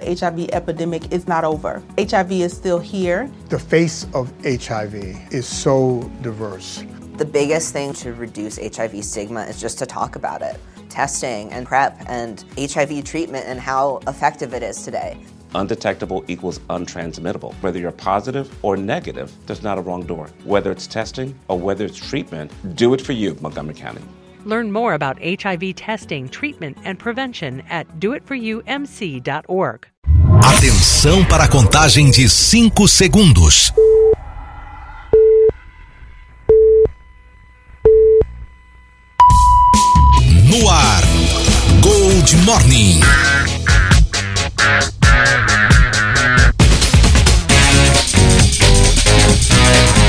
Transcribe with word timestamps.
The 0.00 0.14
HIV 0.14 0.50
epidemic 0.52 1.12
is 1.12 1.28
not 1.28 1.44
over. 1.44 1.82
HIV 1.98 2.32
is 2.32 2.56
still 2.56 2.78
here. 2.78 3.30
The 3.48 3.58
face 3.58 4.06
of 4.14 4.32
HIV 4.42 4.94
is 5.32 5.46
so 5.46 6.10
diverse. 6.22 6.84
The 7.16 7.24
biggest 7.26 7.72
thing 7.72 7.92
to 7.94 8.14
reduce 8.14 8.56
HIV 8.56 9.04
stigma 9.04 9.42
is 9.42 9.60
just 9.60 9.78
to 9.80 9.86
talk 9.86 10.16
about 10.16 10.40
it. 10.40 10.58
Testing 10.88 11.52
and 11.52 11.66
PrEP 11.66 12.02
and 12.08 12.44
HIV 12.58 13.04
treatment 13.04 13.44
and 13.46 13.60
how 13.60 14.00
effective 14.06 14.54
it 14.54 14.62
is 14.62 14.82
today. 14.82 15.18
Undetectable 15.54 16.24
equals 16.28 16.60
untransmittable. 16.70 17.52
Whether 17.54 17.78
you're 17.78 17.92
positive 17.92 18.52
or 18.64 18.76
negative, 18.76 19.32
there's 19.46 19.62
not 19.62 19.76
a 19.76 19.82
wrong 19.82 20.06
door. 20.06 20.30
Whether 20.44 20.70
it's 20.70 20.86
testing 20.86 21.38
or 21.48 21.58
whether 21.58 21.84
it's 21.84 21.96
treatment, 21.96 22.52
do 22.74 22.94
it 22.94 23.00
for 23.00 23.12
you, 23.12 23.36
Montgomery 23.40 23.74
County. 23.74 24.02
Learn 24.44 24.72
more 24.72 24.94
about 24.94 25.18
HIV 25.22 25.74
testing, 25.74 26.28
treatment, 26.28 26.78
and 26.84 26.98
prevention 26.98 27.60
at 27.68 27.86
doitforyoumc.org. 28.00 29.89
Atenção 30.60 31.24
para 31.24 31.44
a 31.44 31.48
contagem 31.48 32.10
de 32.10 32.28
5 32.28 32.86
segundos. 32.86 33.72
No 40.44 40.68
ar, 40.68 41.02
Gold 41.80 42.36
Morning. 42.38 43.00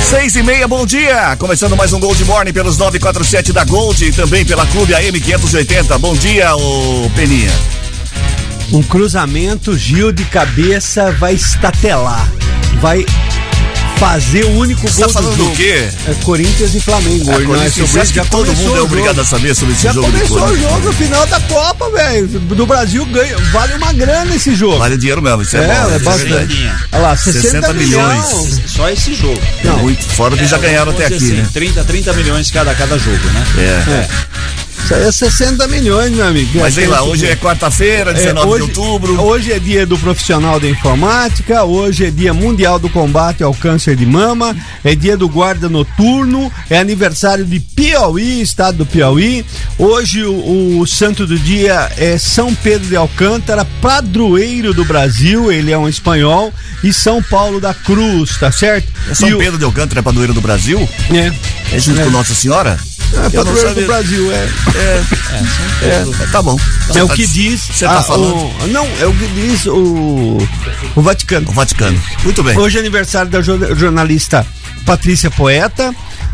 Seis 0.02 0.36
e 0.36 0.44
meia, 0.44 0.68
bom 0.68 0.86
dia! 0.86 1.36
Começando 1.38 1.78
mais 1.78 1.94
um 1.94 2.00
Gold 2.00 2.26
Morning 2.26 2.52
pelos 2.52 2.78
947 2.78 3.54
da 3.54 3.64
Gold 3.64 4.06
e 4.06 4.12
também 4.12 4.44
pela 4.46 4.66
Clube 4.68 4.94
AM 4.94 5.20
580. 5.20 5.98
Bom 5.98 6.14
dia, 6.14 6.54
ô 6.56 7.10
Peninha. 7.16 7.52
Um 8.72 8.82
cruzamento, 8.82 9.78
Gil 9.78 10.12
de 10.12 10.24
cabeça 10.26 11.12
vai 11.12 11.34
estatelar. 11.34 12.26
Vai 12.80 13.06
fazer 13.98 14.46
o 14.46 14.58
único 14.58 14.82
Você 14.88 14.98
gol 15.04 15.08
tá 15.08 15.14
falando 15.14 15.32
do 15.36 15.38
jogo. 15.38 15.50
do 15.52 15.56
quê? 15.58 15.88
É 16.08 16.14
Corinthians 16.24 16.74
e 16.74 16.82
Flamengo. 16.82 17.30
É, 17.32 17.36
hoje, 17.36 17.46
não 17.46 17.54
é 17.54 17.58
Corinthians, 17.60 17.88
sobre 17.90 18.02
isso, 18.04 18.14
que 18.14 18.20
já 18.20 18.26
todo 18.26 18.52
mundo 18.56 18.76
é 18.78 18.82
obrigado 18.82 19.20
a 19.22 19.26
saber 19.26 19.54
sobre 19.54 19.76
esse 19.76 19.84
Já 19.84 19.94
jogo 19.94 20.08
de 20.08 20.14
começou 20.14 20.38
o 20.38 20.42
Corinthians? 20.48 20.72
jogo, 20.72 20.94
final 20.94 21.28
da 21.28 21.40
Copa, 21.42 21.90
velho. 21.92 22.28
Do 22.28 22.66
Brasil 22.66 23.06
ganha, 23.06 23.38
vale 23.52 23.74
uma 23.76 23.94
grana 23.94 24.34
esse 24.36 24.56
jogo. 24.56 24.80
Vale 24.80 24.98
dinheiro 24.98 25.22
mesmo, 25.22 25.44
isso 25.44 25.56
é, 25.56 25.60
É, 25.66 25.68
bom. 25.84 25.92
é 25.92 25.96
isso 25.98 26.06
bastante. 26.06 26.70
Olha 26.94 27.02
lá, 27.04 27.16
60, 27.16 27.42
60 27.42 27.74
milhões. 27.74 28.26
milhões. 28.34 28.62
Só 28.66 28.90
esse 28.90 29.14
jogo. 29.14 29.40
É 29.64 29.70
muito, 29.70 30.04
fora 30.16 30.36
que 30.36 30.46
já 30.48 30.58
ganharam 30.58 30.92
até 30.94 31.06
aqui, 31.06 31.18
dizer 31.20 31.34
né? 31.36 31.42
assim, 31.44 31.52
30, 31.52 31.84
30 31.84 32.14
milhões 32.14 32.50
cada, 32.50 32.74
cada 32.74 32.98
jogo, 32.98 33.20
né? 33.28 33.46
É. 33.60 34.08
Isso 34.92 35.00
aí 35.00 35.08
é 35.08 35.12
60 35.12 35.68
milhões, 35.68 36.12
meu 36.12 36.26
amigo. 36.28 36.60
Mas 36.60 36.74
vem 36.76 36.88
lá, 36.88 37.02
hoje 37.04 37.26
é 37.26 37.36
quarta-feira, 37.36 38.14
19 38.14 38.48
hoje, 38.48 38.72
de 38.72 38.80
outubro. 38.80 39.22
Hoje 39.22 39.52
é 39.54 39.60
dia 39.60 39.86
do 39.86 39.98
profissional 39.98 40.60
da 40.60 40.68
informática, 40.68 41.64
hoje 41.64 42.06
é 42.06 42.12
dia 42.12 42.34
mundial 42.34 42.78
do 42.78 42.90
combate 42.90 43.42
ao 43.44 43.54
câncer 43.54 43.96
de 43.96 44.06
mama, 44.06 44.56
é 44.84 44.94
dia 44.94 45.16
do 45.16 45.30
guarda 45.30 45.70
noturno, 45.70 46.52
é 46.70 46.78
aniversário 46.78 47.46
de 47.46 47.60
Piauí, 47.60 48.42
estado 48.42 48.80
do 48.80 48.86
Piauí. 48.86 49.46
Hoje 49.78 50.24
o, 50.24 50.80
o 50.80 50.86
santo 50.88 51.26
do 51.26 51.40
dia 51.40 51.90
é 51.98 52.18
São 52.18 52.54
Pedro 52.54 52.88
de 52.90 52.96
Alcântara, 52.96 53.64
padroeiro 53.82 54.74
do 54.74 54.84
Brasil, 54.84 55.52
ele 55.52 55.72
é 55.72 55.78
um 55.78 55.88
espanhol, 55.88 56.54
e 56.84 56.92
São 56.94 57.24
Paulo 57.24 57.62
da 57.62 57.74
Cruz, 57.74 58.38
tá 58.38 58.52
certo? 58.52 58.88
É 59.10 59.14
São 59.14 59.30
E 59.30 59.34
o- 59.34 59.38
Pedro 59.38 59.58
de 59.58 59.64
Alcântara, 59.66 60.00
é 60.00 60.04
padroeiro 60.04 60.34
do 60.34 60.42
Brasil? 60.42 60.88
É. 61.14 61.32
É 61.74 61.80
junto 61.80 62.02
É. 62.02 62.04
com 62.04 62.10
Nossa 62.10 62.36
Senhora? 62.36 62.78
É, 63.14 63.30
padroeiro 63.30 63.76
do 63.76 63.86
Brasil, 63.86 64.32
é. 64.32 64.50
É, 65.84 66.28
tá 66.32 66.42
bom. 66.42 66.58
É 66.96 67.04
o 67.04 67.10
que 67.10 67.28
diz. 67.28 67.62
Você 67.62 67.86
tá 67.86 68.02
falando? 68.02 68.36
o- 68.36 68.68
não, 68.68 68.86
é 69.00 69.06
o 69.06 69.14
que 69.14 69.28
diz 69.28 69.66
o, 69.66 70.38
o 70.96 71.02
Vaticano. 71.02 71.50
O 71.50 71.52
Vaticano. 71.54 72.02
Muito 72.24 72.44
bem. 72.44 72.58
Hoje 72.58 72.78
é 72.78 72.80
aniversário 72.80 73.30
da 73.30 73.42
jor- 73.42 73.76
jornalista 73.76 74.46
Patrícia 74.86 75.30
Poeta, 75.30 75.94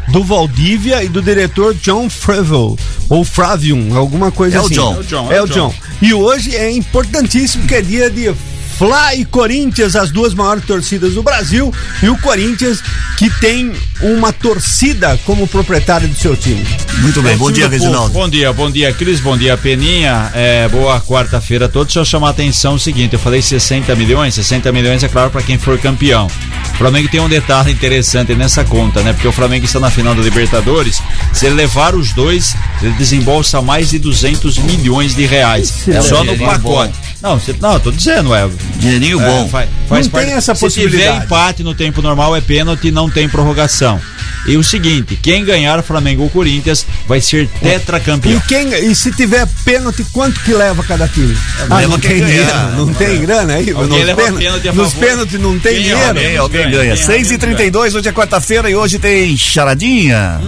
do 0.10 0.24
Valdívia 0.24 1.04
e 1.04 1.10
do 1.10 1.22
diretor 1.22 1.74
John 1.76 2.10
Fravel, 2.10 2.78
ou 3.10 3.26
Fravium, 3.26 3.98
alguma 3.98 4.32
coisa 4.32 4.58
É 4.58 4.62
o 4.62 4.66
assim. 4.66 4.76
John. 4.76 4.96
É 4.96 5.00
o 5.00 5.04
John, 5.04 5.32
É, 5.32 5.36
é 5.38 5.42
o 5.42 5.46
o 5.46 5.48
John. 5.48 5.70
John. 5.70 5.76
E 6.02 6.14
hoje 6.14 6.56
é 6.56 6.72
importantíssimo 6.72 7.68
que 7.68 7.76
é 7.76 7.82
dia 7.82 8.10
de 8.10 8.34
Fla 8.78 9.16
e 9.16 9.26
Corinthians, 9.26 9.96
as 9.96 10.12
duas 10.12 10.36
maiores 10.36 10.64
torcidas 10.64 11.16
do 11.16 11.24
Brasil, 11.24 11.74
e 12.02 12.10
o 12.10 12.18
Corinthians 12.20 12.82
que 13.18 13.28
tem 13.40 13.74
uma 14.02 14.32
torcida 14.32 15.20
como 15.26 15.48
proprietário 15.48 16.08
do 16.08 16.16
seu 16.16 16.38
time. 16.38 16.64
Muito 17.00 17.20
bem. 17.24 17.34
É 17.34 17.38
Bom 17.38 17.52
dia. 17.52 17.68
Reginaldo. 17.68 18.14
Bom 18.14 18.30
dia, 18.30 18.54
bom 18.54 18.70
dia, 18.70 18.94
Cris, 18.94 19.20
bom 19.20 19.36
dia, 19.36 19.58
Peninha. 19.58 20.32
É, 20.36 20.68
boa 20.70 21.02
quarta-feira 21.02 21.66
a 21.66 21.70
todos. 21.70 21.88
Deixa 21.88 22.00
eu 22.02 22.06
chamar 22.06 22.28
a 22.28 22.32
atenção 22.32 22.76
o 22.76 22.80
seguinte: 22.80 23.14
eu 23.14 23.20
falei 23.20 23.42
60 23.42 23.96
milhões, 23.96 24.36
60 24.36 24.72
milhões 24.72 25.04
é 25.04 25.08
claro 25.08 25.32
para 25.32 25.42
quem 25.42 25.58
for 25.58 25.80
campeão. 25.80 26.28
O 26.74 26.78
Flamengo 26.78 27.10
tem 27.10 27.20
um 27.20 27.28
detalhe 27.28 27.72
interessante 27.72 28.36
nessa 28.36 28.64
conta, 28.64 29.02
né? 29.02 29.12
Porque 29.12 29.28
o 29.28 29.32
Flamengo 29.32 29.66
está 29.66 29.80
na 29.80 29.90
final 29.90 30.14
da 30.14 30.22
Libertadores. 30.22 31.02
Se 31.34 31.48
ele 31.48 31.56
levar 31.56 31.96
os 31.96 32.14
dois, 32.14 32.56
ele 32.84 32.94
desembolsa 32.94 33.60
mais 33.60 33.90
de 33.90 33.98
200 33.98 34.60
milhões 34.60 35.16
de 35.16 35.26
reais. 35.26 35.88
É 35.88 36.00
um 36.00 36.04
só 36.04 36.18
no 36.18 36.36
dinheirinho 36.36 36.50
pacote. 36.52 37.07
Não, 37.22 37.40
você, 37.40 37.56
não, 37.60 37.74
eu 37.74 37.80
tô 37.80 37.92
dizendo, 37.92 38.34
é. 38.36 38.48
Dinheirinho 38.78 39.20
É, 39.22 39.26
bom. 39.26 39.50
faz, 39.50 39.68
Não 39.82 39.88
faz 39.88 40.06
tem 40.08 40.12
parte- 40.12 40.32
essa 40.32 40.54
Se 40.54 40.62
possibilidade. 40.62 41.12
tiver 41.14 41.24
empate 41.26 41.64
no 41.64 41.74
tempo 41.74 42.02
normal 42.02 42.36
é 42.36 42.42
pênalti, 42.42 42.92
não 42.92 43.10
tem 43.10 43.28
prorrogação. 43.28 44.00
E 44.46 44.56
o 44.56 44.64
seguinte, 44.64 45.18
quem 45.22 45.44
ganhar 45.44 45.82
Flamengo 45.84 46.24
ou 46.24 46.30
Corinthians 46.30 46.86
vai 47.08 47.20
ser 47.20 47.50
tetracampeão. 47.62 48.38
E, 48.38 48.42
quem, 48.48 48.70
e 48.74 48.94
se 48.96 49.12
tiver 49.12 49.46
pênalti, 49.66 50.06
quanto 50.14 50.40
que 50.42 50.54
leva 50.54 50.84
cada 50.84 51.08
time? 51.08 51.36
Ah, 51.70 51.78
leva 51.78 51.88
não 51.94 52.00
quem 52.00 52.12
tem 52.12 52.20
ganhar. 52.20 52.46
dinheiro, 52.46 52.78
não 52.86 52.94
tem 52.94 53.22
grana 53.22 53.54
aí? 53.56 53.72
Alguém 53.72 53.88
nos 53.98 54.06
leva 54.06 54.22
pênalti, 54.22 54.44
pênalti 54.44 54.68
a 54.68 54.74
nos 54.74 54.94
não 55.34 55.60
tem 55.60 55.74
Quem 55.74 55.82
dinheiro. 55.84 56.08
Alguém, 56.08 56.38
alguém 56.38 56.62
ganha, 56.62 56.72
ganha. 56.78 56.82
quem 56.96 57.04
erra 57.04 57.06
6 57.14 57.28
e 57.28 57.30
menos 57.32 57.42
32 57.42 57.96
hoje 57.96 58.08
é 58.08 58.12
quarta-feira 58.14 58.70
e 58.70 58.76
hoje 58.76 59.00
tem 59.00 59.36
charadinha. 59.36 60.40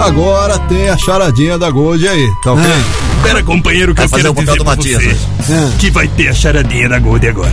Agora 0.00 0.58
tem 0.60 0.88
a 0.88 0.96
charadinha 0.96 1.58
da 1.58 1.70
Gold 1.70 2.06
aí, 2.08 2.34
tá 2.42 2.52
ok? 2.52 2.64
Espera, 3.18 3.42
companheiro, 3.42 3.94
que 3.94 4.00
Vai 4.00 4.06
eu 4.06 4.08
fazer 4.08 4.22
quero 4.22 4.32
o 4.32 4.34
papel 4.34 4.54
dizer 4.54 4.58
do 4.58 4.64
Matias 4.64 5.02
você. 5.02 5.52
É. 5.52 5.78
que 5.78 5.90
vai 5.90 6.08
ter 6.08 6.28
a 6.28 6.34
charadinha 6.34 6.88
da 6.88 6.98
Gold 6.98 7.28
agora. 7.28 7.52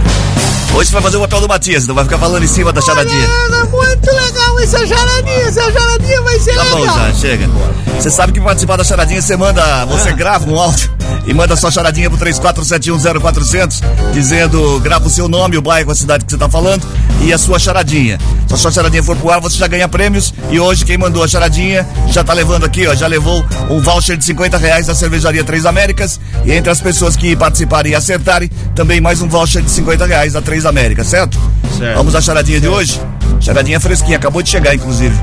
Hoje 0.78 0.90
você 0.90 0.94
vai 0.94 1.02
fazer 1.02 1.18
o 1.18 1.22
papel 1.22 1.42
do 1.42 1.48
Matias, 1.48 1.84
então 1.84 1.96
vai 1.96 2.04
ficar 2.04 2.20
falando 2.20 2.44
em 2.44 2.48
cima 2.48 2.72
da 2.72 2.80
charadinha. 2.80 3.26
É 3.26 3.64
muito 3.66 4.12
legal 4.12 4.60
essa 4.60 4.86
charadinha, 4.86 5.48
essa 5.48 5.72
charadinha 5.72 6.22
vai 6.22 6.40
ser 6.40 6.54
Tá 6.54 6.66
bom 6.66 6.86
já, 6.86 7.14
chega. 7.16 7.50
Você 7.98 8.12
sabe 8.12 8.32
que 8.32 8.40
participar 8.40 8.78
da 8.78 8.84
charadinha 8.84 9.20
você 9.20 9.36
manda, 9.36 9.86
você 9.86 10.14
grava 10.14 10.48
um 10.48 10.60
áudio 10.60 10.96
e 11.26 11.34
manda 11.34 11.56
sua 11.56 11.72
charadinha 11.72 12.12
pro 12.12 12.20
34710400 12.20 13.82
dizendo, 14.14 14.80
grava 14.80 15.08
o 15.08 15.10
seu 15.10 15.28
nome, 15.28 15.58
o 15.58 15.62
bairro, 15.64 15.92
a 15.92 15.96
cidade 15.96 16.24
que 16.26 16.32
você 16.32 16.38
tá 16.38 16.48
falando 16.48 16.88
e 17.22 17.34
a 17.34 17.38
sua 17.40 17.58
charadinha. 17.58 18.20
Se 18.48 18.54
a 18.54 18.58
sua 18.58 18.72
charadinha 18.72 19.04
for 19.04 19.16
pro 19.18 19.32
ar, 19.32 19.42
você 19.42 19.58
já 19.58 19.68
ganha 19.68 19.90
prêmios 19.90 20.32
e 20.52 20.60
hoje 20.60 20.86
quem 20.86 20.98
mandou 20.98 21.24
a 21.24 21.28
charadinha 21.28 21.88
já 22.10 22.24
tá 22.24 22.34
levando 22.34 22.66
aqui, 22.66 22.86
ó, 22.88 22.94
já 22.94 23.08
levou 23.08 23.44
um 23.70 23.82
voucher 23.82 24.16
de 24.16 24.24
50 24.24 24.58
reais 24.58 24.86
da 24.86 24.94
cervejaria 24.94 25.44
Três 25.44 25.66
Américas 25.66 26.20
e 26.46 26.52
entre 26.52 26.72
as 26.72 26.80
pessoas 26.80 27.16
que 27.16 27.36
participarem 27.36 27.94
e 27.94 27.96
acertarem, 27.96 28.50
também 28.76 29.02
mais 29.02 29.22
um 29.22 29.28
voucher 29.28 29.64
de 29.64 29.72
50 29.72 30.06
reais 30.06 30.34
da 30.34 30.42
Três 30.42 30.67
Américas, 30.68 31.08
certo? 31.08 31.38
Certo. 31.78 31.96
Vamos 31.98 32.16
à 32.16 32.22
charadinha 32.22 32.60
de 32.60 32.68
hoje? 32.68 33.00
Charadinha 33.40 33.80
fresquinha, 33.80 34.18
acabou 34.18 34.42
de 34.42 34.50
chegar, 34.50 34.74
inclusive. 34.76 35.16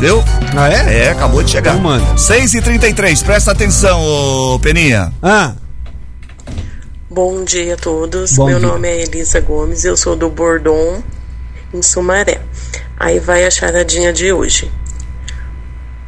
Viu? 0.00 0.22
Ah, 0.56 0.68
é? 0.68 1.04
É, 1.06 1.10
acabou 1.10 1.42
de 1.42 1.50
chegar. 1.50 1.72
Então 1.76 1.82
manda. 1.84 2.16
6 2.18 2.54
e 2.54 2.60
33 2.60 3.22
presta 3.22 3.52
atenção, 3.52 4.00
ô 4.02 4.58
Peninha. 4.58 5.12
Ah, 5.22 5.52
Bom 7.10 7.44
dia 7.44 7.74
a 7.74 7.76
todos. 7.76 8.32
Bom 8.36 8.46
Meu 8.46 8.58
dia. 8.58 8.68
nome 8.68 8.88
é 8.88 9.02
Elisa 9.02 9.40
Gomes, 9.40 9.84
eu 9.84 9.96
sou 9.96 10.16
do 10.16 10.28
Bordon, 10.28 11.00
em 11.72 11.80
Sumaré. 11.80 12.40
Aí 12.98 13.20
vai 13.20 13.44
a 13.46 13.50
charadinha 13.50 14.12
de 14.12 14.32
hoje. 14.32 14.70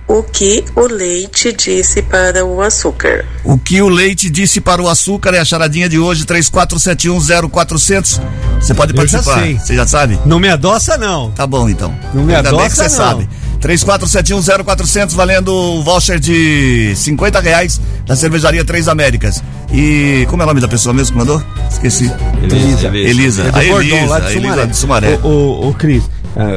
O 0.09 0.22
que 0.22 0.65
o 0.77 0.87
leite 0.87 1.53
disse 1.53 2.00
para 2.00 2.44
o 2.44 2.62
açúcar? 2.62 3.25
O 3.43 3.59
que 3.59 3.83
o 3.83 3.89
leite 3.89 4.31
disse 4.31 4.61
para 4.61 4.80
o 4.80 4.89
açúcar 4.89 5.34
é 5.34 5.41
a 5.41 5.45
charadinha 5.45 5.89
de 5.89 5.98
hoje, 5.98 6.25
34710400. 6.25 8.21
Você 8.60 8.72
pode 8.72 8.92
Eu 8.97 9.07
já 9.07 9.19
participar. 9.19 9.42
sei. 9.42 9.59
Você 9.59 9.75
já 9.75 9.86
sabe? 9.86 10.19
não 10.25 10.39
me 10.39 10.48
adoça 10.48 10.97
não. 10.97 11.30
Tá 11.33 11.45
bom, 11.47 11.69
então. 11.69 11.92
Não 12.15 12.22
me 12.25 12.34
Ainda 12.34 12.51
bem 12.51 12.60
adoça, 12.60 12.84
que 12.84 12.91
você 12.91 12.98
não. 12.98 13.04
sabe. 13.04 13.28
34710400 13.60 15.13
valendo 15.15 15.53
um 15.53 15.83
voucher 15.83 16.21
de 16.21 16.92
50 16.95 17.41
reais 17.41 17.80
da 18.07 18.15
cervejaria 18.15 18.65
Três 18.65 18.86
Américas. 18.86 19.42
E 19.72 20.25
como 20.30 20.42
é 20.42 20.45
o 20.45 20.48
nome 20.48 20.60
da 20.60 20.69
pessoa 20.69 20.92
mesmo 20.92 21.13
que 21.15 21.19
mandou? 21.19 21.42
Esqueci. 21.71 22.13
Elisa. 22.42 22.86
Elisa. 22.97 23.42
É 23.42 23.51
do 23.51 23.59
a 23.59 23.63
Bordão, 23.65 23.80
Elisa, 23.98 24.07
lá 24.07 24.21
de 24.21 24.27
a 24.27 24.30
Sumaré. 24.30 24.53
Elisa 24.53 24.66
de 24.69 24.77
Sumaré. 24.77 25.19
Ô, 25.25 25.28
ô, 25.28 25.69
ô, 25.71 25.75
Cris, 25.75 26.04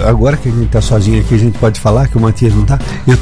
agora 0.07 0.35
que 0.37 0.49
a 0.49 0.51
gente 0.51 0.67
tá 0.69 0.81
sozinho 0.81 1.21
aqui, 1.21 1.35
a 1.35 1.37
gente 1.37 1.57
pode 1.57 1.79
falar 1.79 2.07
que 2.07 2.17
o 2.17 2.21
Matias 2.21 2.53
não 2.53 2.65
tá? 2.65 2.79
Eu- 3.07 3.17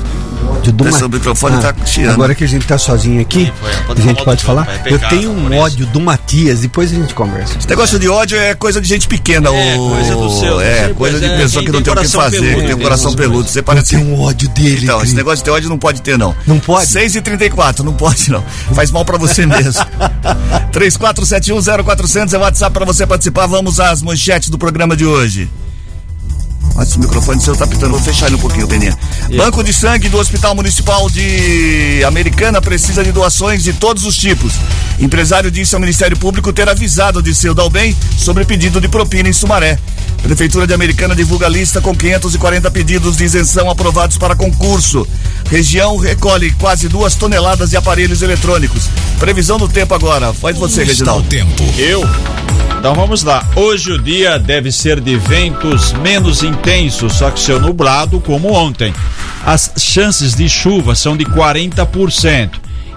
ódio 0.50 0.72
do 0.72 0.88
Esse 0.88 1.08
microfone 1.08 1.60
tá 1.62 1.74
chiando. 1.86 2.14
Agora 2.14 2.34
que 2.34 2.44
a 2.44 2.48
gente 2.48 2.66
tá 2.66 2.78
sozinho 2.78 3.20
aqui, 3.22 3.52
foi, 3.60 3.72
a 3.74 3.78
pode 3.84 4.02
gente 4.02 4.16
falar 4.16 4.26
pode 4.26 4.44
falar. 4.44 4.68
é 4.86 4.94
Eu 4.94 5.00
tenho 5.00 5.32
um 5.32 5.56
ódio 5.58 5.86
do 5.88 6.00
Matias, 6.00 6.60
depois 6.62 6.92
a 6.92 6.96
gente 6.96 7.14
conversa. 7.14 7.58
Esse 7.58 7.68
negócio 7.70 8.00
de 8.00 8.08
ódio 8.08 8.38
é 8.38 8.54
coisa 8.56 8.80
de 8.80 8.88
gente 8.88 9.08
pequena. 9.08 9.50
É, 9.50 9.76
ô- 9.78 9.90
coisa 9.90 10.16
do 10.16 10.40
seu- 10.40 10.62
É, 10.62 10.94
coisa 10.94 11.20
de 11.20 11.26
é, 11.26 11.38
pessoa 11.38 11.64
que 11.64 11.72
não 11.72 11.82
tem 11.82 11.94
tem 11.94 12.04
o 12.04 12.06
que 12.06 12.12
fazer, 12.12 12.38
peludo, 12.40 12.56
que 12.56 12.66
tem 12.66 12.74
um 12.74 12.78
tem 12.78 12.84
coração 12.84 13.14
peludo. 13.14 13.48
Você 13.50 13.62
parece. 13.62 13.96
Eu 13.96 14.00
tenho 14.00 14.12
um 14.16 14.22
ódio 14.22 14.50
dele. 14.50 14.84
Então, 14.84 15.02
esse 15.04 15.16
negócio 15.16 15.38
de 15.40 15.44
ter 15.44 15.52
ódio 15.52 15.70
não 15.70 15.78
pode 15.78 16.02
ter, 16.02 16.18
não. 16.18 16.34
Não 16.46 16.60
pode? 16.60 16.88
6h34, 16.88 17.80
não 17.84 17.94
pode, 17.94 18.32
não. 18.32 18.44
Faz 18.74 18.90
mal 18.90 19.04
pra 19.06 19.18
você 19.18 19.46
mesmo. 19.46 19.84
34710400 20.72 22.34
é 22.34 22.38
o 22.38 22.42
WhatsApp 22.42 22.74
pra 22.74 22.86
você 22.86 23.06
participar. 23.06 23.48
Vamos 23.48 23.80
às 23.80 24.02
manchetes 24.02 24.50
do 24.50 24.58
programa 24.58 24.96
de 24.96 25.06
hoje. 25.06 25.50
Nossa, 26.78 26.92
esse 26.92 27.00
microfone 27.00 27.42
seu 27.42 27.56
tá 27.56 27.66
pitando. 27.66 27.92
Vou 27.92 28.00
fechar 28.00 28.28
ele 28.28 28.36
um 28.36 28.40
pouquinho, 28.40 28.68
Peninha. 28.68 28.96
Banco 29.36 29.64
de 29.64 29.74
sangue 29.74 30.08
do 30.10 30.18
Hospital 30.18 30.54
Municipal 30.54 31.10
de 31.10 32.04
Americana 32.06 32.62
precisa 32.62 33.04
de 33.04 33.12
doações 33.12 33.64
de 33.64 33.74
todos 33.74 34.06
os 34.06 34.16
tipos. 34.16 34.54
Empresário 35.00 35.50
disse 35.50 35.74
ao 35.74 35.82
Ministério 35.82 36.16
Público 36.16 36.54
ter 36.54 36.70
avisado 36.70 37.22
de 37.22 37.34
seu 37.34 37.56
Dalbem 37.56 37.96
sobre 38.16 38.46
pedido 38.46 38.80
de 38.80 38.88
propina 38.88 39.28
em 39.28 39.34
Sumaré. 39.34 39.80
Prefeitura 40.22 40.68
de 40.68 40.74
Americana 40.74 41.16
divulga 41.16 41.48
lista 41.48 41.82
com 41.82 41.96
540 41.96 42.70
pedidos 42.70 43.18
de 43.18 43.24
isenção 43.24 43.70
aprovados 43.70 44.18
para 44.18 44.36
concurso. 44.36 45.08
Região 45.50 45.98
recolhe 45.98 46.52
quase 46.54 46.88
duas 46.88 47.16
toneladas 47.16 47.72
de 47.72 47.78
aparelhos 47.78 48.22
eletrônicos. 48.22 48.84
Previsão 49.20 49.58
do 49.58 49.68
tempo 49.68 49.96
agora. 49.96 50.32
Faz 50.32 50.58
você, 50.58 50.84
Reginaldo. 50.84 51.28
tempo. 51.28 51.64
Eu? 51.78 52.04
Então 52.88 52.96
vamos 52.96 53.22
lá. 53.22 53.46
Hoje 53.54 53.92
o 53.92 54.02
dia 54.02 54.40
deve 54.40 54.72
ser 54.72 55.02
de 55.02 55.18
ventos 55.18 55.92
menos 55.92 56.42
intensos, 56.42 57.16
só 57.16 57.30
que 57.30 57.38
seu 57.38 57.60
nublado 57.60 58.22
como 58.22 58.54
ontem. 58.54 58.94
As 59.46 59.74
chances 59.78 60.34
de 60.34 60.48
chuva 60.48 60.96
são 60.96 61.18
de 61.18 61.26
40% 61.26 62.50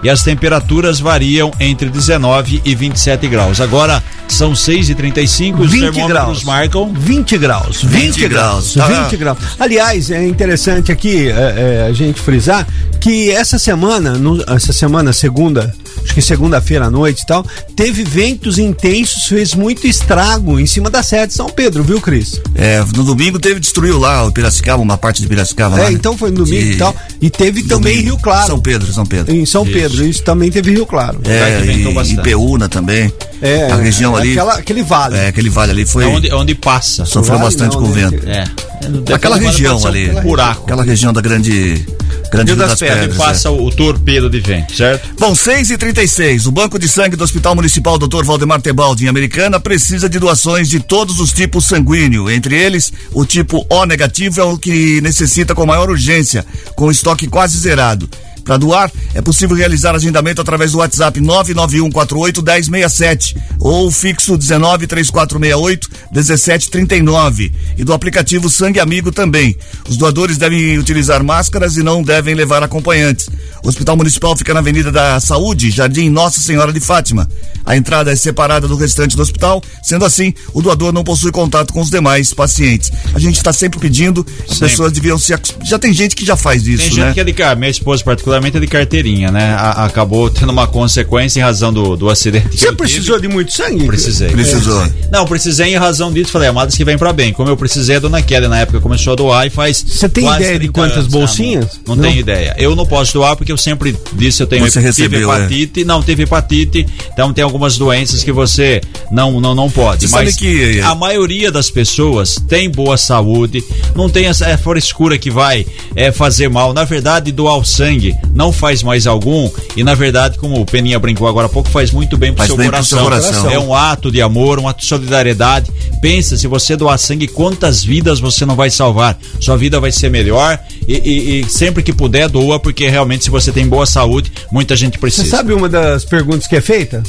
e 0.03 0.09
as 0.09 0.23
temperaturas 0.23 0.99
variam 0.99 1.51
entre 1.59 1.89
19 1.89 2.61
e 2.65 2.75
27 2.75 3.27
graus. 3.27 3.61
Agora 3.61 4.01
são 4.27 4.55
6 4.55 4.89
e 4.89 4.95
35 4.95 5.61
e 5.61 5.65
os 5.65 5.71
20 5.71 5.81
termômetros 5.81 6.09
graus. 6.09 6.43
marcam 6.43 6.93
20 6.93 7.37
graus. 7.37 7.81
20, 7.83 8.11
20 8.13 8.27
graus. 8.29 8.73
Tá. 8.73 8.87
20 8.87 9.17
graus. 9.17 9.37
Aliás, 9.59 10.09
é 10.09 10.25
interessante 10.25 10.91
aqui 10.91 11.27
é, 11.29 11.31
é, 11.31 11.87
a 11.89 11.93
gente 11.93 12.19
frisar 12.21 12.65
que 12.99 13.29
essa 13.31 13.57
semana, 13.59 14.13
no- 14.13 14.43
essa 14.47 14.71
semana, 14.71 15.11
segunda, 15.11 15.73
acho 16.03 16.13
que 16.13 16.21
segunda-feira 16.21 16.85
à 16.85 16.89
noite 16.89 17.23
e 17.23 17.25
tal, 17.25 17.45
teve 17.75 18.03
ventos 18.03 18.57
intensos, 18.57 19.25
fez 19.25 19.53
muito 19.55 19.85
estrago 19.87 20.59
em 20.59 20.65
cima 20.65 20.89
da 20.89 21.01
sede 21.03 21.27
de 21.27 21.33
São 21.33 21.49
Pedro, 21.49 21.83
viu, 21.83 21.99
Cris? 21.99 22.39
É, 22.55 22.79
no 22.95 23.03
domingo 23.03 23.39
teve, 23.39 23.59
destruiu 23.59 23.97
lá 23.99 24.23
o 24.23 24.31
Piracicaba, 24.31 24.81
uma 24.81 24.97
parte 24.97 25.21
de 25.21 25.27
Piracicaba 25.27 25.75
lá. 25.77 25.83
É, 25.83 25.89
né? 25.89 25.93
então 25.93 26.15
foi 26.17 26.29
no 26.31 26.37
domingo 26.45 26.71
e 26.73 26.77
tal. 26.77 26.95
E 27.19 27.29
teve 27.29 27.63
também 27.63 27.93
em 27.93 27.95
domingo. 27.97 28.15
Rio 28.15 28.21
Claro. 28.21 28.47
São 28.47 28.59
Pedro, 28.59 28.93
São 28.93 29.05
Pedro. 29.05 29.33
Em 29.35 29.45
São 29.45 29.65
Pedro, 29.65 29.90
isso 29.99 30.23
também 30.23 30.49
teve 30.51 30.71
Rio 30.71 30.85
Claro. 30.85 31.19
É, 31.25 31.65
e, 31.65 32.13
e. 32.13 32.17
Peúna 32.21 32.67
também. 32.67 33.11
É, 33.41 33.71
a 33.71 33.75
região 33.75 34.15
ali. 34.15 34.31
aquela- 34.31 34.53
aquele 34.55 34.83
vale. 34.83 35.17
É, 35.17 35.27
aquele 35.27 35.49
vale 35.49 35.71
ali 35.71 35.85
foi. 35.85 36.03
é 36.03 36.07
onde, 36.07 36.33
onde 36.33 36.55
passa. 36.55 37.05
Sofreu 37.05 37.37
Vale 37.37 37.49
bastante 37.49 37.75
não, 37.75 37.81
com 37.83 37.89
o 37.89 37.95
né? 37.95 38.09
vento. 38.09 38.29
É. 38.29 39.13
Aquela 39.13 39.35
Pode 39.35 39.47
região 39.47 39.79
ser 39.79 39.85
um 39.85 39.89
ali. 39.89 40.09
Buraco. 40.21 40.63
Aquela 40.63 40.83
região 40.83 41.13
da 41.13 41.21
grande. 41.21 41.85
Grande 42.31 42.51
Rio 42.51 42.59
das 42.59 42.69
das, 42.69 42.79
Pedras, 42.79 42.99
Pedras. 42.99 43.17
Onde 43.19 43.27
passa 43.27 43.47
é. 43.49 43.51
o, 43.51 43.69
torpedo 43.71 44.29
de 44.29 44.39
vento, 44.39 44.73
certo? 44.73 45.09
Bom, 45.19 45.35
6 45.35 45.71
e 45.71 45.77
36 45.77 46.45
O 46.45 46.51
Banco 46.51 46.79
de 46.79 46.87
Sangue 46.87 47.17
do 47.17 47.23
Hospital 47.25 47.55
Municipal 47.55 47.97
Dr. 47.97 48.23
Valdemar 48.23 48.61
Tebaldi, 48.61 49.05
em 49.05 49.09
Americana, 49.09 49.59
precisa 49.59 50.07
de 50.07 50.17
doações 50.17 50.69
de 50.69 50.79
todos 50.79 51.19
os 51.19 51.33
tipos 51.33 51.65
sanguíneo. 51.65 52.29
Entre 52.29 52.55
eles, 52.55 52.93
o 53.11 53.25
tipo 53.25 53.65
O 53.69 53.85
negativo 53.85 54.39
é 54.39 54.43
o 54.45 54.57
que 54.57 55.01
necessita 55.01 55.53
com 55.53 55.65
maior 55.65 55.89
urgência, 55.89 56.45
com 56.75 56.85
o 56.85 56.91
estoque 56.91 57.27
quase 57.27 57.57
zerado. 57.57 58.09
Para 58.43 58.57
doar, 58.57 58.91
é 59.13 59.21
possível 59.21 59.55
realizar 59.55 59.95
agendamento 59.95 60.41
através 60.41 60.71
do 60.71 60.79
WhatsApp 60.79 61.19
991481067 61.21 63.35
ou 63.59 63.87
o 63.87 63.91
fixo 63.91 64.37
193468 64.37 65.89
1739 66.11 67.51
e 67.77 67.83
do 67.83 67.93
aplicativo 67.93 68.49
Sangue 68.49 68.79
Amigo 68.79 69.11
também. 69.11 69.55
Os 69.87 69.97
doadores 69.97 70.37
devem 70.37 70.77
utilizar 70.77 71.23
máscaras 71.23 71.77
e 71.77 71.83
não 71.83 72.03
devem 72.03 72.35
levar 72.35 72.63
acompanhantes. 72.63 73.29
O 73.63 73.69
Hospital 73.69 73.95
Municipal 73.95 74.35
fica 74.35 74.53
na 74.53 74.59
Avenida 74.59 74.91
da 74.91 75.19
Saúde, 75.19 75.69
Jardim 75.69 76.09
Nossa 76.09 76.41
Senhora 76.41 76.73
de 76.73 76.79
Fátima. 76.79 77.29
A 77.63 77.77
entrada 77.77 78.11
é 78.11 78.15
separada 78.15 78.67
do 78.67 78.75
restante 78.75 79.15
do 79.15 79.21
hospital, 79.21 79.61
sendo 79.83 80.03
assim, 80.03 80.33
o 80.51 80.63
doador 80.63 80.91
não 80.91 81.03
possui 81.03 81.31
contato 81.31 81.71
com 81.71 81.79
os 81.81 81.91
demais 81.91 82.33
pacientes. 82.33 82.91
A 83.13 83.19
gente 83.19 83.37
está 83.37 83.53
sempre 83.53 83.79
pedindo, 83.79 84.25
as 84.49 84.53
Sempre. 84.55 84.69
pessoas 84.69 84.91
deviam 84.91 85.17
se. 85.19 85.31
Já 85.63 85.77
tem 85.77 85.93
gente 85.93 86.15
que 86.15 86.25
já 86.25 86.35
faz 86.35 86.65
isso, 86.65 86.77
Tem 86.85 86.89
gente 86.89 86.99
né? 86.99 87.13
que 87.13 87.19
é 87.19 87.23
de 87.23 87.33
car- 87.33 87.55
minha 87.55 87.69
esposa 87.69 88.03
particularmente 88.31 88.57
é 88.57 88.59
de 88.59 88.67
carteirinha, 88.67 89.31
né? 89.31 89.53
A- 89.53 89.85
acabou 89.85 90.29
tendo 90.29 90.51
uma 90.51 90.67
consequência 90.67 91.39
em 91.39 91.43
razão 91.43 91.71
do, 91.73 91.95
do 91.97 92.09
acidente. 92.09 92.57
Você 92.57 92.71
precisou 92.71 93.19
de 93.19 93.27
muito 93.27 93.51
sangue? 93.51 93.85
Precisei. 93.85 94.29
Precisou. 94.29 94.87
Não, 95.11 95.25
precisei 95.25 95.73
em 95.73 95.77
razão 95.77 96.11
disso. 96.13 96.31
Falei, 96.31 96.47
amadas 96.47 96.75
que 96.75 96.83
vem 96.85 96.97
pra 96.97 97.11
bem. 97.11 97.33
Como 97.33 97.49
eu 97.49 97.57
precisei, 97.57 97.97
a 97.97 97.99
dona 97.99 98.21
Kelly 98.21 98.47
na 98.47 98.59
época 98.59 98.79
começou 98.79 99.13
a 99.13 99.15
doar 99.15 99.47
e 99.47 99.49
faz. 99.49 99.83
Você 99.85 100.07
tem 100.07 100.23
quase 100.23 100.43
ideia 100.43 100.53
de 100.59 100.59
30 100.67 100.71
quantas 100.73 100.97
anos. 100.99 101.07
bolsinhas? 101.11 101.65
Ah, 101.65 101.77
não, 101.87 101.95
não 101.95 102.03
Não. 102.03 102.09
tenho 102.09 102.19
ideia. 102.19 102.55
Eu 102.57 102.75
não 102.75 102.85
posso 102.85 103.13
doar 103.13 103.35
porque 103.35 103.51
eu 103.51 103.57
sempre 103.57 103.95
disse 104.13 104.41
eu 104.41 104.47
tenho 104.47 104.63
Você 104.63 104.79
tive 104.79 104.85
recebeu, 104.87 105.31
é. 105.33 105.37
hepatite. 105.37 105.83
Não, 105.85 106.01
teve 106.01 106.23
hepatite. 106.23 106.85
Então 107.11 107.33
tem 107.33 107.43
algumas 107.43 107.77
doenças 107.77 108.23
que 108.23 108.31
você 108.31 108.81
não 109.11 109.41
não, 109.41 109.53
não 109.55 109.69
pode. 109.69 110.07
Você 110.07 110.15
Mas 110.15 110.35
sabe 110.35 110.37
que- 110.37 110.79
a 110.81 110.95
maioria 110.95 111.51
das 111.51 111.69
pessoas 111.69 112.35
tem 112.47 112.69
boa 112.69 112.97
saúde, 112.97 113.63
não 113.95 114.09
tem 114.09 114.25
essa 114.27 114.45
é, 114.47 114.57
frescura 114.57 115.17
que 115.17 115.29
vai 115.29 115.65
é, 115.95 116.11
fazer 116.11 116.49
mal. 116.49 116.73
Na 116.73 116.83
verdade, 116.83 117.31
doar 117.31 117.57
o 117.57 117.63
sangue 117.65 118.15
não 118.33 118.51
faz 118.51 118.81
mais 118.83 119.07
algum. 119.07 119.49
E 119.75 119.83
na 119.83 119.93
verdade, 119.93 120.37
como 120.37 120.59
o 120.61 120.65
Peninha 120.65 120.97
brincou 120.99 121.27
agora 121.27 121.47
há 121.47 121.49
pouco, 121.49 121.69
faz 121.69 121.91
muito 121.91 122.17
bem 122.17 122.31
pro 122.31 122.37
Faz 122.39 122.47
seu 122.49 122.57
bem 122.57 122.67
pro 122.67 122.75
coração. 122.77 122.97
seu 122.99 123.03
coração. 123.05 123.51
É 123.51 123.59
um 123.59 123.73
ato 123.73 124.11
de 124.11 124.21
amor, 124.21 124.59
um 124.59 124.67
ato 124.67 124.81
de 124.81 124.85
solidariedade. 124.87 125.71
Pensa, 126.01 126.35
se 126.37 126.47
você 126.47 126.75
doar 126.75 126.97
sangue, 126.97 127.27
quantas 127.27 127.83
vidas 127.83 128.19
você 128.19 128.45
não 128.45 128.55
vai 128.55 128.69
salvar? 128.69 129.17
Sua 129.39 129.55
vida 129.57 129.79
vai 129.79 129.91
ser 129.91 130.09
melhor 130.09 130.59
e, 130.87 130.93
e- 130.95 131.41
e 131.41 131.49
sempre 131.49 131.83
que 131.83 131.93
puder, 131.93 132.27
doa, 132.27 132.59
porque 132.59 132.87
realmente, 132.89 133.23
se 133.25 133.29
você 133.29 133.51
tem 133.51 133.67
boa 133.67 133.85
saúde, 133.85 134.31
muita 134.51 134.75
gente 134.75 134.93
Você 134.93 134.99
precisa. 134.99 135.29
sabe 135.29 135.53
uma 135.53 135.69
das 135.69 136.03
perguntas 136.05 136.47
que 136.47 136.55
é 136.55 136.61
feita? 136.61 137.03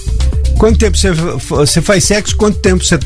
Quanto 0.62 0.78
tempo 0.78 0.96
você, 0.96 1.10
você 1.10 1.82
faz 1.82 2.04
sexo? 2.04 2.36
Quanto 2.36 2.56
tempo 2.60 2.84
você, 2.84 2.96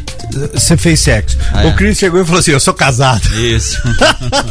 você 0.52 0.76
fez 0.76 1.00
sexo? 1.00 1.38
Ah, 1.50 1.64
é. 1.64 1.68
O 1.68 1.74
Cris 1.74 1.96
chegou 1.96 2.20
e 2.20 2.24
falou 2.26 2.40
assim: 2.40 2.50
Eu 2.50 2.60
sou 2.60 2.74
casado. 2.74 3.26
Isso. 3.34 3.80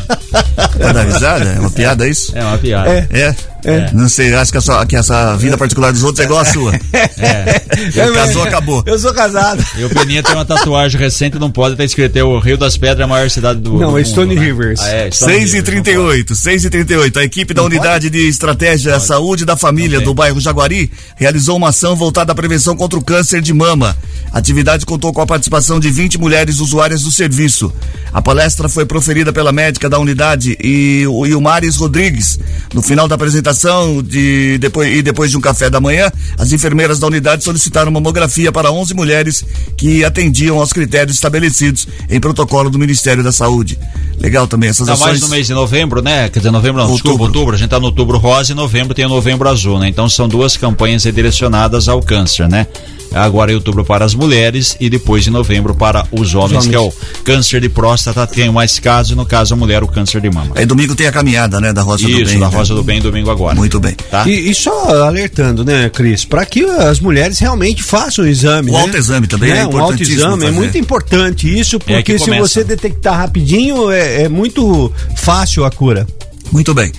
Dar 0.79 1.03
risada? 1.05 1.45
É 1.45 1.59
uma 1.59 1.69
piada 1.69 2.07
isso? 2.07 2.35
É 2.35 2.43
uma 2.43 2.57
piada. 2.57 2.89
É. 2.89 3.07
É? 3.11 3.35
É. 3.65 3.89
Não 3.93 4.07
sei, 4.07 4.33
acho 4.33 4.51
que, 4.51 4.57
a 4.57 4.61
sua- 4.61 4.85
que 4.85 4.95
essa 4.95 5.35
vida 5.35 5.57
particular 5.57 5.91
dos 5.91 6.03
outros 6.03 6.19
é 6.21 6.23
igual 6.25 6.39
a 6.41 6.45
sua. 6.45 6.71
É. 7.17 7.61
Ele 7.77 8.11
casou, 8.13 8.43
acabou. 8.43 8.83
Eu 8.85 8.97
sou 8.99 9.13
casado. 9.13 9.63
E 9.77 9.83
o 9.83 9.89
Peninha 9.89 10.21
tem 10.21 10.33
uma 10.33 10.45
tatuagem 10.45 10.99
recente, 10.99 11.37
não 11.39 11.49
pode 11.49 11.73
estar 11.73 11.83
escrito 11.83 12.15
é 12.17 12.23
o 12.23 12.37
Rio 12.39 12.57
das 12.57 12.77
Pedras, 12.77 12.99
é 12.99 13.03
a 13.03 13.07
maior 13.07 13.29
cidade 13.29 13.59
do, 13.59 13.71
Não, 13.71 13.77
do 13.77 13.83
é 13.83 13.87
mundo, 14.03 14.05
Stone 14.07 14.35
né? 14.35 14.41
Rivers. 14.41 14.79
Ah, 14.81 14.89
é, 14.89 15.11
Stone 15.11 15.31
6 15.33 15.41
e 15.53 15.57
Rivers, 15.57 15.75
não 15.75 15.83
38 15.83 16.35
6 16.35 16.65
e 16.65 16.69
38 16.69 17.19
A 17.19 17.23
equipe 17.23 17.53
da 17.53 17.63
Unidade 17.63 18.09
de 18.09 18.27
Estratégia 18.27 18.99
Saúde 18.99 19.45
da 19.45 19.55
Família 19.55 19.99
do 20.01 20.13
bairro 20.13 20.39
Jaguari 20.39 20.91
realizou 21.15 21.57
uma 21.57 21.69
ação 21.69 21.95
voltada 21.95 22.31
à 22.31 22.35
prevenção 22.35 22.75
contra 22.75 22.99
o 22.99 23.03
câncer 23.03 23.41
de 23.41 23.53
mama. 23.53 23.95
A 24.31 24.39
atividade 24.39 24.85
contou 24.85 25.11
com 25.13 25.21
a 25.21 25.25
participação 25.25 25.79
de 25.79 25.89
20 25.89 26.17
mulheres 26.19 26.59
usuárias 26.59 27.01
do 27.03 27.11
serviço. 27.11 27.73
A 28.13 28.21
palestra 28.21 28.67
foi 28.69 28.85
proferida 28.85 29.31
pela 29.33 29.51
médica 29.51 29.89
da 29.89 29.97
unidade 29.99 30.57
e 30.61 31.05
o 31.07 31.25
Ilmares 31.25 31.75
Rodrigues. 31.77 32.37
No 32.73 32.81
final 32.81 33.07
da 33.07 33.15
apresentação 33.15 33.54
de, 34.03 34.57
depois, 34.59 34.93
e 34.93 35.01
depois 35.01 35.31
de 35.31 35.37
um 35.37 35.41
café 35.41 35.69
da 35.69 35.79
manhã, 35.79 36.11
as 36.37 36.51
enfermeiras 36.51 36.99
da 36.99 37.07
unidade 37.07 37.43
solicitaram 37.43 37.91
mamografia 37.91 38.51
para 38.51 38.71
11 38.71 38.93
mulheres 38.93 39.45
que 39.77 40.03
atendiam 40.03 40.59
aos 40.59 40.71
critérios 40.73 41.15
estabelecidos 41.15 41.87
em 42.09 42.19
protocolo 42.19 42.69
do 42.69 42.77
Ministério 42.77 43.23
da 43.23 43.31
Saúde. 43.31 43.77
Legal 44.19 44.47
também 44.47 44.69
essas 44.69 44.87
Tá 44.87 44.93
ações. 44.93 45.07
mais 45.07 45.21
no 45.21 45.29
mês 45.29 45.47
de 45.47 45.53
novembro, 45.53 46.01
né? 46.01 46.29
Quer 46.29 46.39
dizer, 46.39 46.51
novembro 46.51 46.81
não, 46.81 46.91
desculpa, 46.91 47.09
Outubro. 47.23 47.25
outubro. 47.39 47.55
A 47.55 47.57
gente 47.57 47.69
tá 47.69 47.79
no 47.79 47.85
outubro 47.87 48.17
rosa 48.17 48.51
e 48.51 48.55
novembro 48.55 48.93
tem 48.93 49.05
o 49.05 49.09
novembro 49.09 49.47
azul, 49.49 49.79
né? 49.79 49.87
Então 49.89 50.07
são 50.09 50.27
duas 50.27 50.55
campanhas 50.57 51.05
aí 51.05 51.11
direcionadas 51.11 51.87
ao 51.87 52.01
câncer, 52.01 52.47
né? 52.47 52.67
Agora 53.13 53.51
em 53.51 53.55
outubro 53.55 53.85
para 53.85 54.03
as 54.03 54.13
mulheres 54.13 54.75
e 54.79 54.89
depois 54.89 55.25
em 55.25 55.29
novembro 55.29 55.73
para 55.73 56.05
os 56.11 56.35
homens, 56.35 56.67
que 56.67 56.75
é 56.75 56.79
o 56.79 56.91
câncer 57.23 57.61
de 57.61 57.69
próstata, 57.69 58.27
tem 58.27 58.51
mais 58.51 58.77
casos, 58.77 59.13
e 59.13 59.15
no 59.15 59.25
caso 59.25 59.53
a 59.53 59.57
mulher 59.57 59.83
o 59.83 59.87
câncer 59.87 60.19
de 60.19 60.29
mama. 60.29 60.51
Aí 60.55 60.65
domingo 60.65 60.95
tem 60.95 61.07
a 61.07 61.11
caminhada, 61.13 61.61
né? 61.61 61.71
Da 61.71 61.81
Rosa 61.81 62.03
do 62.03 62.09
Bem. 62.13 62.23
Isso, 62.23 62.39
da 62.39 62.49
né? 62.49 62.55
Rosa 62.57 62.73
do 62.73 62.83
Bem, 62.83 62.99
domingo 62.99 63.29
agora. 63.31 63.44
Muito 63.53 63.79
bem. 63.79 63.95
Tá? 64.09 64.27
E, 64.27 64.49
e 64.49 64.55
só 64.55 65.05
alertando, 65.05 65.63
né, 65.63 65.89
Cris, 65.89 66.25
para 66.25 66.45
que 66.45 66.63
as 66.63 66.99
mulheres 66.99 67.37
realmente 67.39 67.83
façam 67.83 68.25
o 68.25 68.27
exame. 68.27 68.71
O 68.71 68.73
né? 68.73 68.81
autoexame 68.81 69.27
também 69.27 69.51
é 69.51 69.55
Né? 69.55 69.65
Um 69.65 69.69
importantíssimo 69.69 70.23
autoexame 70.23 70.45
é 70.45 70.51
muito 70.51 70.77
importante 70.77 71.59
isso, 71.59 71.75
É 71.75 71.79
porque 71.79 72.17
se 72.17 72.25
começa. 72.25 72.47
você 72.47 72.63
detectar 72.63 73.17
rapidinho, 73.17 73.91
é, 73.91 74.23
é 74.23 74.29
muito 74.29 74.91
fácil 75.15 75.65
a 75.65 75.71
cura. 75.71 76.07
Muito 76.51 76.73
bem. 76.73 76.91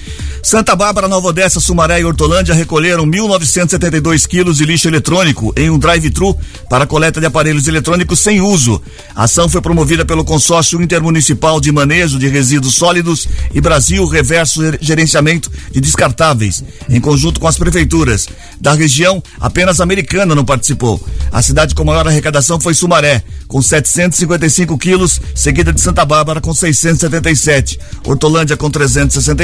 Santa 0.42 0.76
Bárbara, 0.76 1.08
Nova 1.08 1.28
Odessa, 1.28 1.58
Sumaré 1.58 2.00
e 2.00 2.04
Hortolândia 2.04 2.54
recolheram 2.54 3.04
1.972 3.04 4.26
quilos 4.26 4.58
de 4.58 4.64
lixo 4.64 4.86
eletrônico 4.86 5.52
em 5.56 5.70
um 5.70 5.78
drive-thru 5.78 6.36
para 6.70 6.86
coleta 6.86 7.18
de 7.18 7.26
aparelhos 7.26 7.66
eletrônicos 7.66 8.20
sem 8.20 8.40
uso. 8.40 8.80
A 9.14 9.24
ação 9.24 9.48
foi 9.48 9.60
promovida 9.60 10.04
pelo 10.04 10.24
Consórcio 10.24 10.80
Intermunicipal 10.80 11.60
de 11.60 11.72
Manejo 11.72 12.18
de 12.18 12.28
Resíduos 12.28 12.74
Sólidos 12.74 13.26
e 13.52 13.60
Brasil 13.60 14.06
Reverso 14.06 14.60
Gerenciamento 14.80 15.50
de 15.72 15.80
Descartáveis, 15.80 16.62
em 16.88 17.00
conjunto 17.00 17.40
com 17.40 17.48
as 17.48 17.58
prefeituras. 17.58 18.28
Da 18.60 18.72
região, 18.72 19.22
apenas 19.40 19.80
a 19.80 19.82
Americana 19.82 20.34
não 20.34 20.44
participou. 20.44 21.04
A 21.32 21.42
cidade 21.42 21.74
com 21.74 21.84
maior 21.84 22.06
arrecadação 22.06 22.60
foi 22.60 22.74
Sumaré, 22.74 23.22
com 23.48 23.60
755 23.60 24.78
quilos, 24.78 25.20
seguida 25.34 25.72
de 25.72 25.80
Santa 25.80 26.04
Bárbara 26.04 26.40
com 26.40 26.54
677, 26.54 27.78
Hortolândia 28.04 28.56
com 28.56 28.70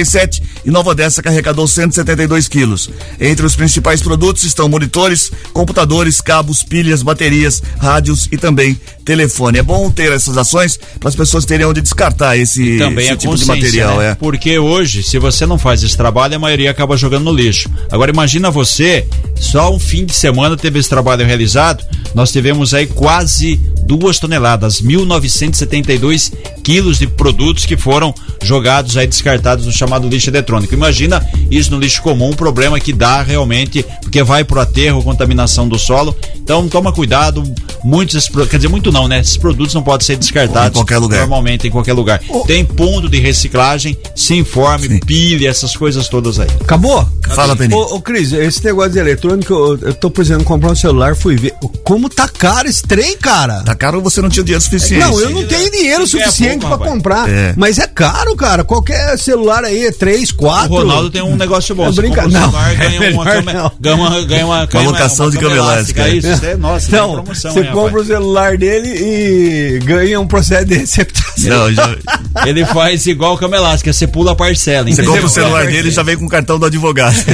367 0.05 0.43
e 0.65 0.71
Nova 0.71 0.91
Odessa 0.91 1.23
que 1.23 1.29
arrecadou 1.29 1.67
172 1.67 2.49
quilos. 2.49 2.91
Entre 3.21 3.45
os 3.45 3.57
principais 3.57 4.03
produtos 4.03 4.43
estão 4.45 4.69
monitores, 4.69 5.33
computadores, 5.53 6.21
cabos, 6.21 6.63
pilhas, 6.63 7.03
baterias, 7.03 7.63
rádios 7.79 8.29
e 8.31 8.37
também 8.37 8.79
telefone. 9.05 9.59
É 9.59 9.63
bom 9.63 9.91
ter 9.91 10.13
essas 10.13 10.37
ações 10.37 10.79
para 10.99 11.09
as 11.09 11.17
pessoas 11.17 11.45
terem 11.45 11.67
onde 11.67 11.81
descartar 11.81 12.37
esse, 12.37 12.79
esse 12.79 13.17
tipo 13.17 13.37
de 13.37 13.45
material. 13.45 13.99
né? 13.99 14.11
É. 14.11 14.15
Porque 14.15 14.59
hoje, 14.59 15.03
se 15.03 15.19
você 15.19 15.47
não 15.47 15.59
faz 15.59 15.83
esse 15.83 15.97
trabalho, 15.97 16.37
a 16.37 16.39
maioria 16.39 16.71
acaba 16.71 16.97
jogando 16.97 17.25
no 17.25 17.33
lixo. 17.33 17.71
Agora 17.91 18.11
imagina 18.11 18.51
você, 18.51 19.07
só 19.37 19.75
um 19.75 19.79
fim 19.79 20.05
de 20.05 20.15
semana 20.15 20.57
teve 20.57 20.79
esse 20.79 20.89
trabalho 20.89 21.27
realizado, 21.27 21.85
nós 22.15 22.31
tivemos 22.31 22.75
aí 22.75 22.87
quase 22.87 23.57
duas 23.85 24.19
toneladas, 24.19 24.81
1.972 24.81 26.33
quilos 26.63 26.99
de 26.99 27.07
produtos 27.07 27.67
que 27.67 27.77
foram 27.77 28.15
jogados 28.43 28.97
aí, 28.97 29.07
descartados 29.07 29.67
no 29.67 29.73
chamado 29.83 30.09
lixo 30.09 30.31
eletrônico. 30.31 30.73
Imagina 30.75 31.25
isso 31.51 31.71
no 31.73 31.79
lixo 31.79 32.01
comum, 32.03 32.31
um 32.31 32.33
problema 32.35 32.79
que 32.79 32.93
dá 32.93 33.21
realmente, 33.23 33.85
porque 34.01 34.23
vai 34.23 34.45
pro 34.45 34.61
aterro, 34.61 35.03
contaminação 35.03 35.69
do 35.69 35.79
solo. 35.79 36.17
Então 36.37 36.69
toma 36.69 36.93
cuidado, 36.93 37.43
muitos, 37.83 38.29
quer 38.49 38.57
dizer, 38.57 38.69
muito 38.69 38.93
não, 38.93 39.09
né? 39.09 39.21
Esses 39.21 39.37
produtos 39.37 39.75
não 39.75 39.83
podem 39.83 40.05
ser 40.07 40.17
descartados 40.17 40.71
Em 40.71 40.81
qualquer 40.81 40.99
lugar. 40.99 41.21
normalmente 41.21 41.67
em 41.67 41.71
qualquer 41.71 41.93
lugar. 41.95 42.21
Tem 42.47 42.65
ponto 42.65 43.09
de 43.09 43.19
reciclagem, 43.19 43.97
se 44.15 44.35
informe, 44.35 45.01
pilha, 45.01 45.49
essas 45.49 45.77
coisas 45.77 46.09
todas 46.09 46.39
aí. 46.39 46.49
Acabou? 46.61 47.07
Fala, 47.35 47.57
Peninha. 47.57 47.79
Ô, 47.81 47.97
ô, 47.97 48.01
Cris, 48.01 48.33
esse 48.33 48.65
negócio 48.65 48.93
de 48.93 48.99
eletrônico, 48.99 49.53
eu, 49.53 49.79
eu 49.89 49.95
tô 49.95 50.11
precisando 50.11 50.45
comprar 50.45 50.71
um 50.71 50.77
celular, 50.77 51.17
fui 51.17 51.37
ver. 51.37 51.55
Como 51.85 52.09
tá 52.09 52.29
caro 52.29 52.69
esse 52.69 52.83
trem, 52.83 53.17
cara? 53.17 53.63
Tá 53.63 53.75
caro 53.75 53.99
ou 53.99 54.05
você 54.05 54.21
não 54.23 54.29
tinha 54.29 54.45
dinheiro 54.45 54.63
suficiente? 54.63 55.05
Não, 55.05 55.19
eu 55.21 55.31
não 55.31 55.45
tenho 55.47 55.71
dinheiro 55.71 56.07
Se 56.07 56.17
ganha 56.17 56.27
suficiente 56.31 56.65
rapaz. 56.67 56.91
comprar. 56.91 57.29
É. 57.29 57.55
Mas 57.57 57.79
é 57.79 57.87
caro, 57.87 58.35
cara. 58.37 58.63
Qualquer 58.65 59.19
celular 59.19 59.65
aí 59.65 59.72
é 59.87 59.93
3, 59.93 60.31
4. 60.33 60.73
O 60.73 60.77
Ronaldo 60.79 61.11
tem 61.11 61.23
um 61.23 61.37
negócio 61.37 61.75
bom. 61.75 61.89
É 61.89 61.93
brinca- 61.93 62.23
compra 62.23 62.41
não, 62.41 62.51
celular, 62.51 62.73
é 62.73 62.77
ganha 62.77 63.13
uma 63.15 63.25
não. 63.53 63.73
ganha 63.81 63.97
uma, 63.97 64.25
ganha 64.25 64.47
uma, 64.47 64.69
locação 64.85 65.31
de 65.31 65.39
câmera 65.39 65.61
câmera 65.61 65.75
elástica. 65.77 66.09
Isso, 66.09 66.29
isso 66.29 66.45
é, 66.47 66.57
nossa, 66.57 66.87
tem 66.91 66.99
Então, 66.99 67.13
promoção, 67.13 67.53
você 67.53 67.61
hein, 67.61 67.67
compra 67.67 67.81
o 67.81 67.87
rapaz? 68.03 68.07
celular 68.07 68.59
dele 68.59 68.89
e 68.89 69.79
ganha 69.85 70.21
um 70.21 70.27
processo 70.27 70.65
de 70.67 70.75
receptação. 70.75 71.49
Não, 71.49 71.73
já, 71.73 71.97
Ele 72.47 72.65
faz 72.67 73.07
igual 73.07 73.35
o 73.35 73.39
cama 73.39 73.57
elástica, 73.57 73.93
você 73.93 74.07
pula 74.07 74.33
a 74.33 74.35
parcela. 74.35 74.85
você 74.85 74.93
entendeu? 74.93 75.13
compra 75.13 75.27
o 75.27 75.31
celular 75.31 75.67
dele 75.67 75.89
e 75.89 75.93
já 75.93 76.03
vem 76.03 76.17
com 76.17 76.27
o 76.27 76.29
cartão 76.29 76.59
do 76.59 76.67
advogado. 76.67 77.15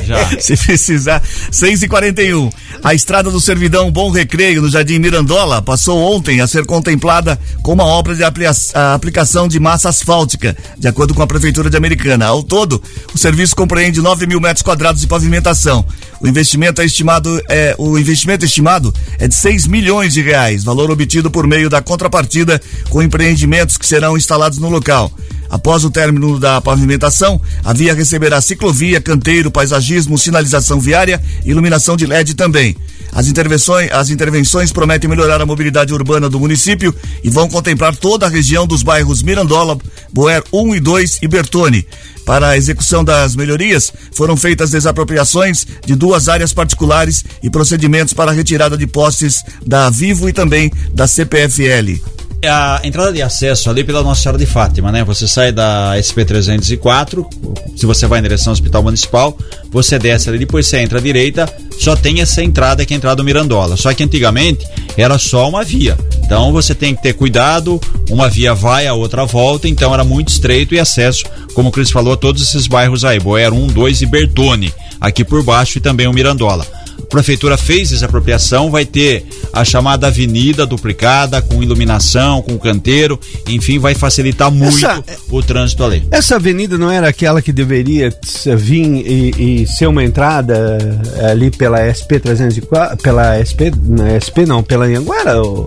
já. 0.02 0.40
Se 0.40 0.56
precisar. 0.56 1.22
6 1.50 1.82
e 1.82 1.88
41 1.88 2.50
A 2.82 2.94
estrada 2.94 3.30
do 3.30 3.40
Servidão 3.40 3.90
Bom 3.90 4.10
Recreio, 4.10 4.62
no 4.62 4.68
Jardim 4.68 4.98
Mirandola, 4.98 5.60
passou 5.62 5.98
ontem 5.98 6.40
a 6.40 6.46
ser 6.46 6.64
contemplada 6.66 7.38
com 7.62 7.72
uma 7.72 7.84
obra 7.84 8.14
de 8.14 8.22
aplicação 8.24 9.48
de 9.48 9.58
massa 9.60 9.88
asfáltica, 9.88 10.56
de 10.78 10.88
acordo 10.88 11.14
com 11.14 11.22
a 11.22 11.26
Prefeitura 11.40 11.70
de 11.70 11.76
Americana. 11.78 12.26
Ao 12.26 12.42
todo, 12.42 12.82
o 13.14 13.16
serviço 13.16 13.56
compreende 13.56 14.02
9 14.02 14.26
mil 14.26 14.38
metros 14.38 14.62
quadrados 14.62 15.00
de 15.00 15.06
pavimentação. 15.06 15.82
O 16.20 16.28
investimento 16.28 16.82
é 16.82 16.84
estimado, 16.84 17.42
é, 17.48 17.74
o 17.78 17.98
investimento 17.98 18.44
estimado 18.44 18.94
é 19.18 19.26
de 19.26 19.34
6 19.34 19.66
milhões 19.66 20.12
de 20.12 20.20
reais, 20.20 20.62
valor 20.62 20.90
obtido 20.90 21.30
por 21.30 21.46
meio 21.46 21.70
da 21.70 21.80
contrapartida 21.80 22.60
com 22.90 23.02
empreendimentos 23.02 23.78
que 23.78 23.86
serão 23.86 24.18
instalados 24.18 24.58
no 24.58 24.68
local. 24.68 25.10
Após 25.48 25.82
o 25.82 25.90
término 25.90 26.38
da 26.38 26.60
pavimentação, 26.60 27.40
a 27.64 27.72
via 27.72 27.94
receberá 27.94 28.40
ciclovia, 28.40 29.00
canteiro, 29.00 29.50
paisagismo, 29.50 30.18
sinalização 30.18 30.78
viária 30.78 31.20
iluminação 31.44 31.96
de 31.96 32.06
LED 32.06 32.34
também. 32.34 32.76
As 33.12 33.26
intervenções, 33.26 33.90
as 33.90 34.10
intervenções 34.10 34.70
prometem 34.70 35.10
melhorar 35.10 35.40
a 35.40 35.46
mobilidade 35.46 35.92
urbana 35.92 36.28
do 36.28 36.38
município 36.38 36.94
e 37.24 37.30
vão 37.30 37.48
contemplar 37.48 37.96
toda 37.96 38.26
a 38.26 38.28
região 38.28 38.66
dos 38.66 38.82
bairros 38.82 39.22
Mirandola, 39.22 39.76
Boer 40.12 40.44
1 40.52 40.76
e 40.76 40.80
2 40.80 41.18
e 41.22 41.26
Bertone. 41.26 41.84
Para 42.24 42.50
a 42.50 42.56
execução 42.56 43.02
das 43.02 43.34
melhorias, 43.34 43.92
foram 44.12 44.36
feitas 44.36 44.70
desapropriações 44.70 45.66
de 45.84 45.94
duas 45.94 46.28
áreas 46.28 46.52
particulares 46.52 47.24
e 47.42 47.50
procedimentos 47.50 48.14
para 48.14 48.30
a 48.30 48.34
retirada 48.34 48.76
de 48.76 48.86
postes 48.86 49.42
da 49.66 49.90
Vivo 49.90 50.28
e 50.28 50.32
também 50.32 50.70
da 50.92 51.06
CPFL. 51.06 52.00
A 52.48 52.80
entrada 52.84 53.12
de 53.12 53.20
acesso 53.20 53.68
ali 53.68 53.84
pela 53.84 54.02
Nossa 54.02 54.22
Senhora 54.22 54.38
de 54.38 54.46
Fátima, 54.46 54.90
né? 54.90 55.04
Você 55.04 55.28
sai 55.28 55.52
da 55.52 55.92
SP 56.00 56.24
304, 56.24 57.28
se 57.76 57.84
você 57.84 58.06
vai 58.06 58.18
em 58.18 58.22
direção 58.22 58.50
ao 58.50 58.54
Hospital 58.54 58.82
Municipal, 58.82 59.36
você 59.70 59.98
desce 59.98 60.28
ali, 60.28 60.38
depois 60.38 60.66
você 60.66 60.78
entra 60.78 60.98
à 60.98 61.02
direita, 61.02 61.52
só 61.78 61.94
tem 61.94 62.20
essa 62.20 62.42
entrada 62.42 62.84
que 62.84 62.94
é 62.94 62.96
a 62.96 62.98
entrada 62.98 63.16
do 63.16 63.24
Mirandola. 63.24 63.76
Só 63.76 63.92
que 63.92 64.02
antigamente 64.02 64.66
era 64.96 65.18
só 65.18 65.48
uma 65.48 65.62
via. 65.62 65.96
Então 66.24 66.52
você 66.52 66.74
tem 66.74 66.94
que 66.94 67.02
ter 67.02 67.12
cuidado, 67.12 67.80
uma 68.08 68.28
via 68.28 68.54
vai, 68.54 68.86
a 68.86 68.94
outra 68.94 69.24
volta, 69.24 69.68
então 69.68 69.92
era 69.92 70.04
muito 70.04 70.28
estreito 70.28 70.74
e 70.74 70.80
acesso, 70.80 71.24
como 71.54 71.68
o 71.68 71.72
Cris 71.72 71.90
falou, 71.90 72.14
a 72.14 72.16
todos 72.16 72.42
esses 72.42 72.66
bairros 72.66 73.04
aí, 73.04 73.18
Boer 73.18 73.52
1, 73.52 73.66
2 73.68 74.02
e 74.02 74.06
Bertone, 74.06 74.72
aqui 75.00 75.24
por 75.24 75.42
baixo 75.42 75.78
e 75.78 75.80
também 75.80 76.06
o 76.06 76.12
Mirandola. 76.12 76.66
A 77.02 77.06
prefeitura 77.06 77.56
fez 77.56 77.92
essa 77.92 78.06
apropriação, 78.06 78.70
vai 78.70 78.84
ter 78.84 79.24
a 79.52 79.64
chamada 79.64 80.06
avenida 80.06 80.64
duplicada, 80.66 81.40
com 81.42 81.62
iluminação, 81.62 82.42
com 82.42 82.58
canteiro, 82.58 83.18
enfim, 83.48 83.78
vai 83.78 83.94
facilitar 83.94 84.50
muito 84.50 84.76
Essa- 84.86 85.02
o 85.28 85.42
trânsito 85.42 85.82
ali. 85.84 86.06
Essa 86.10 86.36
avenida 86.36 86.78
não 86.78 86.90
era 86.90 87.08
aquela 87.08 87.42
que 87.42 87.52
deveria 87.52 88.14
vir 88.56 88.80
e, 89.06 89.62
e 89.62 89.66
ser 89.66 89.86
uma 89.86 90.04
entrada 90.04 90.78
eh, 91.16 91.30
ali 91.30 91.50
pela 91.50 91.80
SP 91.92 92.18
304, 92.20 92.96
pela 92.98 93.36
SP, 93.44 93.70
não, 93.84 94.06
SP 94.20 94.46
não, 94.46 94.62
pela 94.62 94.84
Anhanguera? 94.86 95.40
Ou... 95.42 95.66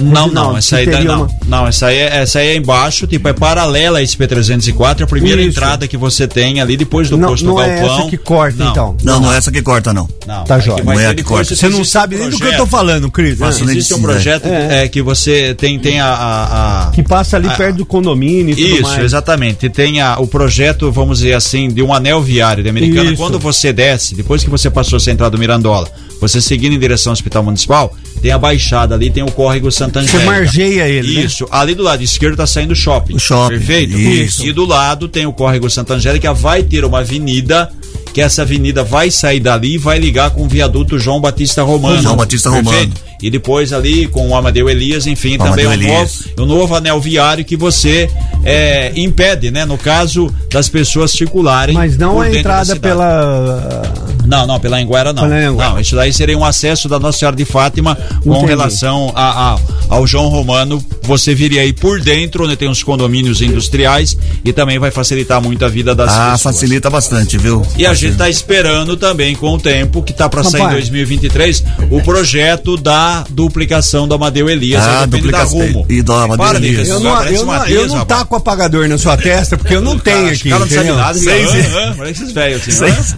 Não, 0.00 0.28
não, 0.28 0.56
essa 0.56 0.76
aí, 0.76 0.86
não. 1.04 1.22
uma- 1.22 1.30
Não, 1.46 1.66
essa 1.66 1.86
aí, 1.86 1.96
é, 1.98 2.16
essa 2.18 2.38
aí 2.38 2.48
é 2.48 2.56
embaixo, 2.56 3.06
tipo, 3.06 3.28
é 3.28 3.32
paralela 3.32 3.98
à 3.98 4.02
SP304, 4.02 5.00
é 5.00 5.04
a 5.04 5.06
primeira 5.06 5.40
Isso. 5.40 5.50
entrada 5.50 5.86
que 5.88 5.96
você 5.96 6.26
tem 6.26 6.60
ali 6.60 6.76
depois 6.76 7.08
do 7.08 7.16
Não, 7.16 7.28
posto 7.30 7.44
não 7.46 7.54
do 7.54 7.60
é 7.62 7.76
galpão. 7.80 7.98
essa 8.00 8.08
que 8.10 8.16
corta, 8.16 8.64
Não. 8.64 8.70
então. 8.70 8.96
Não, 9.02 9.20
não 9.20 9.32
é 9.32 9.36
essa 9.38 9.50
que 9.50 9.62
corta, 9.62 9.92
não. 9.92 10.08
Não, 10.26 10.44
Tá 10.44 10.56
é 10.56 10.60
jóia. 10.60 10.84
Não 10.84 10.92
é 10.98 11.06
a 11.06 11.14
que 11.14 11.22
corta. 11.22 11.54
Você 11.54 11.68
não 11.68 11.84
sabe 11.84 12.16
um 12.16 12.20
nem 12.20 12.30
do 12.30 12.36
que 12.38 12.44
eu 12.44 12.56
tô 12.56 12.66
falando, 12.66 13.10
Cris. 13.10 13.38
Faço 13.38 13.64
né? 13.64 13.72
Existe 13.72 13.94
um 13.94 13.96
Sim, 13.98 14.02
projeto 14.02 14.46
é. 14.46 14.84
é, 14.84 14.88
que 14.88 15.00
você 15.02 15.54
tem, 15.54 15.78
tem 15.78 16.00
a- 16.00 16.06
a- 16.12 16.88
a 16.88 16.90
Que 16.92 17.02
passa 17.02 17.36
ali 17.36 17.48
Ah, 17.48 17.54
perto 17.54 17.76
do 17.76 17.86
condomínio 17.86 18.52
e 18.52 18.56
tudo 18.56 18.74
Isso, 18.74 18.82
mais. 18.82 19.02
exatamente. 19.04 19.68
Tem 19.68 20.00
a- 20.00 20.18
o 20.18 20.26
projeto, 20.26 20.90
vamos 20.92 21.18
dizer 21.18 21.34
assim, 21.34 21.68
de 21.68 21.82
um 21.82 21.92
anel 21.94 22.22
viário 22.22 22.62
de 22.62 22.68
Americana. 22.68 23.10
Isso. 23.10 23.16
Quando 23.22 23.38
você 23.38 23.72
desce, 23.72 24.14
depois 24.14 24.42
que 24.44 24.50
você 24.50 24.68
passou 24.70 24.98
a 24.98 25.10
entrada 25.10 25.30
do 25.30 25.38
Mirandola, 25.38 25.88
você 26.20 26.40
seguindo 26.40 26.74
em 26.74 26.78
direção 26.78 27.10
ao 27.10 27.14
Hospital 27.14 27.42
Municipal, 27.42 27.94
tem 28.20 28.32
a 28.32 28.38
baixada 28.38 28.94
ali, 28.94 29.10
tem 29.10 29.22
o 29.22 29.30
córrego 29.30 29.70
Santa 29.70 29.87
Você 29.92 30.00
Angélica. 30.00 30.30
margeia 30.30 30.88
ele, 30.88 31.14
né? 31.14 31.20
Isso. 31.22 31.46
Ali 31.50 31.74
do 31.74 31.82
lado 31.82 32.02
esquerdo 32.02 32.36
tá 32.36 32.46
saindo 32.46 32.72
o 32.72 32.76
shopping. 32.76 33.14
O 33.14 33.18
shopping, 33.18 33.58
Perfeito? 33.58 33.98
isso. 33.98 34.46
E 34.46 34.52
do 34.52 34.64
lado 34.64 35.08
tem 35.08 35.26
o 35.26 35.32
córrego 35.32 35.68
Santa 35.70 35.94
Angélica, 35.94 36.32
vai 36.32 36.62
ter 36.62 36.84
uma 36.84 37.00
avenida 37.00 37.70
que 38.12 38.20
essa 38.20 38.42
avenida 38.42 38.82
vai 38.82 39.10
sair 39.10 39.40
dali 39.40 39.74
e 39.74 39.78
vai 39.78 39.98
ligar 39.98 40.30
com 40.30 40.42
o 40.42 40.48
viaduto 40.48 40.98
João 40.98 41.20
Batista 41.20 41.62
Romano. 41.62 42.02
João 42.02 42.16
Batista 42.16 42.50
Romano. 42.50 42.92
E 43.20 43.30
depois 43.30 43.72
ali 43.72 44.06
com 44.06 44.28
o 44.28 44.34
Amadeu 44.34 44.68
Elias, 44.68 45.06
enfim, 45.06 45.36
também 45.36 45.66
Amadeu 45.66 45.90
um 45.90 45.98
novo, 45.98 46.24
um 46.38 46.46
novo 46.46 46.74
anel 46.74 47.00
viário 47.00 47.44
que 47.44 47.56
você 47.56 48.08
é, 48.44 48.92
impede, 48.96 49.50
né? 49.50 49.64
No 49.64 49.76
caso 49.76 50.32
das 50.50 50.68
pessoas 50.68 51.10
circularem. 51.10 51.74
Mas 51.74 51.98
não 51.98 52.20
a 52.20 52.30
entrada 52.30 52.76
pela. 52.76 53.82
Não, 54.28 54.46
não, 54.46 54.60
pela 54.60 54.76
Anguera 54.78 55.12
não. 55.12 55.24
Anguera. 55.24 55.50
Não, 55.52 55.80
isso 55.80 55.96
daí 55.96 56.12
seria 56.12 56.36
um 56.36 56.44
acesso 56.44 56.88
da 56.88 56.98
Nossa 56.98 57.18
Senhora 57.18 57.36
de 57.36 57.44
Fátima 57.44 57.96
com 58.22 58.30
Entendi. 58.32 58.46
relação 58.46 59.10
a, 59.14 59.54
a- 59.54 59.58
ao 59.88 60.06
João 60.06 60.28
Romano. 60.28 60.84
Você 61.02 61.34
viria 61.34 61.62
aí 61.62 61.72
por 61.72 62.00
dentro, 62.00 62.44
onde 62.44 62.54
tem 62.54 62.68
os 62.68 62.82
condomínios 62.82 63.40
industriais 63.40 64.16
e 64.44 64.52
também 64.52 64.78
vai 64.78 64.90
facilitar 64.90 65.40
muito 65.40 65.64
a 65.64 65.68
vida 65.68 65.94
das 65.94 66.12
Ah, 66.12 66.32
pessoas. 66.32 66.42
facilita 66.54 66.90
bastante, 66.90 67.38
viu? 67.38 67.66
E 67.78 67.86
a 67.86 67.94
gente 67.94 68.12
está 68.12 68.28
esperando 68.28 68.94
também, 68.96 69.34
com 69.34 69.54
o 69.54 69.58
tempo, 69.58 70.02
que 70.02 70.12
está 70.12 70.28
para 70.28 70.44
sair 70.44 70.60
em 70.60 70.64
Rapaz. 70.64 70.80
2023, 70.90 71.64
o 71.90 72.02
projeto 72.02 72.76
da 72.76 73.24
duplicação 73.30 74.06
do 74.06 74.14
Amadeu 74.14 74.50
Elias. 74.50 74.84
Ah, 74.84 75.06
duplicação. 75.06 75.86
E 75.88 76.02
do 76.02 76.12
Amadeu 76.12 76.36
Para 76.36 76.58
Elias. 76.58 76.86
Eu 76.88 77.00
não, 77.00 77.22
eu 77.24 77.46
não, 77.46 77.66
eu 77.68 77.86
não 77.88 78.04
taco 78.04 78.36
apagador 78.36 78.86
na 78.86 78.98
sua 78.98 79.16
testa, 79.16 79.56
porque 79.56 79.74
eu 79.74 79.80
não 79.80 79.98
tenho 79.98 80.18
Cara, 80.24 80.32
aqui. 80.32 80.48
cara 80.50 80.60
não 80.60 80.68
sabe 80.68 80.90
nada, 80.90 81.18
Seis 81.18 81.50
hã, 81.74 81.94
Parece 81.96 82.22
esses 82.22 82.32
velhos 82.34 82.60
assim. 82.60 82.70
Seis-? 82.72 83.16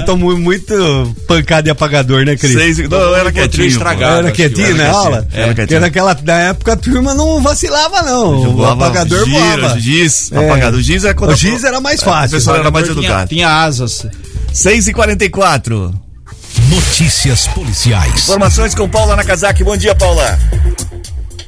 Você 0.00 0.06
Você 0.06 0.06
tomou 0.06 0.38
muito 0.38 1.14
pancada 1.28 1.62
de 1.64 1.70
apagador, 1.70 2.24
né, 2.24 2.36
Cris? 2.36 2.52
Seis, 2.52 2.78
não, 2.88 2.98
eu 2.98 3.14
era 3.16 3.30
quietinho. 3.32 3.66
estragado. 3.66 4.18
Era 4.26 4.30
quietinho 4.32 4.74
na 4.76 4.88
aula? 4.90 5.28
Era 5.32 5.46
Porque 5.46 5.54
quietinho. 5.54 5.80
naquela 5.80 6.16
na 6.24 6.32
época 6.40 6.72
a 6.72 6.76
turma 6.76 7.14
não 7.14 7.40
vacilava, 7.42 8.02
não. 8.02 8.54
O 8.56 8.64
apagador 8.66 9.24
gira, 9.26 9.56
voava. 9.60 9.78
Giz, 9.80 10.32
É. 10.32 10.44
apagador. 10.46 10.78
O 10.80 10.82
giz 10.82 11.04
é 11.04 11.12
quando 11.14 11.32
O 11.32 11.36
giz 11.36 11.64
era 11.64 11.80
mais 11.80 12.02
fácil. 12.02 12.36
pessoa 12.38 12.58
era 12.58 12.70
mais 12.70 12.86
Tinha- 12.86 12.98
educada. 12.98 13.26
Tinha 13.26 13.48
asas. 13.48 14.06
6 14.52 14.88
e 14.88 14.92
44 14.92 15.94
Notícias 16.68 17.46
policiais. 17.48 18.22
Informações 18.24 18.74
com 18.74 18.88
Paula 18.88 19.16
Nakazaki. 19.16 19.62
Bom 19.64 19.76
dia, 19.76 19.94
Paula. 19.94 20.38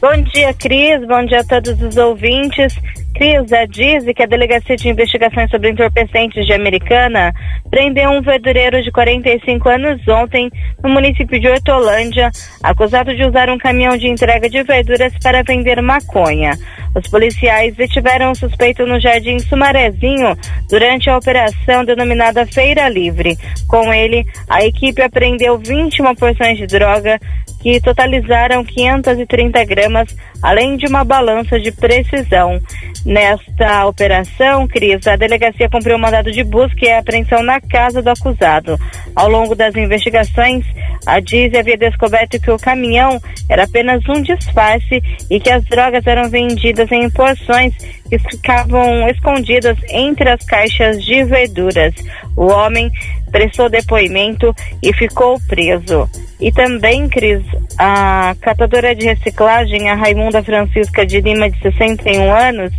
Bom 0.01 0.23
dia, 0.33 0.53
Cris. 0.55 1.01
Bom 1.07 1.25
dia 1.27 1.41
a 1.41 1.45
todos 1.45 1.81
os 1.81 1.97
ouvintes. 1.97 2.73
Cris, 3.15 3.53
a 3.53 3.67
DIZI, 3.67 4.15
que 4.15 4.23
a 4.23 4.27
Delegacia 4.27 4.77
de 4.77 4.89
Investigações 4.89 5.51
sobre 5.51 5.71
Entorpecentes 5.71 6.47
de 6.47 6.53
Americana, 6.53 7.33
prendeu 7.71 8.11
um 8.11 8.23
verdureiro 8.23 8.83
de 8.83 8.91
45 8.91 9.69
anos 9.69 10.09
ontem 10.09 10.51
no 10.83 10.91
município 10.91 11.39
de 11.39 11.49
Hortolândia, 11.49 12.31
acusado 12.63 13.15
de 13.15 13.25
usar 13.25 13.51
um 13.51 13.59
caminhão 13.59 13.97
de 13.97 14.09
entrega 14.09 14.49
de 14.49 14.63
verduras 14.63 15.13
para 15.23 15.43
vender 15.43 15.81
maconha. 15.83 16.53
Os 16.95 17.09
policiais 17.09 17.75
detiveram 17.75 18.33
o 18.33 18.37
suspeito 18.37 18.87
no 18.87 19.01
Jardim 19.01 19.39
Sumarezinho 19.39 20.37
durante 20.69 21.09
a 21.09 21.17
operação 21.17 21.85
denominada 21.85 22.47
Feira 22.47 22.89
Livre. 22.89 23.37
Com 23.67 23.93
ele, 23.93 24.25
a 24.49 24.65
equipe 24.65 25.01
apreendeu 25.01 25.59
21 25.59 26.15
porções 26.15 26.59
de 26.59 26.67
droga 26.67 27.19
que 27.63 27.81
totalizaram 27.81 28.65
530 28.65 29.65
gramas, 29.65 30.17
além 30.43 30.77
de 30.77 30.87
uma 30.87 31.05
balança 31.05 31.59
de 31.61 31.71
precisão. 31.71 32.61
Nesta 33.05 33.87
operação, 33.87 34.67
Cris, 34.67 35.07
a 35.07 35.17
delegacia 35.17 35.69
cumpriu 35.69 35.97
o 35.97 35.99
mandado 35.99 36.31
de 36.31 36.45
busca 36.45 36.85
e 36.85 36.93
apreensão 36.93 37.43
na 37.43 37.61
casa 37.61 38.03
do 38.03 38.11
acusado. 38.11 38.79
Ao 39.15 39.29
longo 39.29 39.55
das 39.55 39.75
investigações, 39.75 40.65
a 41.07 41.19
Diz 41.19 41.53
havia 41.55 41.77
descoberto 41.77 42.41
que 42.41 42.51
o 42.51 42.59
caminhão 42.59 43.21
era 43.49 43.65
apenas 43.65 44.03
um 44.09 44.23
disfarce 44.23 45.03
e 45.31 45.41
que 45.41 45.51
as 45.51 45.65
drogas 45.65 46.07
eram 46.07 46.31
vendidas 46.31 46.91
em 46.93 47.11
porções 47.11 47.75
que 48.09 48.19
ficavam 48.19 49.09
escondidas 49.09 49.77
entre 49.89 50.31
as 50.31 50.45
caixas 50.45 51.05
de 51.05 51.25
verduras. 51.25 51.95
O 52.37 52.47
homem 52.47 52.91
prestou 53.33 53.69
depoimento 53.69 54.55
e 54.83 54.93
ficou 54.93 55.41
preso. 55.49 56.09
E 56.39 56.53
também, 56.53 57.09
Cris, 57.09 57.43
a 57.79 58.37
catadora 58.41 58.95
de 58.95 59.07
reciclagem, 59.07 59.89
a 59.89 59.95
Raimunda 59.95 60.43
Francisca 60.43 61.07
de 61.07 61.21
Lima, 61.21 61.51
de 61.51 61.59
61 61.61 62.33
anos, 62.33 62.73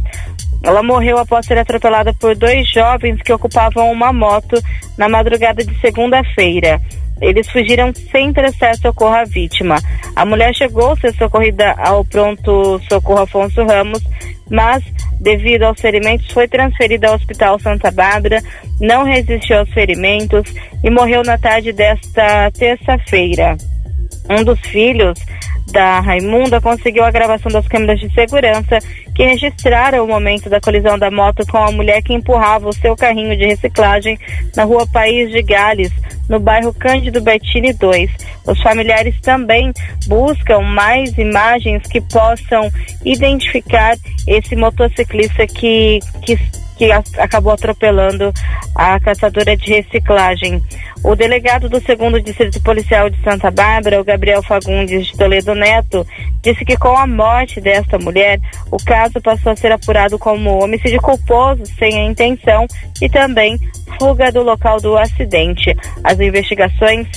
ela 0.63 0.81
morreu 0.81 1.17
após 1.17 1.45
ser 1.45 1.57
atropelada 1.57 2.13
por 2.13 2.35
dois 2.35 2.69
jovens 2.69 3.21
que 3.21 3.33
ocupavam 3.33 3.91
uma 3.91 4.13
moto 4.13 4.61
na 4.97 5.09
madrugada 5.09 5.63
de 5.63 5.77
segunda-feira. 5.81 6.79
Eles 7.21 7.49
fugiram 7.49 7.91
sem 8.11 8.33
prestar 8.33 8.75
socorro 8.75 9.15
à 9.15 9.23
vítima. 9.23 9.75
A 10.15 10.25
mulher 10.25 10.53
chegou 10.53 10.91
a 10.91 10.95
ser 10.97 11.13
socorrida 11.15 11.73
ao 11.77 12.03
pronto 12.05 12.79
socorro 12.89 13.23
Afonso 13.23 13.63
Ramos, 13.65 14.03
mas, 14.49 14.83
devido 15.19 15.63
aos 15.63 15.79
ferimentos, 15.79 16.31
foi 16.31 16.47
transferida 16.47 17.07
ao 17.07 17.15
Hospital 17.15 17.59
Santa 17.59 17.91
Bárbara, 17.91 18.41
não 18.79 19.03
resistiu 19.03 19.59
aos 19.59 19.69
ferimentos 19.71 20.43
e 20.83 20.89
morreu 20.89 21.23
na 21.23 21.37
tarde 21.37 21.71
desta 21.71 22.51
terça-feira. 22.51 23.57
Um 24.29 24.43
dos 24.43 24.59
filhos 24.59 25.17
da 25.71 25.99
Raimunda 26.01 26.61
conseguiu 26.61 27.03
a 27.03 27.11
gravação 27.11 27.51
das 27.51 27.67
câmeras 27.67 27.99
de 27.99 28.13
segurança 28.13 28.77
que 29.15 29.23
registraram 29.23 30.03
o 30.03 30.07
momento 30.07 30.49
da 30.49 30.59
colisão 30.59 30.97
da 30.97 31.11
moto 31.11 31.45
com 31.47 31.57
a 31.57 31.71
mulher 31.71 32.01
que 32.01 32.13
empurrava 32.13 32.67
o 32.67 32.73
seu 32.73 32.95
carrinho 32.95 33.37
de 33.37 33.45
reciclagem 33.45 34.17
na 34.55 34.63
rua 34.63 34.87
País 34.91 35.31
de 35.31 35.41
Gales, 35.41 35.91
no 36.27 36.39
bairro 36.39 36.73
Cândido 36.73 37.21
Bertini 37.21 37.73
2. 37.73 38.09
Os 38.47 38.61
familiares 38.61 39.19
também 39.21 39.71
buscam 40.07 40.61
mais 40.61 41.17
imagens 41.17 41.83
que 41.83 42.01
possam 42.01 42.69
identificar 43.05 43.95
esse 44.27 44.55
motociclista 44.55 45.45
que, 45.47 45.99
que, 46.25 46.37
que 46.77 46.91
a- 46.91 47.03
acabou 47.17 47.53
atropelando 47.53 48.31
a 48.75 48.99
caçadora 48.99 49.55
de 49.55 49.73
reciclagem. 49.73 50.61
O 51.03 51.15
delegado 51.15 51.67
do 51.67 51.81
segundo 51.81 52.21
Distrito 52.21 52.61
Policial 52.63 53.09
de 53.09 53.21
Santa 53.23 53.51
Bárbara, 53.51 53.99
o 53.99 54.03
Gabriel 54.05 54.41
Fagundes 54.41 55.07
de 55.07 55.17
Toledo 55.17 55.53
Neto, 55.53 56.05
disse 56.41 56.63
que 56.63 56.77
com 56.77 56.97
a 56.97 57.05
morte 57.05 57.59
desta 57.59 57.99
mulher, 57.99 58.39
o 58.71 58.77
caso 58.77 59.21
passou 59.21 59.51
a 59.51 59.55
ser 59.55 59.71
apurado 59.71 60.17
como 60.17 60.63
homicídio 60.63 61.01
culposo 61.01 61.63
sem 61.77 61.99
a 61.99 62.05
intenção 62.05 62.65
e 63.01 63.09
também 63.09 63.57
fuga 63.99 64.31
do 64.31 64.41
local 64.43 64.79
do 64.79 64.97
acidente. 64.97 65.75
As 66.03 66.19
investigações 66.19 67.07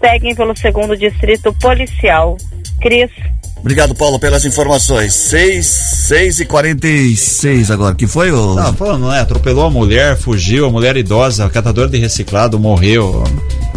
seguem 0.00 0.34
pelo 0.34 0.56
segundo 0.56 0.96
Distrito 0.96 1.52
Policial. 1.60 2.36
Cris. 2.80 3.10
Obrigado, 3.58 3.94
Paulo, 3.94 4.18
pelas 4.18 4.44
informações. 4.44 5.14
6, 5.14 5.66
6 5.66 6.40
e 6.40 6.44
46 6.44 7.70
agora. 7.70 7.94
Que 7.94 8.08
foi 8.08 8.32
o. 8.32 8.56
Tá 8.56 8.72
falando, 8.72 9.08
né? 9.08 9.20
Atropelou 9.20 9.66
a 9.66 9.70
mulher, 9.70 10.16
fugiu, 10.16 10.66
a 10.66 10.70
mulher 10.70 10.96
idosa, 10.96 11.44
a 11.44 11.50
catadora 11.50 11.88
de 11.88 11.98
reciclado 11.98 12.58
morreu. 12.58 13.22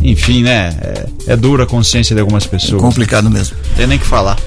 Enfim, 0.02 0.42
né? 0.42 0.76
É, 0.82 1.34
é 1.34 1.36
dura 1.36 1.64
a 1.64 1.68
consciência 1.68 2.16
de 2.16 2.22
algumas 2.22 2.46
pessoas. 2.48 2.82
Complicado 2.82 3.30
mesmo. 3.30 3.56
Tem 3.76 3.86
nem 3.86 4.00
que 4.00 4.06
falar. 4.06 4.38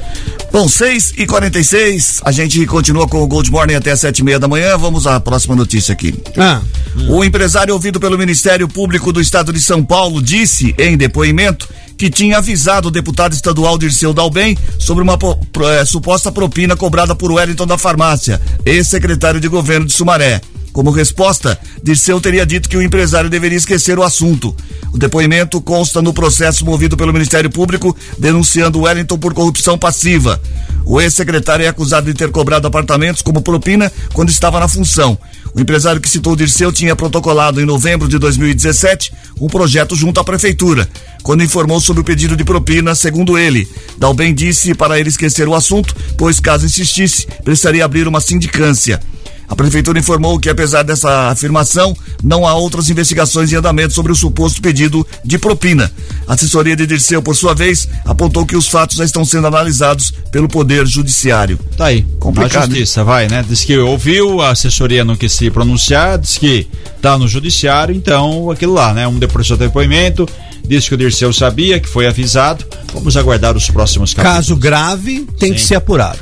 Bom, 0.50 0.66
6 0.66 1.14
e 1.18 1.26
46 1.26 2.22
a 2.24 2.32
gente 2.32 2.64
continua 2.66 3.06
com 3.06 3.22
o 3.22 3.26
Gold 3.26 3.50
Morning 3.50 3.74
até 3.74 3.92
as 3.92 4.00
sete 4.00 4.20
e 4.20 4.24
meia 4.24 4.38
da 4.38 4.48
manhã. 4.48 4.76
Vamos 4.76 5.06
à 5.06 5.20
próxima 5.20 5.54
notícia 5.54 5.92
aqui. 5.92 6.14
Ah. 6.36 6.62
O 7.08 7.22
empresário 7.22 7.74
ouvido 7.74 8.00
pelo 8.00 8.18
Ministério 8.18 8.66
Público 8.66 9.12
do 9.12 9.20
Estado 9.20 9.52
de 9.52 9.60
São 9.60 9.84
Paulo 9.84 10.22
disse 10.22 10.74
em 10.78 10.96
depoimento 10.96 11.68
que 11.98 12.08
tinha 12.08 12.38
avisado 12.38 12.88
o 12.88 12.90
deputado 12.92 13.34
estadual 13.34 13.76
Dirceu 13.76 14.14
Dalbem 14.14 14.56
sobre 14.78 15.02
uma 15.02 15.18
eh, 15.18 15.84
suposta 15.84 16.30
propina 16.30 16.76
cobrada 16.76 17.12
por 17.12 17.32
Wellington 17.32 17.66
da 17.66 17.76
farmácia, 17.76 18.40
ex-secretário 18.64 19.40
de 19.40 19.48
governo 19.48 19.84
de 19.84 19.92
Sumaré. 19.92 20.40
Como 20.72 20.92
resposta, 20.92 21.58
Dirceu 21.82 22.20
teria 22.20 22.46
dito 22.46 22.68
que 22.68 22.76
o 22.76 22.82
empresário 22.82 23.28
deveria 23.28 23.58
esquecer 23.58 23.98
o 23.98 24.04
assunto. 24.04 24.54
O 24.92 24.98
depoimento 24.98 25.60
consta 25.60 26.00
no 26.00 26.14
processo 26.14 26.64
movido 26.64 26.96
pelo 26.96 27.12
Ministério 27.12 27.50
Público 27.50 27.96
denunciando 28.16 28.82
Wellington 28.82 29.18
por 29.18 29.34
corrupção 29.34 29.76
passiva. 29.76 30.40
O 30.84 31.00
ex-secretário 31.00 31.66
é 31.66 31.68
acusado 31.68 32.06
de 32.06 32.14
ter 32.14 32.30
cobrado 32.30 32.68
apartamentos 32.68 33.22
como 33.22 33.42
propina 33.42 33.90
quando 34.12 34.28
estava 34.28 34.60
na 34.60 34.68
função. 34.68 35.18
O 35.58 35.60
empresário 35.60 36.00
que 36.00 36.08
citou 36.08 36.36
Dirceu 36.36 36.70
tinha 36.70 36.94
protocolado 36.94 37.60
em 37.60 37.64
novembro 37.64 38.06
de 38.06 38.16
2017 38.16 39.12
um 39.40 39.48
projeto 39.48 39.96
junto 39.96 40.20
à 40.20 40.24
prefeitura, 40.24 40.88
quando 41.24 41.42
informou 41.42 41.80
sobre 41.80 42.00
o 42.00 42.04
pedido 42.04 42.36
de 42.36 42.44
propina, 42.44 42.94
segundo 42.94 43.36
ele. 43.36 43.68
Dalben 43.98 44.32
disse 44.32 44.72
para 44.72 45.00
ele 45.00 45.08
esquecer 45.08 45.48
o 45.48 45.56
assunto, 45.56 45.96
pois 46.16 46.38
caso 46.38 46.64
insistisse, 46.64 47.26
precisaria 47.42 47.84
abrir 47.84 48.06
uma 48.06 48.20
sindicância. 48.20 49.00
A 49.48 49.56
prefeitura 49.56 49.98
informou 49.98 50.38
que, 50.38 50.50
apesar 50.50 50.82
dessa 50.82 51.30
afirmação, 51.30 51.96
não 52.22 52.46
há 52.46 52.54
outras 52.54 52.90
investigações 52.90 53.50
em 53.50 53.56
andamento 53.56 53.94
sobre 53.94 54.12
o 54.12 54.14
suposto 54.14 54.60
pedido 54.60 55.06
de 55.24 55.38
propina. 55.38 55.90
A 56.26 56.34
assessoria 56.34 56.76
de 56.76 56.86
Dirceu, 56.86 57.22
por 57.22 57.34
sua 57.34 57.54
vez, 57.54 57.88
apontou 58.04 58.44
que 58.44 58.56
os 58.56 58.68
fatos 58.68 58.98
já 58.98 59.04
estão 59.04 59.24
sendo 59.24 59.46
analisados 59.46 60.12
pelo 60.30 60.48
Poder 60.48 60.86
Judiciário. 60.86 61.58
Tá 61.76 61.86
aí. 61.86 62.02
Complicado, 62.20 62.68
Na 62.68 62.74
justiça, 62.74 63.02
vai, 63.02 63.26
né? 63.28 63.42
Diz 63.48 63.64
que 63.64 63.78
ouviu, 63.78 64.42
a 64.42 64.50
assessoria 64.50 65.02
não 65.02 65.16
quis 65.16 65.32
se 65.32 65.50
pronunciar, 65.50 66.18
diz 66.18 66.36
que 66.36 66.68
tá 67.00 67.16
no 67.16 67.26
judiciário, 67.26 67.94
então 67.94 68.50
aquilo 68.50 68.74
lá, 68.74 68.92
né? 68.92 69.08
Um 69.08 69.18
depois 69.18 69.48
do 69.48 69.56
depoimento, 69.56 70.28
diz 70.62 70.86
que 70.86 70.94
o 70.94 70.98
Dirceu 70.98 71.32
sabia, 71.32 71.80
que 71.80 71.88
foi 71.88 72.06
avisado. 72.06 72.66
Vamos 72.92 73.16
aguardar 73.16 73.56
os 73.56 73.70
próximos 73.70 74.12
capítulos. 74.12 74.36
Caso 74.36 74.56
grave 74.56 75.26
tem 75.38 75.54
que 75.54 75.60
Sim. 75.60 75.68
ser 75.68 75.74
apurado. 75.76 76.18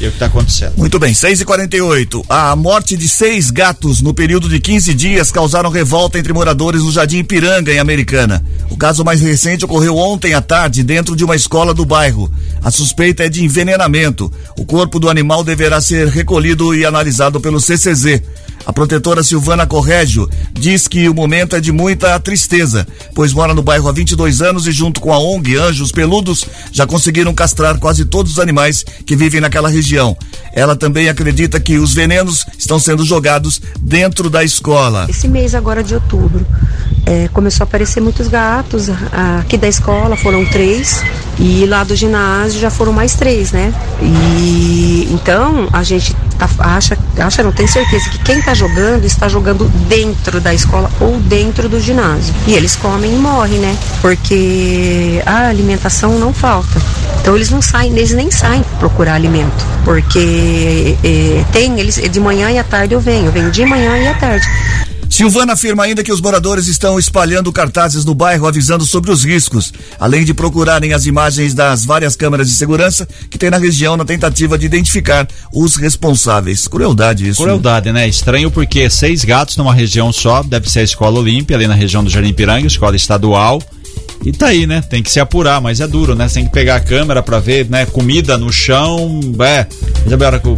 E 0.00 0.06
o 0.06 0.12
que 0.12 0.18
tá 0.18 0.26
acontecendo. 0.26 0.72
Muito 0.78 0.98
bem, 0.98 1.12
6 1.12 1.42
e 1.42 1.44
48 1.44 2.24
A 2.26 2.56
morte 2.56 2.96
de 2.96 3.06
seis 3.06 3.50
gatos 3.50 4.00
no 4.00 4.14
período 4.14 4.48
de 4.48 4.58
15 4.58 4.94
dias 4.94 5.30
causaram 5.30 5.68
revolta 5.68 6.18
entre 6.18 6.32
moradores 6.32 6.82
no 6.82 6.90
Jardim 6.90 7.18
Ipiranga, 7.18 7.70
em 7.70 7.78
Americana. 7.78 8.42
O 8.70 8.76
caso 8.78 9.04
mais 9.04 9.20
recente 9.20 9.64
ocorreu 9.64 9.98
ontem 9.98 10.32
à 10.32 10.40
tarde 10.40 10.82
dentro 10.82 11.14
de 11.14 11.22
uma 11.22 11.36
escola 11.36 11.74
do 11.74 11.84
bairro. 11.84 12.32
A 12.62 12.70
suspeita 12.70 13.24
é 13.24 13.28
de 13.28 13.44
envenenamento. 13.44 14.32
O 14.56 14.64
corpo 14.64 14.98
do 14.98 15.10
animal 15.10 15.44
deverá 15.44 15.80
ser 15.82 16.08
recolhido 16.08 16.74
e 16.74 16.86
analisado 16.86 17.38
pelo 17.38 17.60
CCZ. 17.60 18.22
A 18.66 18.72
protetora 18.72 19.22
Silvana 19.22 19.66
Corrégio 19.66 20.28
diz 20.52 20.86
que 20.86 21.08
o 21.08 21.14
momento 21.14 21.56
é 21.56 21.60
de 21.60 21.72
muita 21.72 22.18
tristeza, 22.20 22.86
pois 23.14 23.32
mora 23.32 23.54
no 23.54 23.62
bairro 23.62 23.88
há 23.88 23.92
22 23.92 24.42
anos 24.42 24.66
e, 24.66 24.72
junto 24.72 25.00
com 25.00 25.12
a 25.12 25.18
ONG 25.18 25.56
Anjos 25.56 25.90
Peludos, 25.90 26.44
já 26.70 26.86
conseguiram 26.86 27.34
castrar 27.34 27.78
quase 27.78 28.04
todos 28.04 28.32
os 28.32 28.38
animais 28.38 28.84
que 29.06 29.16
vivem 29.16 29.40
naquela 29.40 29.68
região. 29.68 29.89
Ela 30.52 30.74
também 30.74 31.08
acredita 31.08 31.60
que 31.60 31.78
os 31.78 31.94
venenos 31.94 32.44
estão 32.58 32.78
sendo 32.78 33.04
jogados 33.04 33.60
dentro 33.80 34.28
da 34.28 34.42
escola. 34.42 35.06
Esse 35.08 35.28
mês 35.28 35.54
agora 35.54 35.82
de 35.82 35.94
outubro 35.94 36.44
é, 37.06 37.28
começou 37.28 37.64
a 37.64 37.66
aparecer 37.66 38.00
muitos 38.00 38.28
gatos. 38.28 38.88
Aqui 39.40 39.56
da 39.56 39.68
escola 39.68 40.16
foram 40.16 40.44
três 40.44 41.02
e 41.38 41.64
lá 41.66 41.82
do 41.84 41.96
ginásio 41.96 42.60
já 42.60 42.70
foram 42.70 42.92
mais 42.92 43.14
três, 43.14 43.52
né? 43.52 43.72
E 44.02 45.08
então 45.10 45.68
a 45.72 45.82
gente 45.82 46.14
tá, 46.38 46.48
acha, 46.58 46.96
acha, 47.18 47.42
não 47.42 47.52
tem 47.52 47.66
certeza 47.66 48.08
que 48.10 48.18
quem 48.20 48.38
está 48.38 48.54
jogando 48.54 49.04
está 49.04 49.28
jogando 49.28 49.68
dentro 49.88 50.40
da 50.40 50.54
escola 50.54 50.90
ou 51.00 51.18
dentro 51.20 51.68
do 51.68 51.80
ginásio. 51.80 52.34
E 52.46 52.54
eles 52.54 52.76
comem 52.76 53.14
e 53.14 53.18
morrem, 53.18 53.58
né? 53.58 53.76
Porque 54.00 55.22
a 55.26 55.48
alimentação 55.48 56.18
não 56.18 56.32
falta. 56.32 56.80
Então 57.20 57.34
eles 57.34 57.50
não 57.50 57.60
saem, 57.60 57.92
eles 57.92 58.12
nem 58.12 58.30
saem 58.30 58.64
procurar 58.78 59.14
alimento, 59.14 59.66
porque 59.84 60.96
é, 61.02 61.44
tem 61.52 61.78
eles 61.78 61.96
de 61.96 62.20
manhã 62.20 62.50
e 62.50 62.58
à 62.58 62.64
tarde 62.64 62.94
eu 62.94 63.00
venho, 63.00 63.26
eu 63.26 63.32
venho 63.32 63.50
de 63.50 63.64
manhã 63.64 63.96
e 63.98 64.06
à 64.06 64.14
tarde. 64.14 64.46
Silvana 65.10 65.54
afirma 65.54 65.82
ainda 65.82 66.04
que 66.04 66.12
os 66.12 66.20
moradores 66.20 66.68
estão 66.68 66.96
espalhando 66.96 67.52
cartazes 67.52 68.04
no 68.04 68.14
bairro 68.14 68.46
avisando 68.46 68.84
sobre 68.86 69.10
os 69.10 69.24
riscos, 69.24 69.72
além 69.98 70.24
de 70.24 70.32
procurarem 70.32 70.92
as 70.92 71.04
imagens 71.04 71.52
das 71.52 71.84
várias 71.84 72.14
câmeras 72.14 72.48
de 72.48 72.54
segurança 72.54 73.08
que 73.28 73.36
tem 73.36 73.50
na 73.50 73.58
região 73.58 73.96
na 73.96 74.04
tentativa 74.04 74.56
de 74.56 74.66
identificar 74.66 75.26
os 75.52 75.74
responsáveis. 75.74 76.68
Crueldade 76.68 77.28
isso. 77.28 77.42
Crueldade, 77.42 77.92
né? 77.92 78.06
Estranho 78.06 78.52
porque 78.52 78.88
seis 78.88 79.24
gatos 79.24 79.56
numa 79.56 79.74
região 79.74 80.12
só, 80.12 80.44
deve 80.44 80.70
ser 80.70 80.80
a 80.80 80.84
escola 80.84 81.18
Olímpia, 81.18 81.56
ali 81.56 81.66
na 81.66 81.74
região 81.74 82.04
do 82.04 82.08
Jardim 82.08 82.32
Piranga, 82.32 82.68
escola 82.68 82.94
estadual. 82.94 83.60
E 84.24 84.32
tá 84.32 84.48
aí, 84.48 84.66
né? 84.66 84.82
Tem 84.82 85.02
que 85.02 85.10
se 85.10 85.18
apurar, 85.18 85.60
mas 85.60 85.80
é 85.80 85.88
duro, 85.88 86.14
né? 86.14 86.28
Tem 86.28 86.44
que 86.44 86.52
pegar 86.52 86.76
a 86.76 86.80
câmera 86.80 87.22
para 87.22 87.38
ver, 87.38 87.68
né? 87.70 87.86
Comida 87.86 88.36
no 88.36 88.52
chão, 88.52 89.20
é. 89.40 89.66
Já 90.06 90.16
que 90.38 90.48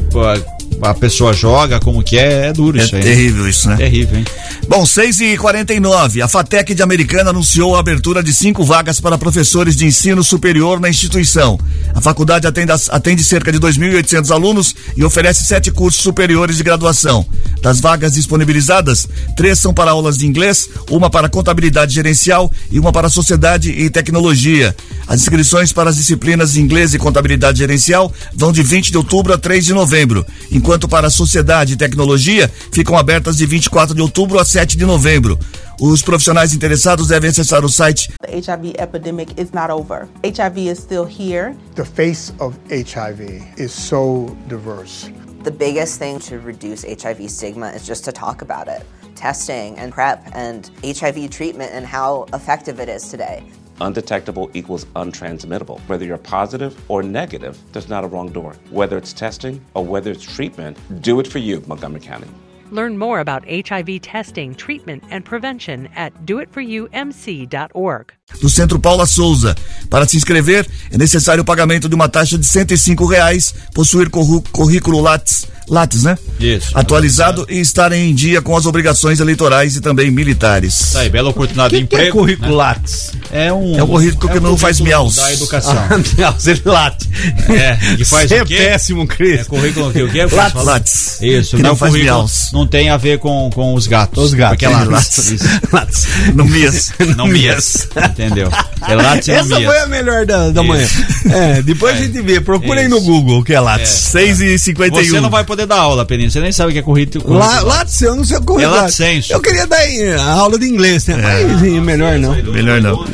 a 0.82 0.94
pessoa 0.94 1.32
joga, 1.32 1.78
como 1.78 2.02
que 2.02 2.18
é, 2.18 2.46
é 2.46 2.52
duro 2.52 2.78
é 2.78 2.84
isso 2.84 2.96
aí. 2.96 3.00
É 3.00 3.04
terrível 3.04 3.48
isso, 3.48 3.68
né? 3.68 3.76
Terrível, 3.76 4.18
hein? 4.18 4.24
Bom, 4.68 4.84
6 4.84 5.20
e 5.20 5.36
49 5.36 6.22
a 6.22 6.28
FATEC 6.28 6.74
de 6.74 6.82
Americana 6.82 7.30
anunciou 7.30 7.76
a 7.76 7.80
abertura 7.80 8.22
de 8.22 8.32
cinco 8.34 8.64
vagas 8.64 9.00
para 9.00 9.16
professores 9.18 9.76
de 9.76 9.86
ensino 9.86 10.22
superior 10.24 10.80
na 10.80 10.88
instituição. 10.88 11.58
A 11.94 12.00
faculdade 12.00 12.46
atende, 12.46 12.72
atende 12.90 13.22
cerca 13.22 13.52
de 13.52 13.58
2.800 13.58 14.30
alunos 14.30 14.74
e 14.96 15.04
oferece 15.04 15.44
sete 15.44 15.70
cursos 15.70 16.02
superiores 16.02 16.56
de 16.56 16.62
graduação. 16.62 17.24
Das 17.60 17.80
vagas 17.80 18.14
disponibilizadas, 18.14 19.08
três 19.36 19.58
são 19.58 19.72
para 19.72 19.90
aulas 19.90 20.18
de 20.18 20.26
inglês, 20.26 20.68
uma 20.90 21.08
para 21.08 21.28
contabilidade 21.28 21.94
gerencial 21.94 22.50
e 22.70 22.78
uma 22.78 22.92
para 22.92 23.08
sociedade 23.08 23.70
e 23.70 23.88
tecnologia. 23.88 24.74
As 25.06 25.20
inscrições 25.20 25.72
para 25.72 25.90
as 25.90 25.96
disciplinas 25.96 26.54
de 26.54 26.60
inglês 26.60 26.94
e 26.94 26.98
contabilidade 26.98 27.58
gerencial 27.58 28.12
vão 28.34 28.50
de 28.52 28.62
20 28.62 28.90
de 28.90 28.96
outubro 28.96 29.32
a 29.32 29.38
3 29.38 29.66
de 29.66 29.74
novembro, 29.74 30.26
enquanto 30.50 30.71
para 30.88 31.06
a 31.06 31.10
sociedade 31.10 31.74
e 31.74 31.76
tecnologia 31.76 32.50
ficam 32.72 32.96
abertas 32.96 33.36
de 33.36 33.46
24 33.46 33.94
de 33.94 34.02
outubro 34.02 34.38
a 34.38 34.44
7 34.44 34.76
de 34.76 34.84
novembro. 34.84 35.38
Os 35.80 36.02
profissionais 36.02 36.52
interessados 36.52 37.08
devem 37.08 37.30
acessar 37.30 37.64
o 37.64 37.68
site. 37.68 38.12
The 38.22 38.36
HIV 38.36 38.74
epidemic 38.78 39.34
is 39.40 39.50
not 39.52 39.70
over. 39.72 40.08
HIV 40.24 40.70
is 40.70 40.78
still 40.78 41.04
here. 41.04 41.54
The 41.74 41.84
face 41.84 42.32
of 42.38 42.56
HIV 42.70 43.42
is 43.58 43.72
so 43.72 44.36
diverse. 44.48 45.10
The 45.44 45.50
biggest 45.50 45.98
thing 45.98 46.18
to 46.28 46.38
reduce 46.38 46.84
HIV 46.84 47.28
stigma 47.28 47.72
is 47.74 47.84
just 47.84 48.04
to 48.04 48.12
talk 48.12 48.42
about 48.42 48.68
it. 48.68 48.86
Testing 49.22 49.78
and 49.78 49.92
PrEP 49.92 50.20
and 50.34 50.68
HIV 50.84 51.30
treatment 51.30 51.70
and 51.72 51.86
how 51.86 52.26
effective 52.34 52.80
it 52.80 52.88
is 52.88 53.08
today. 53.08 53.44
Undetectable 53.80 54.50
equals 54.52 54.84
untransmittable. 54.96 55.78
Whether 55.82 56.04
you're 56.04 56.18
positive 56.18 56.74
or 56.90 57.04
negative, 57.04 57.56
there's 57.70 57.88
not 57.88 58.02
a 58.02 58.08
wrong 58.08 58.32
door. 58.32 58.56
Whether 58.70 58.98
it's 58.98 59.12
testing 59.12 59.64
or 59.74 59.84
whether 59.86 60.10
it's 60.10 60.24
treatment, 60.24 60.76
do 61.02 61.20
it 61.20 61.28
for 61.28 61.38
you, 61.38 61.62
Montgomery 61.68 62.00
County. 62.00 62.26
Learn 62.72 62.96
more 62.96 63.20
about 63.20 63.44
HIV 63.46 64.00
testing, 64.00 64.54
treatment, 64.54 65.04
and 65.10 65.26
prevention 65.26 65.90
at 65.94 66.14
doitforyoumc.org. 66.24 68.06
Do 68.40 68.48
Centro 68.48 68.78
Paula 68.78 69.04
Souza. 69.04 69.54
Para 69.90 70.08
se 70.08 70.16
inscrever, 70.16 70.66
é 70.90 70.96
necessário 70.96 71.42
o 71.42 71.44
pagamento 71.44 71.86
de 71.86 71.94
uma 71.94 72.08
taxa 72.08 72.38
de 72.38 72.48
R$ 72.48 72.64
reais, 73.10 73.54
possuir 73.74 74.08
currículo 74.08 75.02
Lattes, 75.02 75.46
Lattes, 75.68 76.02
né? 76.02 76.18
Isso. 76.40 76.76
Atualizado 76.76 77.46
e 77.48 77.60
estar 77.60 77.92
em 77.92 78.14
dia 78.14 78.42
com 78.42 78.56
as 78.56 78.66
obrigações 78.66 79.20
eleitorais 79.20 79.76
e 79.76 79.80
também 79.80 80.10
militares. 80.10 80.92
Tá 80.92 81.00
aí, 81.00 81.08
bela 81.08 81.30
oportunidade 81.30 81.70
que 81.70 81.78
de 81.78 81.84
emprego. 81.84 82.02
Que 82.02 82.08
é 82.08 82.12
currículo 82.12 82.50
né? 82.50 82.56
Lattes? 82.56 83.12
É 83.30 83.52
um. 83.52 83.78
É 83.78 83.82
um 83.82 83.86
currículo 83.86 84.30
é 84.30 84.32
que 84.32 84.38
um 84.38 84.42
não 84.42 84.56
faz 84.56 84.80
miaus. 84.80 85.16
Da 85.16 85.32
educação. 85.32 85.72
Ah, 85.76 85.98
miaus, 86.16 86.46
ele 86.46 86.62
late. 86.64 87.08
É, 87.48 87.96
que 87.96 88.04
faz 88.04 88.28
Você 88.28 88.40
o 88.42 88.46
quê? 88.46 88.54
é 88.54 88.70
péssimo, 88.70 89.06
Cris. 89.06 89.40
É 89.40 89.44
currículo 89.44 89.92
que 89.92 90.02
o 90.02 90.10
quê? 90.10 90.26
Lattes. 90.54 91.20
Isso, 91.22 91.56
que 91.56 91.62
não, 91.62 91.70
não 91.70 91.76
faz 91.76 91.92
miaus. 91.94 92.50
não 92.52 92.61
tem 92.66 92.90
a 92.90 92.96
ver 92.96 93.18
com, 93.18 93.50
com 93.54 93.74
os 93.74 93.86
gatos. 93.86 94.24
Os 94.24 94.34
gatos. 94.34 94.56
Porque 94.58 94.66
é 94.66 94.68
Lattes. 94.68 95.28
Lattes. 95.42 95.62
Lattes. 95.72 96.06
Não 96.34 96.44
mias. 96.46 96.92
Não 97.16 97.26
mias. 97.26 97.88
Entendeu? 98.10 98.48
É 98.88 98.94
Lattes 98.94 99.28
e 99.28 99.32
não 99.32 99.38
Essa 99.40 99.56
mias. 99.58 99.70
foi 99.72 99.78
a 99.80 99.86
melhor 99.86 100.26
da, 100.26 100.50
da 100.50 100.62
manhã. 100.62 100.86
É, 101.30 101.62
depois 101.62 101.94
É. 101.94 101.98
a 101.98 102.02
gente 102.02 102.20
vê. 102.22 102.40
Procura 102.40 102.80
aí 102.80 102.88
no. 102.88 103.00
Google 103.02 103.40
o 103.40 103.44
que 103.44 103.52
é 103.52 103.58
Lattes. 103.60 103.88
6 103.90 104.40
e 104.40 104.58
51 104.58 105.04
Você 105.04 105.20
não 105.20 105.28
vai 105.30 105.44
poder 105.44 105.66
dar 105.66 105.78
aula, 105.78 106.04
Peninha. 106.04 106.30
Você 106.30 106.40
nem 106.40 106.52
sabe 106.52 106.70
o 106.70 106.72
que 106.72 106.78
é 106.78 106.82
currículo. 106.82 107.34
Lá, 107.36 107.60
Lattes, 107.60 108.00
eu 108.00 108.14
não 108.14 108.24
sei 108.24 108.36
o 108.36 108.40
que 108.42 108.62
É 108.62 108.68
Latsenso. 108.68 109.32
Eu 109.32 109.40
queria 109.40 109.66
dar 109.66 109.78
a 110.20 110.32
aula 110.32 110.58
de 110.58 110.66
inglês, 110.66 111.06
né? 111.06 111.16
Mas 111.16 111.62
eh, 111.62 111.80
melhor 111.80 112.18
não. 112.18 112.34
Melhor 112.34 112.80
não. 112.80 113.04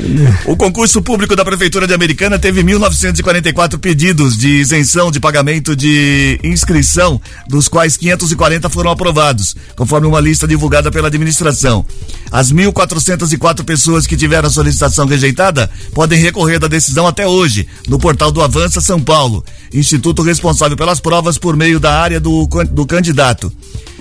O 0.44 0.56
concurso 0.56 1.00
público 1.00 1.34
da 1.34 1.44
Prefeitura 1.44 1.86
de 1.86 1.94
Americana 1.94 2.38
teve 2.38 2.62
1.944 2.62 3.78
pedidos 3.78 4.36
de 4.36 4.48
isenção 4.48 5.10
de 5.10 5.18
pagamento 5.20 5.74
de 5.74 6.38
inscrição, 6.44 7.20
dos 7.48 7.68
quais 7.68 7.96
540 7.96 8.68
foram 8.68 8.90
aprovados, 8.90 9.37
conforme 9.76 10.06
uma 10.06 10.20
lista 10.20 10.46
divulgada 10.46 10.90
pela 10.90 11.08
administração. 11.08 11.84
As 12.30 12.52
1.404 12.52 13.64
pessoas 13.64 14.06
que 14.06 14.16
tiveram 14.16 14.48
a 14.48 14.52
solicitação 14.52 15.06
rejeitada 15.06 15.70
podem 15.94 16.18
recorrer 16.18 16.58
da 16.58 16.68
decisão 16.68 17.06
até 17.06 17.26
hoje, 17.26 17.66
no 17.88 17.98
portal 17.98 18.30
do 18.30 18.42
Avança 18.42 18.80
São 18.80 19.00
Paulo, 19.00 19.44
instituto 19.72 20.22
responsável 20.22 20.76
pelas 20.76 21.00
provas 21.00 21.38
por 21.38 21.56
meio 21.56 21.80
da 21.80 22.00
área 22.00 22.20
do, 22.20 22.46
do 22.70 22.86
candidato. 22.86 23.52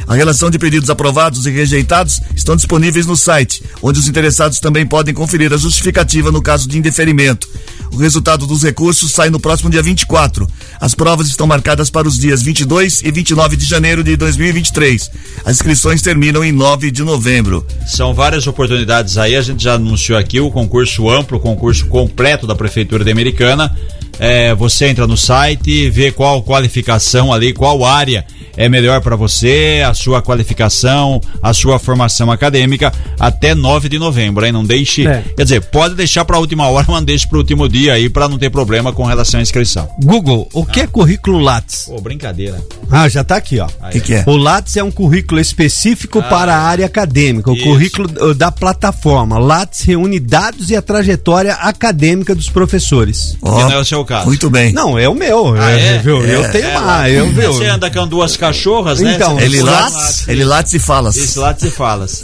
A 0.08 0.15
relação 0.15 0.50
de 0.50 0.58
pedidos 0.58 0.89
aprovados 0.89 1.46
e 1.46 1.52
rejeitados 1.52 2.22
estão 2.34 2.56
disponíveis 2.56 3.06
no 3.06 3.17
site, 3.17 3.62
onde 3.82 4.00
os 4.00 4.08
interessados 4.08 4.58
também 4.58 4.86
podem 4.86 5.13
conferir 5.13 5.52
a 5.52 5.58
justificativa 5.58 6.32
no 6.32 6.41
caso 6.41 6.67
de 6.70 6.78
indeferimento. 6.78 7.48
O 7.91 7.98
resultado 7.98 8.48
dos 8.48 8.63
recursos 8.63 9.12
sai 9.12 9.30
no 9.30 9.39
próximo 9.39 9.70
dia 9.70 9.82
24. 9.82 10.48
As 10.80 10.96
provas 10.96 11.28
estão 11.28 11.46
marcadas 11.46 11.89
para 11.89 12.08
os 12.08 12.17
dias 12.17 12.41
22 12.41 13.02
e 13.02 13.12
29 13.12 13.58
de 13.58 13.65
janeiro 13.65 14.02
de 14.02 14.15
2023. 14.15 15.12
As 15.43 15.58
inscrições 15.58 16.02
terminam 16.02 16.43
em 16.43 16.54
9 16.54 16.89
de 16.89 17.04
novembro. 17.04 17.65
São 17.86 18.13
várias 18.13 18.48
oportunidades 18.48 19.17
aí, 19.17 19.36
a 19.36 19.41
gente 19.41 19.63
já 19.63 19.74
anunciou 19.74 20.17
aqui 20.17 20.39
o 20.39 20.50
concurso 20.50 21.10
amplo, 21.10 21.38
o 21.38 21.41
concurso 21.41 21.86
completo 21.88 22.48
da 22.48 22.56
Prefeitura 22.56 23.04
de 23.04 23.12
Americana. 23.12 23.76
É, 24.20 24.56
você 24.56 24.88
entra 24.88 25.06
no 25.06 25.17
site, 25.17 25.89
vê 25.89 26.12
qual 26.12 26.41
qualificação 26.43 27.34
ali, 27.34 27.54
qual 27.54 27.84
área 27.84 28.26
é 28.58 28.67
melhor 28.67 29.00
para 29.02 29.15
você, 29.15 29.84
a 29.88 29.93
sua 29.93 30.22
qualificação, 30.22 31.22
a 31.41 31.54
sua 31.54 31.78
formação 31.80 32.32
acadêmica, 32.32 32.91
até 33.20 33.54
9 33.54 33.88
de 33.88 34.00
novembro, 34.00 34.46
hein? 34.46 34.52
Não 34.52 34.63
deixe. 34.65 35.08
É. 35.08 35.24
Quer 35.36 35.43
dizer, 35.43 35.62
pode 35.65 35.96
deixar 35.96 36.26
para 36.26 36.38
a 36.38 36.39
última 36.39 36.67
hora, 36.67 36.86
mas 36.91 37.04
deixe 37.06 37.28
para 37.28 37.38
o 37.38 37.39
último 37.41 37.70
dia 37.70 37.93
aí, 37.93 38.10
para 38.10 38.28
não 38.28 38.38
ter 38.38 38.50
problema 38.50 38.91
com 38.91 39.04
relação 39.06 39.39
à 39.39 39.43
inscrição. 39.43 39.88
Google, 40.02 40.50
o 40.54 40.65
que 40.65 40.82
é 40.82 40.88
currículo 40.88 41.39
Lattes? 41.39 41.86
Pô, 41.86 42.02
brincadeira. 42.02 42.60
Ah, 42.89 43.08
já 43.08 43.24
tá 43.24 43.36
aqui, 43.38 43.60
ó. 43.60 43.67
O 43.67 43.89
que, 43.91 44.00
que 44.00 44.13
é? 44.15 44.24
O 44.26 44.36
Lattes 44.36 44.76
é 44.78 44.84
um 44.84 44.91
currículo 44.91 45.39
específico 45.39 46.22
para 46.24 46.56
a 46.56 46.62
área 46.62 46.86
acadêmica, 46.86 47.52
o 47.52 47.56
Isso. 47.56 47.65
currículo 47.65 48.10
uh, 48.30 48.34
da 48.34 48.52
plataforma. 48.52 49.38
Lattes 49.38 49.82
reúne 49.82 50.20
dados 50.20 50.70
e 50.70 50.76
a 50.76 50.82
trajetória 50.82 51.54
acadêmica 51.54 52.34
dos 52.34 52.50
professores. 52.50 53.38
Ó, 53.41 53.58
Que 53.58 53.63
não 53.63 53.72
é 53.74 53.78
o 53.80 53.86
seu 53.86 54.04
caso. 54.06 54.26
Muito 54.28 54.50
bem. 54.50 54.72
Não, 54.74 54.98
é 54.98 55.08
o 55.08 55.13
meu, 55.13 55.54
Ah, 55.56 55.72
é, 55.72 55.96
é? 55.96 55.98
viu? 56.00 56.24
eu 56.26 56.43
É, 56.46 56.48
tenho 56.50 56.65
É, 56.67 56.78
uma, 56.78 57.10
eu 57.10 57.28
viu? 57.32 57.54
Você 57.54 57.65
anda 57.65 57.89
com 57.91 58.08
duas 58.08 58.36
cachorras, 58.48 59.00
né? 59.00 59.16
Então, 59.16 59.40
Ele 59.40 59.62
late, 59.62 60.24
ele 60.28 60.44
late 60.44 60.76
e 60.76 60.80
falas. 60.80 61.16
Isso, 61.16 61.40
lá 61.40 61.56
se 61.58 61.70
falas. 61.70 62.24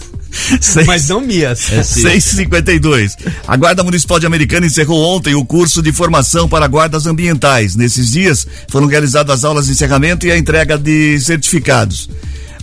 Seis- 0.59 0.87
Mas 0.87 1.09
não 1.09 1.21
Mias. 1.21 1.71
É 1.71 1.83
sim. 1.83 2.01
652. 2.01 3.15
A 3.47 3.55
Guarda 3.55 3.83
Municipal 3.83 4.19
de 4.19 4.25
Americana 4.25 4.65
encerrou 4.65 5.15
ontem 5.15 5.35
o 5.35 5.45
curso 5.45 5.81
de 5.81 5.93
formação 5.93 6.49
para 6.49 6.65
guardas 6.67 7.05
ambientais. 7.05 7.75
Nesses 7.75 8.11
dias 8.11 8.47
foram 8.67 8.87
realizadas 8.87 9.35
as 9.39 9.45
aulas 9.45 9.67
de 9.67 9.73
encerramento 9.73 10.25
e 10.25 10.31
a 10.31 10.37
entrega 10.37 10.75
de 10.77 11.19
certificados. 11.19 12.09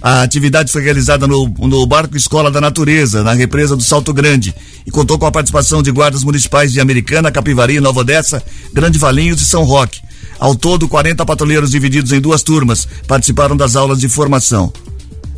A 0.03 0.23
atividade 0.23 0.73
foi 0.73 0.83
realizada 0.83 1.27
no, 1.29 1.47
no 1.59 1.87
Barco 1.87 2.17
Escola 2.17 2.51
da 2.51 2.61
Natureza, 2.61 3.23
na 3.23 3.35
represa 3.35 3.77
do 3.77 3.83
Salto 3.83 4.13
Grande, 4.15 4.53
e 4.87 4.91
contou 4.91 5.19
com 5.19 5.27
a 5.27 5.31
participação 5.31 5.83
de 5.83 5.93
guardas 5.93 6.25
municipais 6.25 6.73
de 6.73 6.81
Americana, 6.81 7.31
Capivari, 7.31 7.79
Nova 7.81 8.01
Odessa, 8.01 8.43
Grande 8.73 8.99
Valinhos 8.99 9.43
e 9.43 9.45
São 9.45 9.63
Roque. 9.63 10.01
Ao 10.41 10.55
todo, 10.55 10.89
40 10.89 11.25
patrulheiros 11.27 11.71
divididos 11.71 12.13
em 12.13 12.21
duas 12.21 12.43
turmas 12.43 12.89
participaram 13.07 13.55
das 13.55 13.77
aulas 13.77 14.01
de 14.01 14.09
formação. 14.09 14.73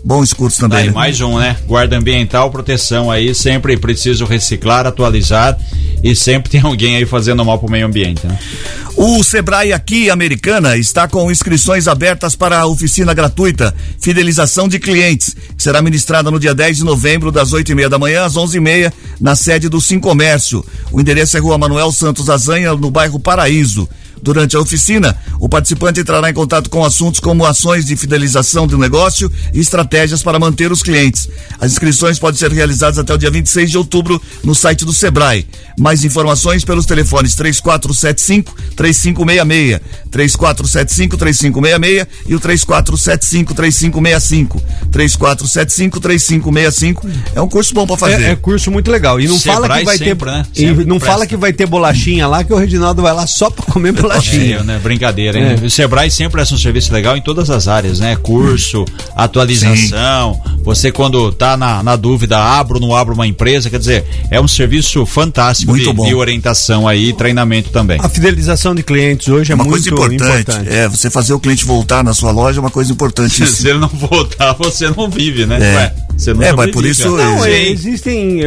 Bom 0.05 0.23
esse 0.23 0.35
curso 0.35 0.61
também. 0.61 0.79
Aí, 0.79 0.87
né? 0.87 0.93
mais 0.93 1.21
um, 1.21 1.39
né? 1.39 1.57
Guarda 1.67 1.97
ambiental, 1.97 2.51
proteção 2.51 3.11
aí, 3.11 3.35
sempre 3.35 3.77
preciso 3.77 4.25
reciclar, 4.25 4.87
atualizar 4.87 5.57
e 6.03 6.15
sempre 6.17 6.51
tem 6.51 6.61
alguém 6.61 6.97
aí 6.97 7.07
fazendo 7.07 7.45
mal 7.45 7.59
pro 7.59 7.71
meio 7.71 7.87
ambiente, 7.87 8.27
né? 8.27 8.37
O 8.97 9.23
Sebrae 9.23 9.73
aqui, 9.73 10.11
Americana, 10.11 10.77
está 10.77 11.09
com 11.09 11.31
inscrições 11.31 11.89
abertas 11.89 12.37
para 12.37 12.61
a 12.61 12.67
oficina 12.67 13.15
gratuita 13.15 13.75
Fidelização 14.01 14.69
de 14.69 14.79
Clientes, 14.79 15.35
que 15.57 15.63
será 15.63 15.81
ministrada 15.81 16.31
no 16.31 16.39
dia 16.39 16.55
10 16.55 16.79
de 16.79 16.85
novembro, 16.85 17.33
das 17.33 17.53
8 17.53 17.73
e 17.73 17.75
meia 17.75 17.89
da 17.89 17.99
manhã 17.99 18.25
às 18.25 18.37
11 18.37 18.57
e 18.57 18.61
meia, 18.61 18.93
na 19.21 19.35
sede 19.35 19.69
do 19.69 19.81
Sim 19.81 19.99
Comércio. 19.99 20.65
O 20.91 21.01
endereço 21.01 21.37
é 21.37 21.41
Rua 21.41 21.57
Manuel 21.57 21.91
Santos 21.91 22.29
Azanha, 22.29 22.75
no 22.75 22.91
bairro 22.91 23.19
Paraíso. 23.19 23.89
Durante 24.23 24.57
a 24.57 24.61
oficina, 24.61 25.17
o 25.41 25.49
participante 25.49 25.99
entrará 25.99 26.31
em 26.31 26.33
contato 26.35 26.71
com 26.71 26.85
assuntos 26.85 27.19
como 27.19 27.45
ações 27.45 27.85
de 27.85 27.97
fidelização 27.97 28.69
do 28.69 28.79
negócio 28.79 29.31
e 29.53 29.59
estratégias 29.59 30.23
para 30.23 30.39
manter 30.39 30.71
os 30.71 30.81
clientes. 30.81 31.29
As 31.61 31.73
inscrições 31.73 32.21
podem 32.21 32.39
ser 32.39 32.53
realizadas 32.53 33.01
até 33.01 33.13
o 33.13 33.19
dia 33.19 33.33
26 33.33 33.73
de 33.73 33.79
outubro 33.79 34.23
no 34.45 34.55
site 34.55 34.85
do 34.85 34.93
Sebrae. 34.93 35.45
Mais 35.77 36.05
informações 36.05 36.65
pelos 36.65 36.87
telefones 36.87 37.35
3475 37.35 38.55
3566, 38.77 39.81
3475 40.11 41.17
3566 41.17 42.07
e 42.29 42.35
o 42.37 42.41
3475 42.41 43.55
3565. 43.55 44.63
3475 44.93 46.01
3565 46.01 47.09
é 47.35 47.41
um 47.41 47.49
curso 47.49 47.75
bom 47.75 47.89
para 47.89 47.97
fazer. 47.97 48.23
É, 48.23 48.31
é 48.31 48.37
curso 48.37 48.71
muito 48.71 48.89
legal. 48.89 49.21
E 49.21 49.27
não 49.27 49.41
fala 49.41 49.69
que 49.69 49.85
vai 49.85 49.99
sempre, 49.99 50.31
ter. 50.31 50.37
né? 50.37 50.47
E 50.55 50.67
não 50.67 50.99
presta. 50.99 51.07
fala 51.07 51.27
que 51.27 51.37
vai 51.37 51.53
ter 51.53 51.67
bolachinha 51.67 52.29
lá, 52.29 52.45
que 52.45 52.53
o 52.53 52.57
Reginaldo 52.57 53.03
vai 53.03 53.13
lá 53.13 53.27
só 53.27 53.51
pra 53.51 53.65
comer 53.65 53.91
bolachinha. 53.93 54.12
É, 54.17 54.63
né? 54.63 54.81
Brincadeira, 54.83 55.39
hein? 55.39 55.59
É. 55.63 55.67
O 55.67 55.71
Sebrae 55.71 56.11
sempre 56.11 56.33
presta 56.33 56.55
um 56.55 56.59
serviço 56.59 56.93
legal 56.93 57.17
em 57.17 57.21
todas 57.23 57.51
as 57.51 57.69
áreas, 57.69 57.99
né? 58.01 58.17
Curso, 58.17 58.85
atualização. 59.17 60.41
Você, 60.63 60.93
quando 60.93 61.33
tá 61.33 61.57
na, 61.57 61.83
na 61.83 61.97
dúvida, 61.97 62.39
abro 62.39 62.77
ou 62.77 62.81
não 62.81 62.97
abro 62.97 63.15
uma 63.15 63.27
empresa, 63.27 63.69
quer 63.69 63.79
dizer, 63.79 64.05
é 64.31 64.41
um 64.41 64.49
serviço 64.49 65.05
fantástico 65.05 65.73
Muito 65.73 65.85
de, 65.85 65.93
bom. 65.93 66.07
de 66.07 66.15
orientação 66.15 66.87
aí 66.87 67.09
e 67.09 67.13
treinamento 67.13 67.71
também. 67.71 67.99
A 68.01 68.09
fidelização 68.09 68.75
de 68.75 68.83
clientes 68.83 69.29
hoje 69.29 69.53
é 69.53 69.55
uma 69.55 69.65
muito 69.65 69.91
coisa 69.91 70.15
importante, 70.17 70.43
importante. 70.43 70.69
É, 70.69 70.89
você 70.89 71.11
fazer 71.11 71.35
o 71.35 71.41
cliente 71.41 71.65
voltar 71.65 72.05
na 72.05 72.15
sua 72.15 72.31
loja 72.31 72.59
é 72.59 72.61
uma 72.61 72.71
coisa 72.71 72.93
importante. 72.93 73.47
Se 73.47 73.69
ele 73.69 73.79
não 73.79 73.89
voltar, 73.89 74.53
você 74.55 74.89
não 74.91 75.11
vive, 75.11 75.47
né? 75.47 75.59
É. 75.61 75.77
Ué, 75.77 75.95
você 76.17 76.35
não 76.35 76.43
É, 76.43 76.53
mas 76.53 76.71
por 76.71 76.85
isso-. 76.85 77.17
Não, 77.17 77.43
Sim. 77.43 77.49
é, 77.49 77.69
existem 77.69 78.41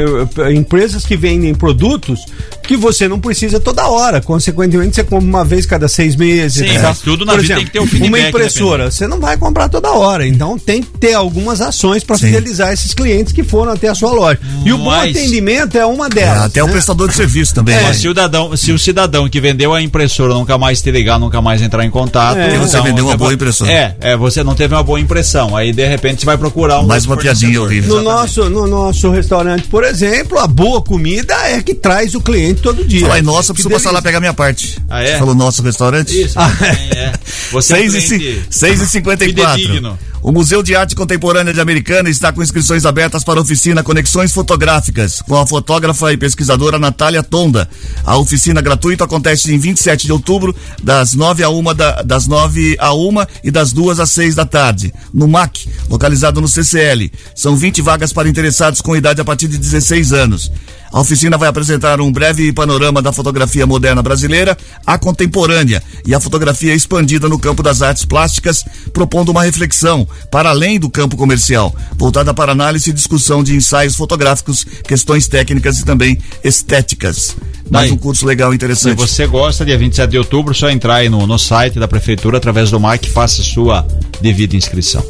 empresas 0.55 1.05
que 1.05 1.17
vendem 1.17 1.53
produtos 1.53 2.25
que 2.65 2.77
você 2.77 3.07
não 3.07 3.19
precisa 3.19 3.59
toda 3.59 3.87
hora. 3.87 4.21
Consequentemente, 4.21 4.95
você 4.95 5.03
compra 5.03 5.25
uma 5.27 5.45
vez 5.45 5.65
cada 5.65 5.87
seis 5.87 6.15
meses. 6.15 6.67
Sim, 6.67 6.73
tal. 6.75 6.83
mas 6.83 6.99
tudo 6.99 7.25
na 7.25 7.33
Por 7.33 7.41
vida 7.41 7.53
exemplo, 7.53 7.61
tem 7.63 7.65
que 7.65 7.71
ter 7.71 7.79
um 7.79 7.87
feedback, 7.87 8.09
Uma 8.09 8.17
né, 8.17 8.29
impressora, 8.29 8.91
você 8.91 9.07
não 9.07 9.19
vai 9.19 9.37
comprar 9.37 9.69
toda 9.69 9.91
hora. 9.91 10.25
Então 10.27 10.57
tem 10.57 10.81
que 10.81 10.89
ter 10.97 11.13
algumas 11.13 11.61
ações 11.61 12.03
para 12.03 12.17
fidelizar 12.17 12.71
esses 12.73 12.93
clientes 12.93 13.33
que 13.33 13.43
foram 13.43 13.71
até 13.73 13.87
a 13.87 13.95
sua 13.95 14.11
loja. 14.11 14.39
E 14.65 14.71
o 14.73 14.77
bom 14.77 14.85
Mas- 14.85 15.15
atendimento 15.15 15.77
é 15.77 15.85
uma 15.85 16.07
É, 16.07 16.09
delas. 16.09 16.41
até 16.43 16.63
o 16.63 16.67
né? 16.67 16.73
prestador 16.73 17.07
de 17.09 17.15
serviço 17.15 17.53
também. 17.53 17.75
É. 17.75 17.77
né? 17.77 17.83
Mas 17.87 17.97
se 17.97 18.07
o, 18.07 18.11
cidadão, 18.11 18.57
se 18.57 18.71
o 18.71 18.79
cidadão 18.79 19.29
que 19.29 19.39
vendeu 19.41 19.73
a 19.73 19.81
impressora 19.81 20.33
nunca 20.33 20.57
mais 20.57 20.81
te 20.81 20.91
ligar, 20.91 21.19
nunca 21.19 21.41
mais 21.41 21.61
entrar 21.61 21.85
em 21.85 21.89
contato. 21.91 22.37
É. 22.37 22.45
Porque 22.49 22.57
você 22.67 22.81
vendeu 22.81 23.05
uma 23.05 23.17
boa 23.17 23.33
impressão. 23.33 23.67
É, 23.67 23.95
é, 23.99 24.17
você 24.17 24.43
não 24.43 24.55
teve 24.55 24.73
uma 24.73 24.83
boa 24.83 24.99
impressão. 24.99 25.55
Aí 25.55 25.71
de 25.71 25.85
repente 25.87 26.19
você 26.21 26.25
vai 26.25 26.37
procurar 26.37 26.79
um. 26.79 26.85
Mais 26.87 27.05
uma 27.05 27.17
piadinha 27.17 27.61
horrível. 27.61 27.95
No 27.97 28.03
nosso, 28.03 28.49
no 28.49 28.67
nosso 28.67 29.09
restaurante, 29.11 29.67
por 29.67 29.83
exemplo, 29.83 30.39
a 30.39 30.47
boa 30.47 30.81
comida 30.81 31.33
é 31.47 31.61
que 31.61 31.73
traz 31.73 32.15
o 32.15 32.21
cliente 32.21 32.54
todo 32.55 32.83
dia. 32.85 33.01
Falar 33.01 33.19
em 33.19 33.23
nossa, 33.23 33.51
eu 33.51 33.55
preciso 33.55 33.73
passar 33.73 33.91
lá 33.91 34.01
pegar 34.01 34.19
minha 34.19 34.33
parte. 34.33 34.77
Ah, 34.89 35.01
é? 35.03 35.13
Você 35.13 35.19
falou 35.19 35.35
nosso 35.35 35.61
restaurante? 35.61 36.21
Isso, 36.21 36.35
também 36.35 36.89
é. 36.97 37.13
Você 37.51 37.73
é 37.73 37.77
um 37.77 37.91
6 37.91 37.95
e, 37.95 38.07
cliente 38.07 38.41
ci- 38.41 38.47
6 38.49 38.81
e 38.81 38.87
54. 38.87 39.97
O 40.25 40.31
Museu 40.31 40.63
de 40.63 40.75
Arte 40.75 40.95
Contemporânea 40.95 41.53
de 41.53 41.61
Americana 41.61 42.09
está 42.09 42.33
com 42.33 42.41
inscrições 42.41 42.83
abertas 42.83 43.23
para 43.23 43.37
a 43.37 43.43
oficina 43.43 43.83
Conexões 43.83 44.31
Fotográficas, 44.33 45.21
com 45.21 45.37
a 45.37 45.45
fotógrafa 45.45 46.11
e 46.11 46.17
pesquisadora 46.17 46.79
Natália 46.79 47.21
Tonda. 47.21 47.69
A 48.03 48.17
oficina 48.17 48.59
gratuita 48.59 49.03
acontece 49.03 49.53
em 49.53 49.59
27 49.59 50.07
de 50.07 50.11
outubro, 50.11 50.55
das 50.81 51.13
9 51.13 51.43
a 51.43 51.49
1 51.51 51.63
da, 51.75 52.01
das 52.01 52.25
9 52.25 52.75
a 52.79 52.91
1 52.91 53.11
e 53.43 53.51
das 53.51 53.71
2 53.71 53.99
às 53.99 54.09
6 54.13 54.33
da 54.33 54.47
tarde, 54.47 54.91
no 55.13 55.27
MAC, 55.27 55.69
localizado 55.87 56.41
no 56.41 56.47
CCL. 56.47 57.11
São 57.35 57.55
20 57.55 57.83
vagas 57.83 58.11
para 58.11 58.27
interessados 58.27 58.81
com 58.81 58.95
idade 58.95 59.21
a 59.21 59.25
partir 59.25 59.47
de 59.47 59.59
16 59.59 60.11
anos. 60.11 60.51
A 60.95 61.01
oficina 61.01 61.37
vai 61.37 61.49
apresentar 61.49 61.99
um 61.99 62.09
breve 62.09 62.53
panorama 62.53 63.01
da 63.01 63.11
fotografia 63.11 63.67
moderna 63.67 64.01
brasileira 64.01 64.57
à 64.87 64.97
contemporânea 64.97 65.83
e 66.05 66.15
a 66.15 66.21
fotografia 66.21 66.73
expandida 66.73 67.27
no 67.27 67.37
campo 67.37 67.61
das 67.61 67.81
artes 67.81 68.05
plásticas, 68.05 68.63
propondo 68.93 69.27
uma 69.27 69.43
reflexão 69.43 70.07
para 70.31 70.49
além 70.49 70.79
do 70.79 70.89
campo 70.89 71.15
comercial, 71.15 71.75
voltada 71.97 72.33
para 72.33 72.51
análise 72.51 72.89
e 72.89 72.93
discussão 72.93 73.43
de 73.43 73.55
ensaios 73.55 73.95
fotográficos, 73.95 74.65
questões 74.87 75.27
técnicas 75.27 75.79
e 75.79 75.85
também 75.85 76.17
estéticas. 76.43 77.35
Mais 77.69 77.91
um 77.91 77.97
curso 77.97 78.25
legal 78.25 78.51
e 78.51 78.53
Se 78.53 78.55
interessante. 78.57 78.97
você 78.97 79.25
gosta, 79.25 79.65
dia 79.65 79.77
27 79.77 80.11
de 80.11 80.17
outubro, 80.17 80.53
só 80.53 80.69
entrar 80.69 80.95
aí 80.95 81.09
no, 81.09 81.25
no 81.25 81.39
site 81.39 81.79
da 81.79 81.87
prefeitura 81.87 82.37
através 82.37 82.69
do 82.69 82.79
MAC 82.79 83.07
e 83.07 83.09
faça 83.09 83.41
sua 83.41 83.87
devida 84.21 84.55
inscrição. 84.55 85.03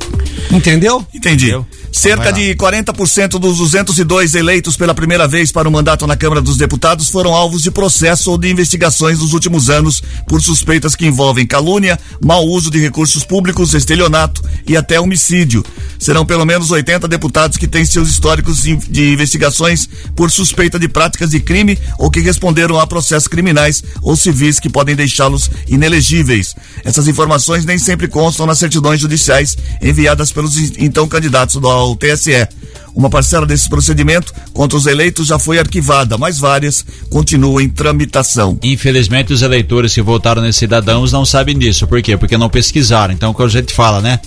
Entendeu? 0.51 1.05
Entendi. 1.13 1.47
Entendeu? 1.47 1.65
Cerca 1.91 2.25
lá. 2.25 2.31
de 2.31 2.53
40% 2.55 3.39
dos 3.39 3.57
202 3.57 4.35
eleitos 4.35 4.75
pela 4.75 4.93
primeira 4.93 5.29
vez 5.29 5.49
para 5.49 5.67
o 5.67 5.71
mandato 5.71 6.05
na 6.05 6.17
Câmara 6.17 6.41
dos 6.41 6.57
Deputados 6.57 7.09
foram 7.09 7.33
alvos 7.33 7.61
de 7.61 7.71
processo 7.71 8.31
ou 8.31 8.37
de 8.37 8.49
investigações 8.51 9.19
nos 9.19 9.31
últimos 9.31 9.69
anos 9.69 10.03
por 10.27 10.41
suspeitas 10.41 10.93
que 10.93 11.05
envolvem 11.07 11.47
calúnia, 11.47 11.97
mau 12.21 12.45
uso 12.45 12.69
de 12.69 12.79
recursos 12.79 13.23
públicos, 13.23 13.73
estelionato 13.73 14.43
e 14.67 14.75
até 14.75 14.94
homicídio. 14.99 15.63
Serão 15.99 16.25
pelo 16.25 16.45
menos 16.45 16.71
80 16.71 17.07
deputados 17.07 17.57
que 17.57 17.67
têm 17.67 17.85
seus 17.85 18.09
históricos 18.09 18.63
de 18.63 19.13
investigações 19.13 19.87
por 20.15 20.29
suspeita 20.29 20.77
de 20.77 20.87
práticas 20.87 21.29
de 21.29 21.39
crime 21.39 21.77
ou 21.97 22.11
que 22.11 22.19
responderam 22.19 22.79
a 22.79 22.87
processos 22.87 23.27
criminais 23.27 23.83
ou 24.01 24.15
civis 24.15 24.59
que 24.59 24.69
podem 24.69 24.95
deixá-los 24.95 25.49
inelegíveis. 25.67 26.53
Essas 26.83 27.07
informações 27.07 27.65
nem 27.65 27.77
sempre 27.77 28.07
constam 28.07 28.45
nas 28.45 28.59
certidões 28.59 28.99
judiciais 28.99 29.57
enviadas 29.81 30.31
pelos 30.31 30.55
então 30.77 31.07
candidatos 31.07 31.55
ao 31.63 31.95
TSE. 31.95 32.47
Uma 32.95 33.09
parcela 33.09 33.45
desse 33.45 33.67
procedimento 33.67 34.33
contra 34.53 34.77
os 34.77 34.85
eleitos 34.85 35.27
já 35.27 35.37
foi 35.37 35.59
arquivada, 35.59 36.17
mas 36.17 36.39
várias 36.39 36.85
continuam 37.09 37.59
em 37.59 37.67
tramitação. 37.67 38.57
Infelizmente, 38.63 39.33
os 39.33 39.41
eleitores 39.41 39.93
que 39.93 40.01
votaram 40.01 40.41
nesses 40.41 40.59
cidadãos 40.59 41.11
não 41.11 41.25
sabem 41.25 41.57
disso. 41.57 41.85
Por 41.85 42.01
quê? 42.01 42.15
Porque 42.15 42.37
não 42.37 42.49
pesquisaram. 42.49 43.13
Então, 43.13 43.33
quando 43.33 43.49
a 43.49 43.51
gente 43.51 43.73
fala, 43.73 44.01
né? 44.01 44.19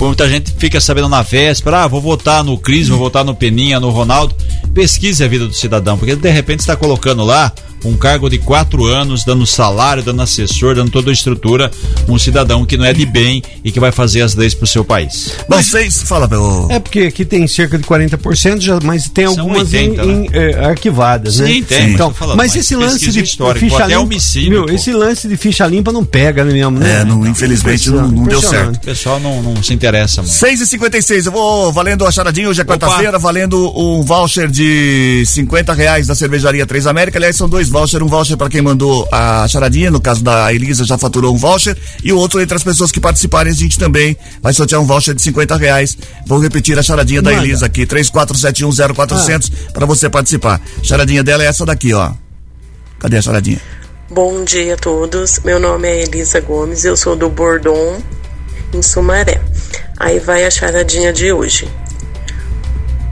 Muita 0.00 0.28
gente 0.28 0.52
fica 0.58 0.80
sabendo 0.80 1.08
na 1.08 1.22
véspera, 1.22 1.84
ah, 1.84 1.88
vou 1.88 2.00
votar 2.00 2.42
no 2.42 2.58
Cris, 2.58 2.88
vou 2.88 2.98
votar 2.98 3.24
no 3.24 3.34
Peninha, 3.34 3.78
no 3.78 3.90
Ronaldo. 3.90 4.34
Pesquise 4.72 5.22
a 5.22 5.28
vida 5.28 5.46
do 5.46 5.54
cidadão, 5.54 5.98
porque 5.98 6.16
de 6.16 6.30
repente 6.30 6.60
está 6.60 6.76
colocando 6.76 7.24
lá 7.24 7.52
um 7.84 7.96
cargo 7.96 8.28
de 8.30 8.38
quatro 8.38 8.84
anos, 8.84 9.24
dando 9.24 9.46
salário, 9.46 10.02
dando 10.02 10.22
assessor, 10.22 10.74
dando 10.74 10.90
toda 10.90 11.10
a 11.10 11.12
estrutura, 11.12 11.70
um 12.08 12.18
cidadão 12.18 12.64
que 12.64 12.76
não 12.76 12.84
é 12.84 12.92
de 12.92 13.04
bem 13.06 13.42
e 13.64 13.72
que 13.72 13.80
vai 13.80 13.90
fazer 13.92 14.22
as 14.22 14.34
leis 14.34 14.54
para 14.54 14.64
o 14.64 14.68
seu 14.68 14.84
país. 14.84 15.32
Bom, 15.48 15.60
vocês, 15.62 16.02
fala, 16.02 16.26
meu. 16.28 16.68
É 16.70 16.78
porque 16.78 17.00
aqui 17.00 17.24
tem 17.24 17.46
cerca 17.46 17.76
de 17.78 17.84
40%, 17.84 18.60
já, 18.60 18.78
mas 18.82 19.08
tem 19.08 19.26
São 19.26 19.40
algumas 19.40 19.62
80, 19.72 20.02
em- 20.02 20.26
em, 20.26 20.28
eh, 20.32 20.64
arquivadas, 20.64 21.38
né? 21.38 21.46
Sim, 21.46 21.62
tem, 21.62 21.82
mas 21.82 21.94
Então, 21.94 22.14
falando, 22.14 22.36
mas 22.36 22.52
mas 22.52 22.56
esse 22.56 22.76
lance 22.76 23.10
de 23.10 23.22
ficha 23.22 23.86
limpa, 23.86 23.98
homicídio, 24.00 24.50
meu, 24.50 24.66
pô. 24.66 24.72
esse 24.72 24.92
lance 24.92 25.26
de 25.28 25.36
ficha 25.36 25.66
limpa 25.66 25.90
não 25.92 26.04
pega 26.04 26.44
né, 26.44 26.52
mesmo, 26.52 26.78
né? 26.78 27.00
É, 27.00 27.04
não, 27.04 27.26
infelizmente 27.26 27.90
não, 27.90 28.08
não 28.08 28.24
deu 28.24 28.40
certo. 28.42 28.76
O 28.76 28.80
pessoal 28.80 29.18
não, 29.20 29.42
não 29.42 29.62
se 29.62 29.72
interessa, 29.72 30.22
mano. 30.22 30.32
6 30.32 30.60
e 30.60 30.66
56 30.66 31.26
eu 31.26 31.32
vou 31.32 31.72
valendo 31.72 32.06
a 32.06 32.10
charadinha, 32.10 32.48
hoje 32.48 32.60
é 32.60 32.64
quarta-feira, 32.64 33.18
valendo 33.18 33.72
um 33.78 34.02
voucher 34.02 34.48
de 34.50 35.22
50 35.26 35.72
reais 35.72 36.06
da 36.06 36.14
cervejaria 36.14 36.66
Três 36.66 36.86
América. 36.86 37.18
Aliás, 37.18 37.36
são 37.36 37.48
dois 37.48 37.68
vouchers, 37.72 38.02
um 38.02 38.06
voucher 38.06 38.36
para 38.36 38.48
quem 38.48 38.60
mandou 38.62 39.08
a 39.10 39.48
charadinha, 39.48 39.90
no 39.90 40.00
caso 40.00 40.22
da 40.22 40.52
Elisa 40.52 40.84
já 40.84 40.96
faturou 40.98 41.34
um 41.34 41.38
voucher, 41.38 41.76
e 42.04 42.12
o 42.12 42.18
outro 42.18 42.40
entre 42.40 42.54
as 42.54 42.62
pessoas 42.62 42.92
que 42.92 43.00
participarem, 43.00 43.50
a 43.50 43.56
gente 43.56 43.78
também 43.78 44.16
vai 44.40 44.52
sortear 44.52 44.80
um 44.80 44.84
voucher 44.84 45.14
de 45.14 45.22
50 45.22 45.56
reais. 45.56 45.96
Vou 46.26 46.38
repetir 46.38 46.78
a 46.78 46.82
charadinha 46.82 47.22
da 47.22 47.32
Manda. 47.32 47.42
Elisa 47.42 47.66
aqui, 47.66 47.86
34710400, 47.86 49.50
para 49.72 49.86
você 49.86 50.08
participar. 50.08 50.60
Charadinha 50.82 51.24
dela 51.24 51.42
é 51.42 51.46
essa 51.46 51.64
daqui, 51.64 51.92
ó. 51.92 52.12
Cadê 53.00 53.16
a 53.16 53.22
charadinha? 53.22 53.60
Bom 54.10 54.44
dia 54.44 54.74
a 54.74 54.76
todos. 54.76 55.40
Meu 55.42 55.58
nome 55.58 55.88
é 55.88 56.02
Elisa 56.02 56.40
Gomes, 56.40 56.84
eu 56.84 56.96
sou 56.96 57.16
do 57.16 57.30
Bordon, 57.30 58.00
em 58.74 58.82
Sumaré. 58.82 59.40
Aí 59.98 60.18
vai 60.20 60.44
a 60.44 60.50
charadinha 60.50 61.12
de 61.12 61.32
hoje. 61.32 61.66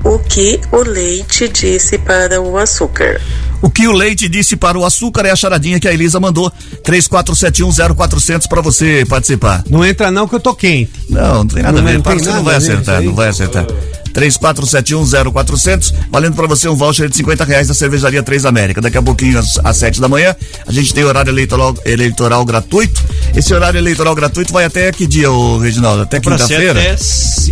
O 0.02 0.18
que 0.18 0.58
o 0.72 0.82
leite 0.82 1.48
disse 1.48 1.98
para 1.98 2.40
o 2.40 2.56
açúcar? 2.56 3.20
O 3.60 3.68
que 3.68 3.86
o 3.86 3.92
leite 3.92 4.28
disse 4.28 4.56
para 4.56 4.78
o 4.78 4.84
açúcar 4.84 5.26
é 5.26 5.30
a 5.30 5.36
charadinha 5.36 5.78
que 5.78 5.86
a 5.86 5.92
Elisa 5.92 6.18
mandou. 6.18 6.50
34710400 6.82 8.48
para 8.48 8.62
você 8.62 9.04
participar. 9.06 9.62
Não 9.68 9.84
entra 9.84 10.10
não 10.10 10.26
que 10.26 10.34
eu 10.34 10.40
tô 10.40 10.54
quente. 10.54 10.90
Não, 11.10 11.34
não 11.34 11.46
tem 11.46 11.62
nada 11.62 11.82
Não 11.82 11.86
a 11.86 11.92
ver. 11.92 12.02
que 12.02 12.08
você 12.08 12.24
nada 12.24 12.36
não 12.36 12.44
vai 12.44 12.54
acertar, 12.56 13.02
não 13.02 13.14
vai 13.14 13.28
acertar. 13.28 13.66
34710400, 14.14 15.94
valendo 16.10 16.34
para 16.34 16.46
você 16.46 16.68
um 16.68 16.74
voucher 16.74 17.08
de 17.08 17.16
50 17.16 17.44
reais 17.44 17.68
da 17.68 17.74
cervejaria 17.74 18.22
Três 18.22 18.44
América. 18.44 18.80
Daqui 18.80 18.96
a 18.96 19.02
pouquinho, 19.02 19.38
às, 19.38 19.58
às 19.62 19.76
7 19.76 20.00
da 20.00 20.08
manhã, 20.08 20.34
a 20.66 20.72
gente 20.72 20.94
tem 20.94 21.04
horário 21.04 21.30
eleitoral, 21.30 21.76
eleitoral 21.84 22.44
gratuito. 22.44 23.02
Esse 23.36 23.52
horário 23.52 23.78
eleitoral 23.78 24.14
gratuito 24.14 24.52
vai 24.52 24.64
até 24.64 24.90
que 24.90 25.06
dia, 25.06 25.30
ô 25.30 25.58
Reginaldo? 25.58 26.02
Até 26.02 26.18
quinta-feira? 26.18 26.80
até 26.80 26.96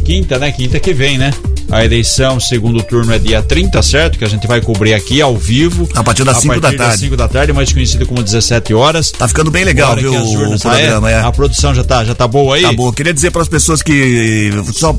quinta, 0.01 0.39
né? 0.39 0.51
Quinta 0.51 0.81
que 0.81 0.95
vem, 0.95 1.19
né? 1.19 1.31
A 1.71 1.85
eleição, 1.85 2.41
segundo 2.41 2.83
turno 2.83 3.13
é 3.13 3.19
dia 3.19 3.43
30, 3.43 3.83
certo? 3.83 4.19
Que 4.19 4.25
a 4.25 4.29
gente 4.29 4.47
vai 4.47 4.59
cobrir 4.61 4.95
aqui 4.95 5.21
ao 5.21 5.37
vivo. 5.37 5.87
A 5.95 6.03
partir 6.03 6.25
das 6.25 6.39
cinco 6.39 6.55
da 6.55 6.61
partir 6.63 6.79
das 6.79 6.87
tarde. 6.89 7.03
5 7.03 7.17
da 7.17 7.29
tarde, 7.29 7.53
mais 7.53 7.71
conhecido 7.71 8.07
como 8.07 8.23
17 8.23 8.73
horas. 8.73 9.11
Tá 9.11 9.29
ficando 9.29 9.51
bem 9.51 9.65
legal, 9.65 9.95
viu, 9.95 10.11
urnas- 10.15 10.61
o 10.61 10.63
programa, 10.63 11.09
Ah, 11.09 11.11
é. 11.11 11.21
A 11.21 11.31
produção 11.31 11.75
já 11.75 11.85
tá, 11.85 12.03
já 12.07 12.15
tá 12.15 12.27
boa 12.27 12.57
aí? 12.57 12.63
Tá 12.63 12.73
bom. 12.73 12.91
Queria 12.91 13.13
dizer 13.13 13.31
para 13.33 13.43
as 13.43 13.49
pessoas 13.49 13.83
que, 13.83 14.51
só 14.73 14.97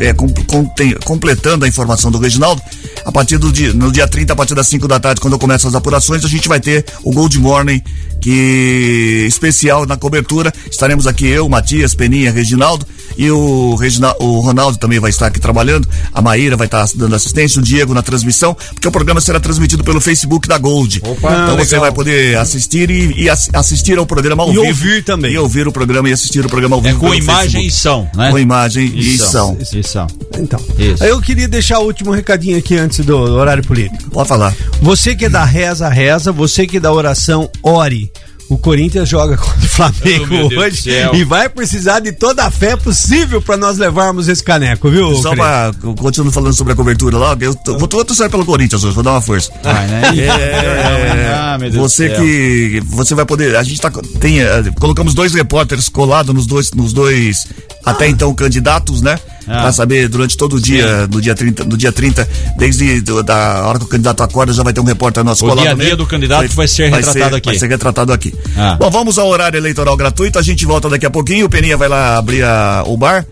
é, 0.00 0.10
é, 0.10 0.12
com- 0.14 0.28
contem- 0.46 0.94
completando 1.04 1.64
a 1.64 1.68
informação 1.68 2.08
do 2.08 2.18
Reginaldo, 2.18 2.62
a 3.04 3.10
partir 3.10 3.38
do 3.38 3.50
dia, 3.50 3.72
no 3.72 3.90
dia 3.90 4.06
30, 4.06 4.32
a 4.32 4.36
partir 4.36 4.54
das 4.54 4.68
5 4.68 4.86
da 4.86 5.00
tarde, 5.00 5.20
quando 5.20 5.32
eu 5.32 5.40
começo 5.40 5.66
as 5.66 5.74
apurações, 5.74 6.24
a 6.24 6.28
gente 6.28 6.48
vai 6.48 6.60
ter 6.60 6.84
o 7.02 7.10
Gold 7.12 7.36
Morning 7.40 7.82
que 8.22 9.24
especial 9.26 9.84
na 9.84 9.96
cobertura. 9.96 10.52
Estaremos 10.70 11.06
aqui 11.06 11.26
eu, 11.26 11.48
Matias, 11.48 11.94
Peninha, 11.94 12.30
Reginaldo 12.32 12.86
e 13.18 13.30
o, 13.30 13.74
Regina, 13.74 14.14
o 14.20 14.40
Ronaldo 14.40 14.78
também 14.78 14.98
vai 14.98 15.10
estar 15.10 15.26
aqui 15.26 15.38
trabalhando. 15.40 15.86
A 16.14 16.22
Maíra 16.22 16.56
vai 16.56 16.66
estar 16.66 16.86
dando 16.94 17.14
assistência, 17.14 17.60
o 17.60 17.62
Diego 17.62 17.92
na 17.92 18.00
transmissão, 18.02 18.56
porque 18.72 18.88
o 18.88 18.92
programa 18.92 19.20
será 19.20 19.38
transmitido 19.38 19.84
pelo 19.84 20.00
Facebook 20.00 20.48
da 20.48 20.56
Gold. 20.56 21.00
Opa, 21.04 21.30
então 21.32 21.56
você 21.56 21.74
legal. 21.74 21.80
vai 21.80 21.92
poder 21.92 22.38
assistir 22.38 22.88
e, 22.90 23.22
e 23.24 23.28
ass- 23.28 23.50
assistir 23.52 23.98
ao 23.98 24.06
programa 24.06 24.42
ao 24.44 24.50
E 24.50 24.52
vivo. 24.52 24.66
ouvir 24.66 25.02
também. 25.04 25.32
E 25.32 25.38
ouvir 25.38 25.66
o 25.68 25.72
programa 25.72 26.08
e 26.08 26.12
assistir 26.12 26.46
o 26.46 26.48
programa 26.48 26.76
ao 26.76 26.80
É 26.80 26.84
vivo. 26.88 27.00
com 27.00 27.14
imagem 27.14 27.64
Facebook. 27.64 27.66
e 27.66 27.70
som, 27.72 28.08
né? 28.16 28.30
Com 28.30 28.38
imagem 28.38 28.92
e 28.96 29.18
som. 29.18 29.58
E 29.72 29.82
som. 29.82 30.06
Então, 30.38 30.60
Isso. 30.78 31.02
eu 31.04 31.20
queria 31.20 31.48
deixar 31.48 31.80
o 31.80 31.84
último 31.84 32.12
recadinho 32.12 32.56
aqui 32.56 32.76
antes 32.76 33.04
do 33.04 33.16
horário 33.18 33.62
político. 33.64 34.10
Pode 34.10 34.28
falar. 34.28 34.54
Você 34.80 35.14
que 35.14 35.24
é 35.24 35.28
da 35.28 35.44
reza, 35.44 35.88
reza. 35.88 36.30
Você 36.32 36.66
que 36.66 36.76
é 36.76 36.80
da 36.80 36.92
oração, 36.92 37.50
ore. 37.62 38.11
O 38.52 38.58
Corinthians 38.58 39.08
joga 39.08 39.36
contra 39.38 39.58
o 39.58 39.64
Oh, 39.64 39.68
Flamengo 39.68 40.48
do 40.50 40.58
hoje 40.60 40.90
e 41.14 41.24
vai 41.24 41.48
precisar 41.48 42.00
de 42.00 42.12
toda 42.12 42.44
a 42.44 42.50
fé 42.50 42.76
possível 42.76 43.40
para 43.40 43.56
nós 43.56 43.78
levarmos 43.78 44.28
esse 44.28 44.44
caneco, 44.44 44.90
viu? 44.90 45.14
Só 45.16 45.34
pra. 45.34 45.72
eu 45.82 45.94
Continuo 45.94 46.30
falando 46.30 46.52
sobre 46.52 46.74
a 46.74 46.76
cobertura 46.76 47.16
lá. 47.16 47.36
Eu 47.40 47.54
tô, 47.54 47.78
vou, 47.78 47.88
vou 47.88 48.04
torcer 48.04 48.28
pelo 48.28 48.44
Corinthians 48.44 48.84
hoje, 48.84 48.94
vou 48.94 49.02
dar 49.02 49.12
uma 49.12 49.22
força. 49.22 49.50
Vai, 49.62 49.86
né? 49.86 50.02
É, 50.18 51.34
Ah, 51.34 51.56
meu 51.58 51.70
Deus 51.70 51.82
você 51.82 52.10
que 52.10 52.82
você 52.84 53.14
vai 53.14 53.24
poder 53.24 53.56
a 53.56 53.62
gente 53.62 53.80
tá 53.80 53.90
tem 54.20 54.40
eh, 54.40 54.62
colocamos 54.78 55.14
dois 55.14 55.32
repórteres 55.34 55.88
colados 55.88 56.34
nos 56.34 56.46
dois 56.46 56.70
nos 56.72 56.92
dois 56.92 57.46
até 57.84 58.08
então 58.08 58.32
candidatos 58.34 59.00
né 59.02 59.18
Ah. 59.48 59.62
Pra 59.62 59.72
saber 59.72 60.08
durante 60.08 60.36
todo 60.36 60.56
o 60.56 60.60
dia 60.60 61.06
no 61.08 61.20
dia 61.20 61.34
30 61.34 61.64
no 61.64 61.76
dia 61.76 61.90
30 61.92 62.28
desde 62.56 63.00
do- 63.00 63.22
da 63.22 63.66
hora 63.66 63.78
que 63.78 63.84
o 63.84 63.88
candidato 63.88 64.22
acorda 64.22 64.52
já 64.52 64.62
vai 64.62 64.72
ter 64.72 64.80
um 64.80 64.84
repórter 64.84 65.24
nosso 65.24 65.44
O 65.44 65.48
colado 65.48 65.64
dia 65.64 65.72
a 65.72 65.74
dia 65.74 65.96
do 65.96 66.06
candidato 66.06 66.48
vai 66.54 66.68
ser 66.68 66.90
retratado 66.90 67.36
aqui. 67.36 67.46
vai 67.48 67.58
ser 67.58 67.68
retratado 67.68 68.12
aqui 68.12 68.32
Ah. 68.56 68.76
bom 68.78 68.90
vamos 68.90 69.18
ao 69.18 69.26
horário 69.28 69.56
eleitoral 69.58 69.96
gratuito 69.96 70.38
a 70.38 70.42
gente 70.42 70.64
volta 70.64 70.88
daqui 70.88 71.06
a 71.06 71.10
pouquinho 71.10 71.46
o 71.46 71.48
Peninha 71.48 71.76
vai 71.76 71.88
lá 71.88 72.16
abrir 72.18 72.44
a- 72.44 72.84
o 72.86 72.96
bar 72.96 73.26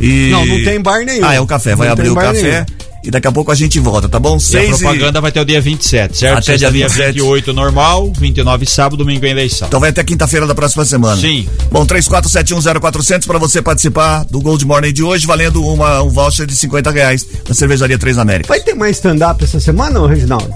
e 0.00 0.28
Não, 0.30 0.44
não 0.44 0.62
tem 0.64 0.80
bar 0.80 1.04
nenhum. 1.04 1.24
ah 1.24 1.34
é 1.34 1.40
o 1.40 1.46
café 1.46 1.74
vai 1.74 1.86
Não 1.86 1.92
abrir 1.92 2.10
o 2.10 2.14
café 2.14 2.32
nenhum. 2.42 2.66
E 3.06 3.10
daqui 3.10 3.26
a 3.28 3.32
pouco 3.32 3.50
a 3.50 3.54
gente 3.54 3.78
volta 3.80 4.08
tá 4.08 4.18
bom 4.18 4.34
E 4.34 4.36
a 4.36 4.40
Seis 4.40 4.78
propaganda 4.80 5.20
vai 5.20 5.30
até 5.30 5.40
o 5.40 5.44
dia 5.44 5.60
27, 5.60 6.18
certo? 6.18 6.38
Até 6.38 6.56
dia 6.56 6.70
27. 6.70 7.12
28 7.14 7.52
normal, 7.52 8.12
29 8.18 8.66
sábado, 8.66 8.96
domingo 8.98 9.24
em 9.24 9.30
eleição. 9.30 9.68
Então 9.68 9.80
vai 9.80 9.90
até 9.90 10.02
quinta-feira 10.04 10.46
da 10.46 10.54
próxima 10.54 10.84
semana. 10.84 11.20
Sim. 11.20 11.48
Bom, 11.70 11.86
34710400 11.86 13.26
para 13.26 13.38
você 13.38 13.62
participar 13.62 14.24
do 14.24 14.40
Gold 14.40 14.64
Morning 14.66 14.92
de 14.92 15.02
hoje, 15.02 15.26
valendo 15.26 15.64
uma, 15.64 16.02
um 16.02 16.08
voucher 16.10 16.46
de 16.46 16.56
50 16.56 16.90
reais 16.90 17.26
na 17.48 17.54
cervejaria 17.54 17.98
Três 17.98 18.18
Américas. 18.18 18.48
Vai 18.48 18.60
ter 18.60 18.74
mais 18.74 18.96
stand-up 18.96 19.42
essa 19.42 19.60
semana, 19.60 20.06
Reginaldo? 20.06 20.52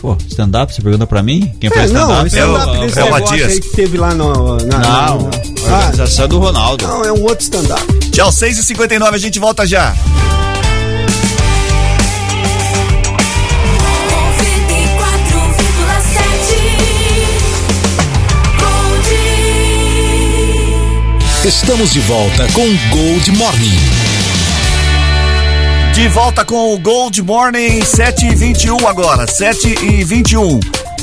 Pô, 0.00 0.16
stand-up, 0.28 0.74
você 0.74 0.82
pergunta 0.82 1.06
pra 1.06 1.22
mim? 1.22 1.50
Quem 1.58 1.70
É, 1.70 1.74
faz 1.74 1.90
não, 1.90 2.26
stand-up? 2.26 2.28
stand-up 2.28 2.78
desse 2.86 2.98
é 2.98 3.04
o 3.04 3.10
Matias. 3.10 3.52
aí 3.52 3.60
que 3.60 3.68
teve 3.70 3.96
lá 3.96 4.14
no... 4.14 4.56
Na, 4.58 4.78
na- 4.78 4.78
Não, 4.78 5.18
na- 5.22 5.30
a 5.70 5.76
organização 5.78 6.24
é 6.26 6.28
do 6.28 6.38
Ronaldo. 6.38 6.86
Não, 6.86 7.04
é 7.04 7.12
um 7.12 7.22
outro 7.22 7.40
stand-up. 7.42 7.82
Tchau, 8.10 8.30
6h59, 8.30 9.14
a 9.14 9.18
gente 9.18 9.38
volta 9.38 9.66
já. 9.66 9.94
Estamos 21.44 21.92
de 21.92 22.00
volta 22.00 22.46
com 22.52 22.66
Gold 22.90 23.32
Morning. 23.32 23.78
De 25.92 26.08
volta 26.08 26.44
com 26.44 26.74
o 26.74 26.78
Gold 26.78 27.22
Morning, 27.22 27.80
7h21 27.80 28.86
agora, 28.86 29.26
7h21. 29.26 30.60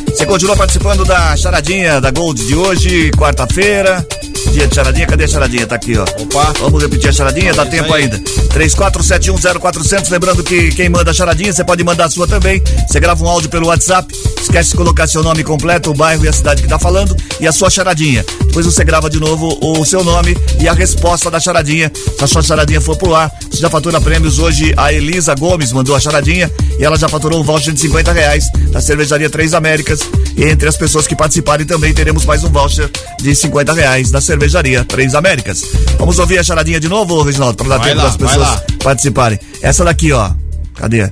Você 0.07 0.25
continua 0.25 0.55
participando 0.57 1.05
da 1.05 1.35
charadinha 1.37 2.01
da 2.01 2.09
Gold 2.11 2.43
de 2.45 2.55
hoje, 2.55 3.11
quarta-feira. 3.11 4.05
Dia 4.51 4.67
de 4.67 4.75
charadinha, 4.75 5.07
cadê 5.07 5.23
a 5.23 5.27
charadinha? 5.27 5.67
Tá 5.67 5.75
aqui, 5.75 5.97
ó. 5.97 6.03
Opa. 6.03 6.53
Vamos 6.59 6.81
repetir 6.81 7.09
a 7.09 7.13
charadinha, 7.13 7.53
dá 7.53 7.61
Isso 7.63 7.71
tempo 7.71 7.93
aí. 7.93 8.03
ainda. 8.03 8.19
34710400, 8.53 10.09
lembrando 10.09 10.43
que 10.43 10.71
quem 10.71 10.89
manda 10.89 11.11
a 11.11 11.13
charadinha, 11.13 11.53
você 11.53 11.63
pode 11.63 11.83
mandar 11.83 12.05
a 12.05 12.09
sua 12.09 12.27
também. 12.27 12.61
Você 12.87 12.99
grava 12.99 13.23
um 13.23 13.27
áudio 13.27 13.49
pelo 13.49 13.67
WhatsApp, 13.67 14.13
esquece 14.41 14.71
de 14.71 14.75
colocar 14.75 15.07
seu 15.07 15.23
nome 15.23 15.43
completo, 15.43 15.91
o 15.91 15.93
bairro 15.93 16.25
e 16.25 16.27
a 16.27 16.33
cidade 16.33 16.61
que 16.61 16.67
tá 16.67 16.77
falando 16.77 17.15
e 17.39 17.47
a 17.47 17.51
sua 17.51 17.69
charadinha. 17.69 18.25
Depois 18.45 18.65
você 18.65 18.83
grava 18.83 19.09
de 19.09 19.19
novo 19.19 19.57
o 19.61 19.85
seu 19.85 20.03
nome 20.03 20.35
e 20.59 20.67
a 20.67 20.73
resposta 20.73 21.31
da 21.31 21.39
charadinha. 21.39 21.91
Se 22.17 22.23
a 22.23 22.27
sua 22.27 22.41
charadinha 22.41 22.81
for 22.81 22.97
pro 22.97 23.15
ar, 23.15 23.31
você 23.49 23.61
já 23.61 23.69
fatura 23.69 24.01
prêmios. 24.01 24.39
Hoje 24.39 24.73
a 24.75 24.91
Elisa 24.91 25.33
Gomes 25.35 25.71
mandou 25.71 25.95
a 25.95 25.99
charadinha 25.99 26.51
e 26.77 26.83
ela 26.83 26.97
já 26.97 27.07
faturou 27.07 27.39
um 27.39 27.43
voucher 27.43 27.73
de 27.73 27.79
50 27.79 28.11
reais 28.11 28.45
da 28.71 28.81
cervejaria 28.81 29.29
Três 29.29 29.53
Américas. 29.53 30.01
E 30.35 30.43
entre 30.43 30.67
as 30.67 30.75
pessoas 30.75 31.07
que 31.07 31.15
participarem 31.15 31.65
também 31.65 31.93
teremos 31.93 32.25
mais 32.25 32.43
um 32.43 32.49
voucher 32.49 32.89
de 33.21 33.33
50 33.33 33.73
reais 33.73 34.11
da 34.11 34.19
cervejaria 34.19 34.83
Três 34.83 35.15
Américas. 35.15 35.63
Vamos 35.97 36.19
ouvir 36.19 36.39
a 36.39 36.43
charadinha 36.43 36.79
de 36.79 36.89
novo, 36.89 37.21
Reginaldo, 37.21 37.55
para 37.55 37.69
dar 37.69 37.77
Vai 37.77 37.89
tempo 37.89 38.01
lá, 38.01 38.09
das 38.09 38.17
vai 38.17 38.40
pessoas 38.41 38.49
lá. 38.49 38.63
participarem. 38.83 39.39
Essa 39.61 39.85
daqui, 39.85 40.11
ó. 40.11 40.31
Cadê? 40.75 41.09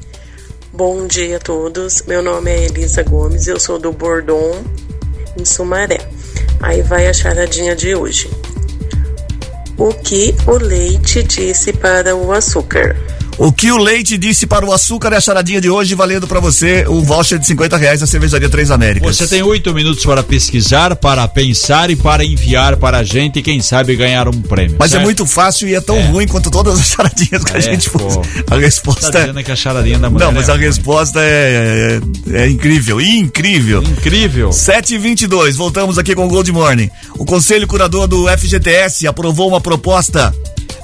Bom 0.73 1.07
dia 1.07 1.37
a 1.37 1.39
todos. 1.39 2.03
Meu 2.07 2.21
nome 2.23 2.51
é 2.51 2.65
Elisa 2.65 3.03
Gomes, 3.03 3.47
eu 3.47 3.59
sou 3.59 3.79
do 3.79 3.91
Bordon, 3.91 4.63
em 5.39 5.45
Sumaré. 5.45 5.99
Aí 6.61 6.81
vai 6.81 7.07
a 7.07 7.13
charadinha 7.13 7.75
de 7.75 7.95
hoje. 7.95 8.29
O 9.77 9.93
que 9.93 10.35
o 10.45 10.57
leite 10.57 11.23
disse 11.23 11.71
para 11.71 12.15
o 12.15 12.31
açúcar? 12.31 12.97
O 13.41 13.53
que 13.53 13.71
o 13.71 13.77
leite 13.77 14.17
disse 14.17 14.45
para 14.45 14.65
o 14.65 14.73
açúcar 14.73 15.13
é 15.13 15.15
a 15.15 15.21
charadinha 15.21 15.61
de 15.61 15.69
hoje, 15.69 15.95
valendo 15.95 16.27
para 16.27 16.41
você 16.41 16.85
um 16.89 16.99
voucher 17.01 17.39
de 17.39 17.47
50 17.47 17.77
reais 17.77 18.01
da 18.01 18.05
cervejaria 18.05 18.49
Três 18.49 18.69
Américas. 18.69 19.15
Você 19.15 19.27
tem 19.27 19.41
oito 19.41 19.73
minutos 19.73 20.03
para 20.05 20.21
pesquisar, 20.21 20.93
para 20.97 21.25
pensar 21.25 21.89
e 21.89 21.95
para 21.95 22.25
enviar 22.25 22.75
para 22.75 22.97
a 22.97 23.03
gente 23.03 23.39
e 23.39 23.41
quem 23.41 23.61
sabe 23.61 23.95
ganhar 23.95 24.27
um 24.27 24.41
prêmio. 24.41 24.75
Mas 24.77 24.91
é 24.91 24.95
certo? 24.95 25.05
muito 25.05 25.25
fácil 25.25 25.69
e 25.69 25.73
é 25.73 25.79
tão 25.79 26.01
ruim 26.11 26.27
quanto 26.27 26.51
todas 26.51 26.77
as 26.81 26.87
charadinhas 26.87 27.45
que 27.45 27.53
a 27.53 27.57
É, 27.59 27.61
gente 27.61 27.89
pô. 27.89 28.09
faz. 28.09 28.27
A 28.51 28.57
resposta 28.57 29.09
Tá 29.09 29.19
é. 29.19 29.21
dizendo 29.27 29.43
que 29.45 29.51
a 29.53 29.55
charadinha 29.55 29.99
da 29.99 30.09
mulher 30.09 30.25
Não, 30.25 30.31
mas 30.33 30.49
é 30.49 30.51
a 30.51 30.55
ruim. 30.55 30.65
resposta 30.65 31.19
é, 31.21 32.01
é, 32.33 32.41
é 32.41 32.49
incrível, 32.49 32.99
incrível. 32.99 33.81
Incrível. 33.83 34.49
7h22, 34.49 35.53
voltamos 35.53 35.97
aqui 35.97 36.13
com 36.13 36.25
o 36.25 36.27
Gold 36.27 36.51
Morning. 36.51 36.89
O 37.17 37.23
Conselho 37.23 37.65
Curador 37.67 38.05
do 38.05 38.27
FGTS 38.27 39.07
aprovou 39.07 39.47
uma 39.47 39.61
proposta 39.61 40.35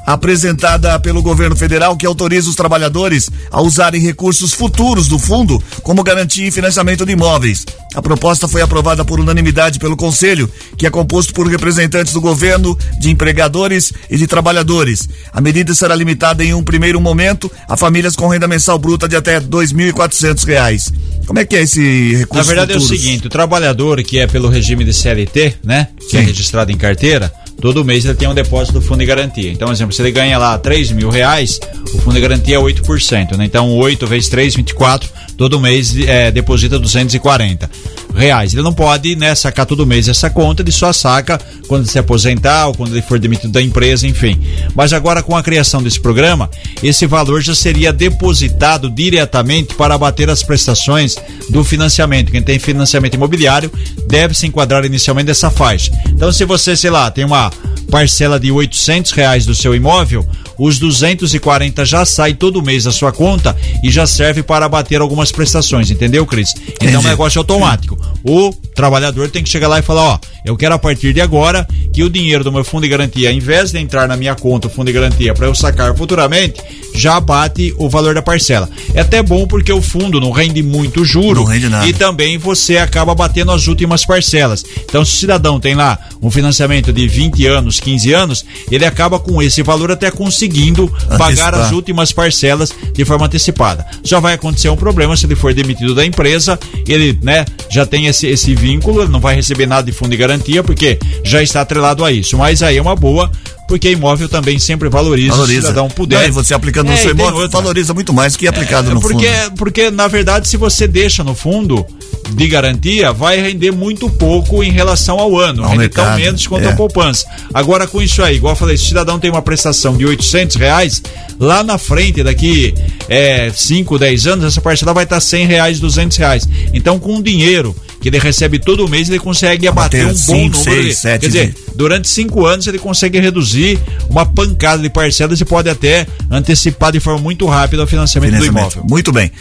apresentada 0.05 0.99
pelo 0.99 1.21
governo 1.21 1.55
federal 1.55 1.95
que 1.97 2.05
autoriza 2.05 2.49
os 2.49 2.55
trabalhadores 2.55 3.29
a 3.51 3.61
usarem 3.61 4.01
recursos 4.01 4.53
futuros 4.53 5.07
do 5.07 5.17
fundo 5.17 5.61
como 5.81 6.03
garantia 6.03 6.47
em 6.47 6.51
financiamento 6.51 7.05
de 7.05 7.13
imóveis. 7.13 7.65
A 7.95 8.01
proposta 8.01 8.47
foi 8.47 8.61
aprovada 8.61 9.05
por 9.05 9.19
unanimidade 9.19 9.79
pelo 9.79 9.95
Conselho, 9.95 10.51
que 10.77 10.85
é 10.85 10.89
composto 10.89 11.33
por 11.33 11.47
representantes 11.47 12.13
do 12.13 12.19
governo, 12.19 12.77
de 12.99 13.09
empregadores 13.09 13.93
e 14.09 14.17
de 14.17 14.27
trabalhadores. 14.27 15.07
A 15.31 15.39
medida 15.39 15.73
será 15.73 15.95
limitada 15.95 16.43
em 16.43 16.53
um 16.53 16.61
primeiro 16.63 16.99
momento 16.99 17.49
a 17.67 17.77
famílias 17.77 18.15
com 18.15 18.27
renda 18.27 18.47
mensal 18.47 18.77
bruta 18.77 19.07
de 19.07 19.15
até 19.15 19.39
2.400 19.39 20.45
reais. 20.45 20.91
Como 21.25 21.39
é 21.39 21.45
que 21.45 21.55
é 21.55 21.61
esse 21.61 22.15
recurso 22.15 22.43
Na 22.43 22.43
verdade 22.43 22.73
é 22.73 22.77
o 22.77 22.81
futuros? 22.81 23.01
seguinte, 23.01 23.27
o 23.27 23.29
trabalhador 23.29 24.03
que 24.03 24.19
é 24.19 24.27
pelo 24.27 24.49
regime 24.49 24.83
de 24.83 24.93
CLT, 24.93 25.55
né? 25.63 25.87
Que 26.09 26.17
é 26.17 26.19
Sim. 26.19 26.25
registrado 26.27 26.71
em 26.71 26.77
carteira, 26.77 27.33
todo 27.61 27.83
mês 27.83 28.05
ele 28.05 28.15
tem 28.15 28.27
um 28.27 28.33
depósito 28.33 28.79
do 28.79 28.81
fundo 28.81 28.99
de 28.99 29.05
garantia. 29.05 29.51
Então, 29.51 29.71
exemplo, 29.71 29.93
se 29.93 30.01
ele 30.01 30.11
ganha 30.11 30.37
lá 30.37 30.57
3 30.57 30.91
mil 30.91 31.09
reais, 31.09 31.59
o 31.93 31.97
fundo 31.99 32.15
de 32.15 32.21
garantia 32.21 32.57
é 32.57 32.59
8%, 32.59 33.37
né? 33.37 33.45
Então, 33.45 33.75
8 33.75 34.05
vezes 34.07 34.29
3, 34.29 34.55
24, 34.55 35.09
todo 35.37 35.59
mês 35.59 35.95
é, 36.07 36.31
deposita 36.31 36.79
240 36.79 37.69
reais. 38.15 38.53
Ele 38.53 38.63
não 38.63 38.73
pode, 38.73 39.15
né, 39.15 39.35
sacar 39.35 39.65
todo 39.65 39.85
mês 39.85 40.07
essa 40.07 40.29
conta, 40.29 40.61
ele 40.61 40.71
só 40.71 40.91
saca 40.93 41.39
quando 41.67 41.83
ele 41.83 41.91
se 41.91 41.99
aposentar 41.99 42.67
ou 42.67 42.73
quando 42.73 42.93
ele 42.93 43.01
for 43.01 43.19
demitido 43.19 43.51
da 43.51 43.61
empresa, 43.61 44.07
enfim. 44.07 44.39
Mas 44.73 44.93
agora 44.93 45.21
com 45.21 45.35
a 45.35 45.43
criação 45.43 45.81
desse 45.81 45.99
programa, 45.99 46.49
esse 46.81 47.05
valor 47.05 47.41
já 47.41 47.53
seria 47.53 47.91
depositado 47.91 48.89
diretamente 48.89 49.75
para 49.75 49.95
abater 49.95 50.29
as 50.29 50.43
prestações 50.43 51.15
do 51.49 51.63
financiamento. 51.63 52.31
Quem 52.31 52.41
tem 52.41 52.59
financiamento 52.59 53.15
imobiliário 53.15 53.71
deve 54.07 54.33
se 54.33 54.47
enquadrar 54.47 54.85
inicialmente 54.85 55.27
dessa 55.27 55.49
faixa. 55.49 55.91
Então, 56.07 56.31
se 56.31 56.45
você, 56.45 56.75
sei 56.75 56.89
lá, 56.89 57.09
tem 57.11 57.25
uma 57.25 57.51
parcela 57.89 58.39
de 58.39 58.51
800 58.51 59.11
reais 59.11 59.45
do 59.45 59.55
seu 59.55 59.75
imóvel, 59.75 60.27
os 60.57 60.79
240 60.79 61.85
já 61.85 62.05
sai 62.05 62.33
todo 62.33 62.61
mês 62.61 62.85
da 62.85 62.91
sua 62.91 63.11
conta 63.11 63.55
e 63.83 63.91
já 63.91 64.07
serve 64.07 64.41
para 64.41 64.65
abater 64.65 65.01
algumas 65.01 65.31
prestações, 65.31 65.91
entendeu, 65.91 66.25
Cris? 66.25 66.53
Então 66.81 66.95
é 66.95 66.99
um 66.99 67.03
negócio 67.03 67.39
automático. 67.39 67.97
O 68.25 68.51
trabalhador 68.75 69.29
tem 69.29 69.41
que 69.41 69.49
chegar 69.49 69.67
lá 69.67 69.79
e 69.79 69.81
falar, 69.81 70.03
ó, 70.03 70.19
eu 70.43 70.55
quero 70.55 70.75
a 70.75 70.79
partir 70.79 71.13
de 71.13 71.21
agora 71.21 71.67
que 71.91 72.03
o 72.03 72.09
dinheiro 72.09 72.43
do 72.43 72.51
meu 72.51 72.63
fundo 72.63 72.83
de 72.83 72.89
garantia, 72.89 73.31
em 73.31 73.39
vez 73.39 73.71
de 73.71 73.79
entrar 73.79 74.07
na 74.07 74.15
minha 74.15 74.35
conta 74.35 74.67
o 74.67 74.69
fundo 74.69 74.87
de 74.87 74.93
garantia 74.93 75.33
para 75.33 75.47
eu 75.47 75.55
sacar 75.55 75.95
futuramente, 75.95 76.61
já 76.93 77.19
bate 77.19 77.73
o 77.77 77.89
valor 77.89 78.13
da 78.13 78.21
parcela. 78.21 78.69
É 78.93 79.01
até 79.01 79.23
bom 79.23 79.47
porque 79.47 79.71
o 79.71 79.81
fundo 79.81 80.19
não 80.19 80.31
rende 80.31 80.61
muito 80.61 81.03
juro 81.03 81.41
Não 81.41 81.45
rende 81.45 81.67
nada. 81.69 81.87
e 81.87 81.93
também 81.93 82.37
você 82.37 82.77
acaba 82.77 83.15
batendo 83.15 83.51
as 83.51 83.67
últimas 83.67 84.05
parcelas. 84.05 84.63
Então, 84.83 85.03
se 85.03 85.15
o 85.15 85.19
cidadão 85.19 85.59
tem 85.59 85.73
lá 85.73 85.97
um 86.21 86.29
financiamento 86.29 86.91
de 86.93 87.07
20 87.07 87.45
anos, 87.47 87.79
15 87.79 88.13
anos, 88.13 88.45
ele 88.69 88.85
acaba 88.85 89.19
com 89.19 89.41
esse 89.41 89.63
valor 89.63 89.91
até 89.91 90.11
conseguindo 90.11 90.91
pagar 91.17 91.53
as 91.55 91.71
últimas 91.71 92.11
parcelas 92.11 92.73
de 92.93 93.05
forma 93.05 93.25
antecipada. 93.25 93.85
Só 94.03 94.19
vai 94.19 94.33
acontecer 94.33 94.69
um 94.69 94.75
problema 94.75 95.15
se 95.15 95.25
ele 95.25 95.35
for 95.35 95.53
demitido 95.53 95.95
da 95.95 96.05
empresa, 96.05 96.59
ele, 96.87 97.17
né, 97.21 97.45
já 97.69 97.85
tem 97.85 98.05
esse, 98.07 98.27
esse 98.27 98.53
vínculo, 98.65 99.03
ele 99.03 99.11
não 99.11 99.19
vai 99.19 99.35
receber 99.35 99.67
nada 99.67 99.83
de 99.83 99.91
fundo 99.91 100.09
de 100.09 100.17
garantia, 100.17 100.63
porque 100.63 100.97
já 101.23 101.39
está 101.39 101.61
atrelado 101.61 102.03
a 102.03 102.11
isso. 102.11 102.35
Mas 102.35 102.63
aí 102.63 102.77
é 102.77 102.81
uma 102.81 102.95
boa, 102.95 103.31
porque 103.67 103.91
imóvel 103.91 104.29
também 104.29 104.59
sempre 104.59 104.89
valoriza, 104.89 105.31
Valoriza. 105.31 105.53
se 105.53 105.65
o 105.65 105.69
cidadão 105.69 105.89
puder. 105.89 106.21
Não, 106.21 106.27
e 106.27 106.31
você 106.31 106.53
aplicando 106.53 106.87
no 106.87 106.93
É, 106.93 106.97
seu 106.97 107.11
e 107.11 107.15
tem 107.15 107.23
imóvel, 107.25 107.41
outra. 107.41 107.59
valoriza 107.61 107.93
muito 107.93 108.13
mais 108.13 108.35
que 108.35 108.47
aplicado 108.47 108.91
É, 108.91 108.93
no 108.93 108.99
porque, 109.01 109.27
fundo. 109.27 109.55
Porque, 109.57 109.89
na 109.91 110.07
verdade, 110.07 110.47
se 110.47 110.57
você 110.57 110.87
deixa 110.87 111.23
no 111.23 111.33
fundo 111.35 111.85
de 112.31 112.47
garantia, 112.47 113.11
vai 113.11 113.39
render 113.41 113.71
muito 113.71 114.09
pouco 114.09 114.63
em 114.63 114.71
relação 114.71 115.19
ao 115.19 115.37
ano. 115.37 115.63
Ao 115.63 115.69
rende 115.71 115.89
tão 115.89 116.03
mercado, 116.03 116.19
menos 116.19 116.47
quanto 116.47 116.65
é. 116.67 116.71
a 116.71 116.75
poupança. 116.75 117.25
Agora, 117.53 117.87
com 117.87 118.01
isso 118.01 118.21
aí, 118.23 118.35
igual 118.35 118.53
eu 118.53 118.57
falei, 118.57 118.77
se 118.77 118.83
o 118.83 118.87
cidadão 118.87 119.19
tem 119.19 119.29
uma 119.31 119.41
prestação 119.41 119.95
de 119.97 120.05
800 120.05 120.55
reais, 120.57 121.01
lá 121.39 121.63
na 121.63 121.77
frente, 121.77 122.23
daqui 122.23 122.73
é, 123.09 123.51
5, 123.53 123.97
10 123.99 124.27
anos, 124.27 124.45
essa 124.45 124.61
parcela 124.61 124.93
vai 124.93 125.03
estar 125.05 125.19
100 125.19 125.45
reais, 125.47 125.79
200 125.79 126.17
reais. 126.17 126.47
Então, 126.73 126.99
com 126.99 127.17
o 127.17 127.23
dinheiro 127.23 127.75
que 128.01 128.09
ele 128.09 128.19
recebe 128.19 128.59
todo 128.59 128.87
mês, 128.87 129.09
ele 129.09 129.19
consegue 129.19 129.67
abater 129.67 130.05
um 130.05 130.13
bom 130.13 130.33
número. 130.35 130.55
seis, 130.63 130.85
de- 130.87 130.95
sete 130.95 131.21
Quer 131.21 131.27
dizer, 131.27 131.55
durante 131.75 132.07
cinco 132.07 132.45
anos 132.45 132.67
ele 132.67 132.79
consegue 132.79 133.19
reduzir 133.19 133.79
uma 134.09 134.25
pancada 134.25 134.81
de 134.81 134.89
parcelas 134.89 135.39
e 135.39 135.45
pode 135.45 135.69
até 135.69 136.07
antecipar 136.31 136.91
de 136.91 136.99
forma 136.99 137.21
muito 137.21 137.45
rápida 137.45 137.83
o 137.83 137.87
financiamento, 137.87 138.31
do 138.31 138.43
Financiamento. 138.43 138.73
imóvel. 138.73 138.89
Muito 138.89 139.11
bem. 139.11 139.31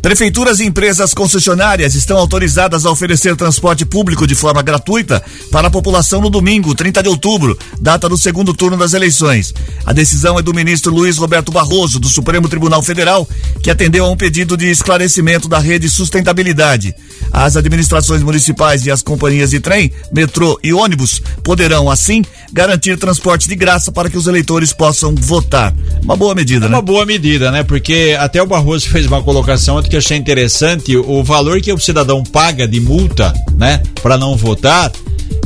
Prefeituras 0.00 0.60
e 0.60 0.64
empresas 0.64 1.14
concessionárias 1.14 1.94
estão 1.94 2.16
autorizadas 2.18 2.84
a 2.84 2.90
oferecer 2.90 3.36
transporte 3.36 3.84
público 3.84 4.26
de 4.26 4.34
forma 4.34 4.62
gratuita 4.62 5.22
para 5.50 5.68
a 5.68 5.70
população 5.70 6.20
no 6.20 6.30
domingo, 6.30 6.74
30 6.74 7.02
de 7.02 7.08
outubro, 7.08 7.58
data 7.80 8.08
do 8.08 8.16
segundo 8.16 8.52
turno 8.54 8.76
das 8.76 8.94
eleições. 8.94 9.54
A 9.84 9.92
decisão 9.92 10.38
é 10.38 10.42
do 10.42 10.54
ministro 10.54 10.92
Luiz 10.92 11.18
Roberto 11.18 11.52
Barroso, 11.52 11.98
do 11.98 12.08
Supremo 12.08 12.48
Tribunal 12.48 12.82
Federal, 12.82 13.28
que 13.62 13.70
atendeu 13.70 14.06
a 14.06 14.10
um 14.10 14.16
pedido 14.16 14.56
de 14.56 14.70
esclarecimento 14.70 15.48
da 15.48 15.58
rede 15.58 15.88
sustentabilidade. 15.88 16.94
As 17.30 17.56
administrações 17.56 18.22
municipais 18.22 18.84
e 18.84 18.90
as 18.90 19.02
companhias 19.02 19.50
de 19.50 19.60
trem, 19.60 19.92
metrô 20.12 20.58
e 20.62 20.72
ônibus 20.72 21.22
poderão, 21.42 21.81
assim, 21.90 22.24
garantir 22.52 22.96
transporte 22.98 23.48
de 23.48 23.54
graça 23.54 23.90
para 23.92 24.10
que 24.10 24.16
os 24.16 24.26
eleitores 24.26 24.72
possam 24.72 25.14
votar. 25.14 25.74
Uma 26.02 26.16
boa 26.16 26.34
medida, 26.34 26.66
É 26.66 26.68
né? 26.68 26.74
uma 26.76 26.82
boa 26.82 27.06
medida, 27.06 27.50
né? 27.50 27.62
Porque 27.62 28.16
até 28.18 28.42
o 28.42 28.46
Barroso 28.46 28.88
fez 28.88 29.06
uma 29.06 29.22
colocação 29.22 29.76
ontem 29.76 29.88
que 29.90 29.96
eu 29.96 30.00
achei 30.00 30.16
interessante. 30.16 30.96
O 30.96 31.22
valor 31.22 31.60
que 31.60 31.72
o 31.72 31.78
cidadão 31.78 32.22
paga 32.22 32.66
de 32.66 32.80
multa, 32.80 33.32
né, 33.56 33.82
para 34.02 34.18
não 34.18 34.36
votar, 34.36 34.90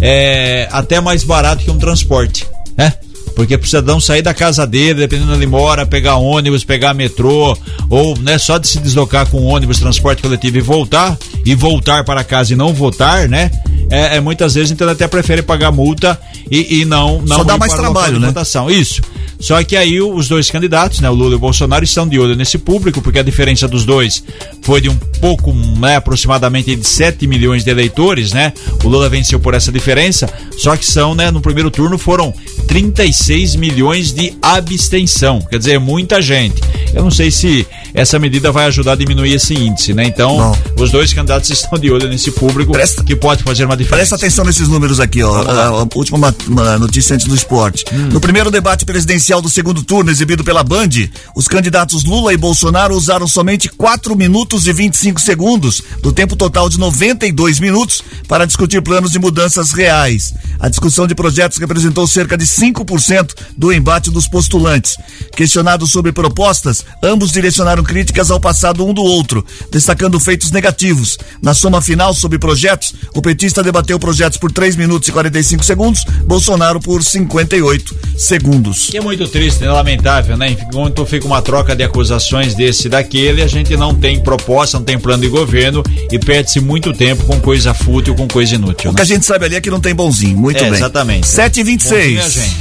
é 0.01 0.69
até 0.71 1.01
mais 1.01 1.25
barato 1.25 1.65
que 1.65 1.71
um 1.71 1.79
transporte, 1.79 2.47
né? 2.77 2.93
Porque 3.35 3.59
pro 3.59 3.67
cidadão 3.69 4.01
sair 4.01 4.23
da 4.23 4.33
casa 4.33 4.67
dele, 4.67 5.01
dependendo 5.01 5.31
onde 5.31 5.41
ele 5.41 5.47
mora, 5.47 5.85
pegar 5.85 6.17
ônibus, 6.17 6.65
pegar 6.65 6.95
metrô, 6.95 7.57
ou 7.91 8.17
né, 8.19 8.39
só 8.39 8.57
de 8.57 8.67
se 8.67 8.79
deslocar 8.79 9.29
com 9.29 9.43
ônibus, 9.43 9.79
transporte 9.79 10.23
coletivo 10.23 10.57
e 10.57 10.61
voltar, 10.63 11.19
e 11.45 11.55
voltar 11.55 12.03
para 12.03 12.25
casa 12.25 12.55
e 12.55 12.57
não 12.57 12.73
votar, 12.73 13.29
né? 13.29 13.51
É, 13.91 14.17
é 14.17 14.21
muitas 14.21 14.55
vezes 14.55 14.71
então 14.71 14.89
até 14.89 15.07
prefere 15.07 15.43
pagar 15.43 15.71
multa 15.71 16.19
e, 16.51 16.81
e 16.81 16.85
não, 16.85 17.23
não 17.23 17.39
Só 17.39 17.45
dá 17.45 17.57
mais 17.59 17.73
trabalho, 17.73 18.19
né? 18.19 18.29
votação. 18.29 18.71
Isso. 18.71 19.03
Só 19.39 19.63
que 19.63 19.77
aí 19.77 20.01
os 20.01 20.29
dois 20.29 20.51
candidatos, 20.51 21.01
né, 21.01 21.11
o 21.11 21.15
Lula 21.15 21.33
e 21.33 21.37
o 21.37 21.39
Bolsonaro, 21.39 21.85
estão 21.85 22.09
de 22.09 22.19
olho 22.19 22.35
nesse 22.35 22.59
público, 22.59 23.03
porque 23.03 23.19
a 23.19 23.23
diferença 23.23 23.69
dos 23.69 23.85
dois 23.85 24.25
foi 24.63 24.81
de 24.81 24.89
um 24.89 24.97
pouco, 25.21 25.53
né, 25.53 25.97
aproximadamente 25.97 26.75
de 26.75 26.87
7 26.87 27.27
milhões 27.27 27.63
de 27.63 27.71
eleitores, 27.71 28.33
né? 28.33 28.53
O 28.83 28.89
Lula 28.89 29.09
venceu 29.09 29.39
por 29.39 29.55
essa 29.55 29.71
diferença, 29.71 30.29
só 30.57 30.77
que 30.77 30.87
são, 30.87 31.15
né, 31.15 31.31
no 31.31 31.41
primeiro 31.41 31.71
turno 31.71 31.99
foram 31.99 32.33
36 32.67 33.57
milhões 33.57 34.13
de 34.13 34.35
abstenção, 34.41 35.41
quer 35.41 35.59
dizer, 35.59 35.79
muita 35.79 36.23
gente. 36.23 36.61
Eu 36.95 37.03
não 37.03 37.11
sei 37.11 37.31
se 37.31 37.67
essa 37.93 38.19
medida 38.19 38.51
vai 38.51 38.67
ajudar 38.67 38.93
a 38.93 38.97
diminuir 38.97 39.35
esse 39.35 39.55
índice, 39.55 39.93
né? 39.93 40.05
Então, 40.05 40.57
os 40.79 40.91
dois 40.91 41.13
candidatos 41.13 41.51
estão 41.51 41.79
de 41.79 41.91
olho 41.91 42.09
nesse 42.09 42.31
público 42.31 42.73
que 43.07 43.15
pode 43.15 43.43
fazer 43.43 43.65
uma 43.65 43.76
diferença. 43.77 43.97
Presta 43.97 44.17
atenção 44.17 44.45
nesses 44.45 44.69
números 44.69 44.99
aqui, 45.01 45.23
ó. 45.23 45.43
A, 45.43 45.67
a 45.67 45.87
última 45.95 46.19
ma- 46.19 46.35
ma- 46.49 46.79
notícia 46.79 47.15
antes 47.15 47.27
do 47.27 47.35
esporte. 47.35 47.85
No 48.13 48.21
primeiro 48.21 48.51
debate 48.51 48.85
presidencial 48.85 49.41
do 49.43 49.49
segundo 49.51 49.83
turno, 49.83 50.11
exibido 50.11 50.43
pela 50.45 50.63
Band, 50.65 50.89
os 51.35 51.47
candidatos 51.49 52.05
Lula 52.05 52.33
e 52.33 52.37
Bolsonaro 52.37 52.95
usaram 52.97 53.27
somente 53.27 53.69
4 53.69 54.15
minutos 54.17 54.67
e 54.67 54.73
25 54.73 55.21
segundos 55.21 55.83
do 56.03 56.13
tempo 56.13 56.37
total 56.37 56.69
de 56.69 56.79
92 56.79 57.61
minutos 57.61 58.03
para 58.29 58.47
discutir 58.47 58.83
planos 58.83 59.13
de 59.13 59.19
mudanças 59.19 59.73
reais. 59.73 60.35
A 60.59 60.69
discussão 60.69 61.07
de 61.07 61.15
projetos 61.15 61.59
representou 61.59 62.07
cerca 62.07 62.37
de 62.37 62.45
5% 62.47 63.35
do 63.57 63.73
embate 63.73 64.11
dos 64.11 64.27
postulantes. 64.29 64.97
Questionados 65.37 65.91
sobre 65.91 66.13
propostas, 66.13 66.85
ambos 67.03 67.31
direcionaram 67.33 67.83
críticas 67.83 68.31
ao 68.31 68.41
passado 68.41 68.87
um 68.87 68.95
do 68.95 69.03
outro, 69.03 69.45
destacando 69.71 70.19
feitos 70.19 70.51
negativos. 70.51 71.19
Na 71.43 71.55
soma 71.55 71.81
final 71.83 72.15
sobre 72.15 72.39
projetos, 72.39 72.95
o 73.15 73.21
petista 73.21 73.63
debateu 73.67 73.99
projetos 73.99 74.39
por 74.39 74.51
3 74.51 74.77
minutos 74.77 75.09
e 75.09 75.13
45 75.13 75.65
segundos, 75.65 76.05
Bolsonaro 76.25 76.81
por 76.81 77.03
58 77.03 77.95
segundos. 78.17 78.89
Que 78.91 78.97
é 78.97 79.01
muito 79.01 79.29
triste, 79.29 79.61
né? 79.61 79.71
lamentável, 79.71 80.37
né? 80.37 80.51
Enquanto 80.51 81.05
fica 81.05 81.27
uma 81.27 81.43
troca 81.43 81.75
de 81.77 81.83
acusações 81.85 82.55
desse 82.55 82.87
e 82.87 82.91
daquele, 82.91 83.43
a 83.43 83.47
gente 83.47 83.77
não 83.77 83.95
tem 83.95 84.21
proposta, 84.21 84.79
não 84.79 84.85
tem 84.85 84.99
plano 84.99 85.23
de 85.23 85.29
governo 85.29 85.83
e 86.11 86.19
perde-se 86.19 86.61
muito 86.61 86.93
tempo 86.93 87.25
com 87.25 87.39
coisa 87.41 87.75
fútil, 87.75 88.15
com 88.15 88.27
coisa 88.27 88.55
inútil. 88.55 88.91
O 88.91 88.93
né? 88.93 88.97
que 88.97 89.03
a 89.03 89.07
gente 89.07 89.27
sabe 89.27 89.45
ali 89.45 89.57
é 89.57 89.61
que 89.61 89.71
não 89.71 89.81
tem 89.81 89.95
bonzinho. 89.95 90.39
Muito 90.39 90.57
É, 90.59 90.65
bem. 90.65 90.75
exatamente. 90.75 91.27
7 91.27 91.61
e 91.61 91.65
Bonzinho 91.65 91.69
é 91.69 92.01
a 92.01 92.19
26 92.19 92.33
gente. 92.33 92.57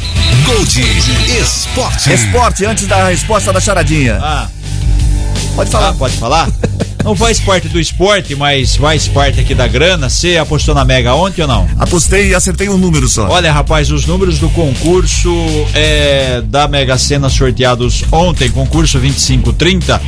Gold 0.45 0.81
Esporte. 1.41 2.13
Esporte, 2.13 2.65
antes 2.65 2.87
da 2.87 3.07
resposta 3.09 3.53
da 3.53 3.59
charadinha. 3.59 4.19
Ah. 4.21 4.47
Pode 5.55 5.69
falar. 5.71 5.89
Ah, 5.89 5.93
pode 5.93 6.17
falar? 6.17 6.49
Não 7.05 7.15
faz 7.15 7.39
parte 7.39 7.67
do 7.67 7.79
esporte, 7.79 8.35
mas 8.35 8.77
faz 8.77 9.07
parte 9.07 9.39
aqui 9.39 9.53
da 9.53 9.67
grana. 9.67 10.09
Você 10.09 10.37
apostou 10.37 10.73
na 10.73 10.83
Mega 10.83 11.13
ontem 11.13 11.43
ou 11.43 11.47
não? 11.47 11.69
Apostei 11.77 12.29
e 12.29 12.33
acertei 12.33 12.67
um 12.67 12.79
número 12.79 13.07
só. 13.07 13.29
Olha, 13.29 13.53
rapaz, 13.53 13.91
os 13.91 14.07
números 14.07 14.39
do 14.39 14.49
concurso 14.49 15.31
é, 15.75 16.41
da 16.41 16.67
Mega 16.67 16.97
Sena 16.97 17.29
sorteados 17.29 18.03
ontem, 18.11 18.49
concurso 18.49 18.97
2530, 18.97 20.01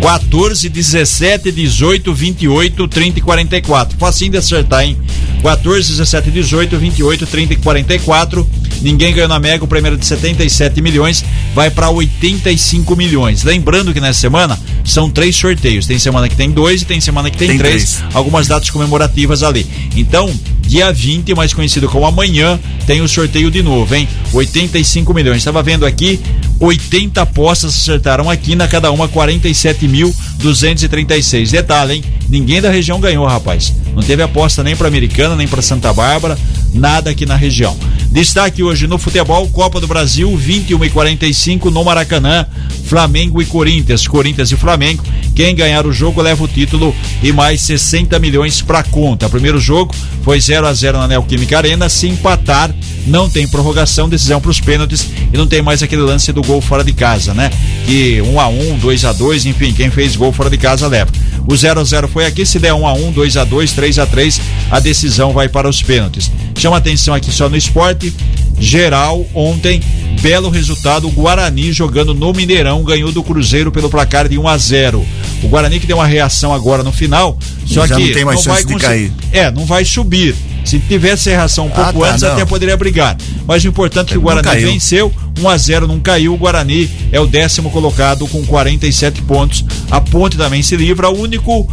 14, 0.00 0.68
17, 0.68 1.50
18, 1.50 2.14
28, 2.14 2.86
30 2.86 3.18
e 3.18 3.22
44. 3.22 3.98
Facinho 3.98 4.30
de 4.30 4.38
acertar, 4.38 4.84
hein? 4.84 4.96
14, 5.42 5.88
17, 5.88 6.30
18, 6.30 6.78
28, 6.78 7.26
30 7.26 7.52
e 7.52 7.56
44. 7.56 8.48
Ninguém 8.82 9.14
ganhou 9.14 9.28
na 9.28 9.38
Mega, 9.38 9.64
o 9.64 9.68
primeiro 9.68 9.96
de 9.96 10.04
77 10.04 10.80
milhões 10.82 11.24
vai 11.54 11.70
para 11.70 11.88
85 11.90 12.94
milhões. 12.96 13.42
Lembrando 13.42 13.92
que 13.94 14.00
nessa 14.00 14.20
semana 14.20 14.58
são 14.84 15.08
três 15.10 15.34
sorteios. 15.36 15.86
Tem 15.86 15.98
semana 15.98 16.28
que 16.28 16.36
tem 16.36 16.50
dois 16.50 16.82
e 16.82 16.84
tem 16.84 17.00
semana 17.00 17.30
que 17.30 17.36
tem, 17.38 17.48
Tem 17.48 17.58
três. 17.58 17.96
três. 17.96 18.14
Algumas 18.14 18.46
datas 18.46 18.70
comemorativas 18.70 19.42
ali. 19.42 19.66
Então, 19.96 20.30
dia 20.66 20.92
20, 20.92 21.34
mais 21.34 21.52
conhecido 21.52 21.88
como 21.88 22.06
amanhã, 22.06 22.60
tem 22.86 23.00
o 23.00 23.08
sorteio 23.08 23.50
de 23.50 23.60
novo, 23.62 23.92
hein? 23.94 24.06
85 24.32 25.14
milhões. 25.14 25.38
Estava 25.38 25.62
vendo 25.62 25.86
aqui, 25.86 26.20
80 26.60 27.22
apostas 27.22 27.76
acertaram 27.76 28.30
aqui, 28.30 28.54
na 28.54 28.68
cada 28.68 28.90
uma 28.90 29.08
47.236. 29.08 31.50
Detalhe, 31.50 31.94
hein? 31.94 32.04
Ninguém 32.28 32.60
da 32.60 32.70
região 32.70 33.00
ganhou, 33.00 33.26
rapaz. 33.26 33.72
Não 33.94 34.02
teve 34.02 34.22
aposta 34.22 34.62
nem 34.62 34.74
para 34.74 34.88
Americana, 34.88 35.36
nem 35.36 35.46
para 35.46 35.60
Santa 35.62 35.92
Bárbara, 35.92 36.38
nada 36.72 37.10
aqui 37.10 37.26
na 37.26 37.36
região. 37.36 37.76
Destaque 38.10 38.62
hoje 38.62 38.86
no 38.86 38.98
futebol, 38.98 39.48
Copa 39.48 39.80
do 39.80 39.88
Brasil, 39.88 40.36
21 40.36 40.84
e 40.84 40.90
45 40.90 41.70
no 41.70 41.84
Maracanã, 41.84 42.46
Flamengo 42.86 43.42
e 43.42 43.46
Corinthians. 43.46 44.06
Corinthians 44.06 44.52
e 44.52 44.56
Flamengo. 44.56 45.02
Quem 45.34 45.54
ganhar 45.54 45.86
o 45.86 45.92
jogo 45.92 46.22
leva 46.22 46.44
o 46.44 46.48
título 46.48 46.94
e 47.22 47.32
mais 47.32 47.60
60 47.62 48.18
milhões 48.18 48.62
para 48.62 48.84
conta. 48.84 49.28
Primeiro 49.28 49.58
jogo 49.58 49.94
foi 50.22 50.40
0 50.40 50.66
a 50.66 50.72
0 50.72 50.98
na 50.98 51.08
Neoquímica 51.08 51.58
Arena. 51.58 51.88
Se 51.88 52.06
empatar, 52.06 52.72
não 53.06 53.28
tem 53.28 53.46
prorrogação, 53.46 54.08
decisão 54.08 54.40
para 54.40 54.50
os 54.50 54.60
pênaltis 54.60 55.08
e 55.32 55.36
não 55.36 55.46
tem 55.46 55.60
mais 55.60 55.82
aquele 55.82 56.02
lance 56.02 56.32
do 56.32 56.42
gol 56.42 56.60
fora 56.60 56.84
de 56.84 56.92
casa, 56.92 57.34
né? 57.34 57.50
Que 57.84 58.22
1 58.22 58.40
a 58.40 58.48
1, 58.48 58.78
2 58.78 59.04
a 59.04 59.12
2, 59.12 59.46
enfim, 59.46 59.72
quem 59.72 59.90
fez 59.90 60.14
gol 60.16 60.32
fora 60.32 60.48
de 60.48 60.56
casa 60.56 60.86
leva. 60.86 61.10
O 61.46 61.54
0 61.54 61.80
a 61.80 61.84
0 61.84 62.08
foi 62.08 62.24
aqui, 62.24 62.46
se 62.46 62.58
der 62.58 62.72
1 62.72 62.86
a 62.86 62.94
1, 62.94 63.12
2 63.12 63.36
a 63.36 63.44
2, 63.44 63.72
3 63.72 63.98
a 63.98 64.06
3, 64.06 64.40
a 64.70 64.80
decisão 64.80 65.32
vai 65.32 65.48
para 65.48 65.68
os 65.68 65.82
pênaltis. 65.82 66.30
Chama 66.56 66.76
atenção 66.76 67.12
aqui 67.12 67.30
só 67.30 67.48
no 67.48 67.56
esporte. 67.56 68.14
Geral, 68.58 69.26
ontem, 69.34 69.82
belo 70.20 70.48
resultado. 70.50 71.06
O 71.06 71.10
Guarani 71.10 71.72
jogando 71.72 72.14
no 72.14 72.32
Mineirão 72.32 72.82
ganhou 72.82 73.12
do 73.12 73.22
Cruzeiro 73.22 73.70
pelo 73.70 73.90
placar 73.90 74.28
de 74.28 74.38
1 74.38 74.48
a 74.48 74.56
0. 74.56 75.04
O 75.42 75.48
Guarani 75.48 75.78
que 75.80 75.86
deu 75.86 75.96
uma 75.98 76.06
reação 76.06 76.52
agora 76.52 76.82
no 76.82 76.92
final, 76.92 77.38
só 77.66 77.86
Já 77.86 77.96
que 77.96 78.06
não 78.06 78.12
tem 78.14 78.24
mais 78.24 78.44
vai 78.44 78.56
chance 78.56 78.66
de 78.66 78.72
conseguir- 78.74 79.10
cair. 79.10 79.12
É, 79.32 79.50
não 79.50 79.64
vai 79.64 79.84
subir. 79.84 80.34
Se 80.64 80.78
tivesse 80.78 81.28
reação 81.28 81.66
um 81.66 81.70
Ah, 81.74 81.84
pouco 81.92 82.00
tá, 82.00 82.10
antes, 82.10 82.22
não. 82.22 82.32
até 82.32 82.44
poderia 82.46 82.76
brigar. 82.76 83.16
Mas 83.46 83.62
o 83.64 83.68
importante 83.68 84.08
é 84.08 84.12
que 84.12 84.18
o 84.18 84.22
Não 84.22 84.24
Guarani 84.42 84.64
venceu, 84.64 85.12
1 85.40 85.48
a 85.48 85.56
0 85.56 85.86
não 85.86 86.00
caiu. 86.00 86.34
O 86.34 86.36
Guarani 86.36 86.90
é 87.12 87.20
o 87.20 87.26
décimo 87.26 87.70
colocado 87.70 88.26
com 88.28 88.44
47 88.44 89.22
pontos. 89.22 89.64
A 89.90 90.00
Ponte 90.00 90.36
também 90.36 90.62
se 90.62 90.76
livra. 90.76 91.08
O 91.08 91.20
único 91.20 91.68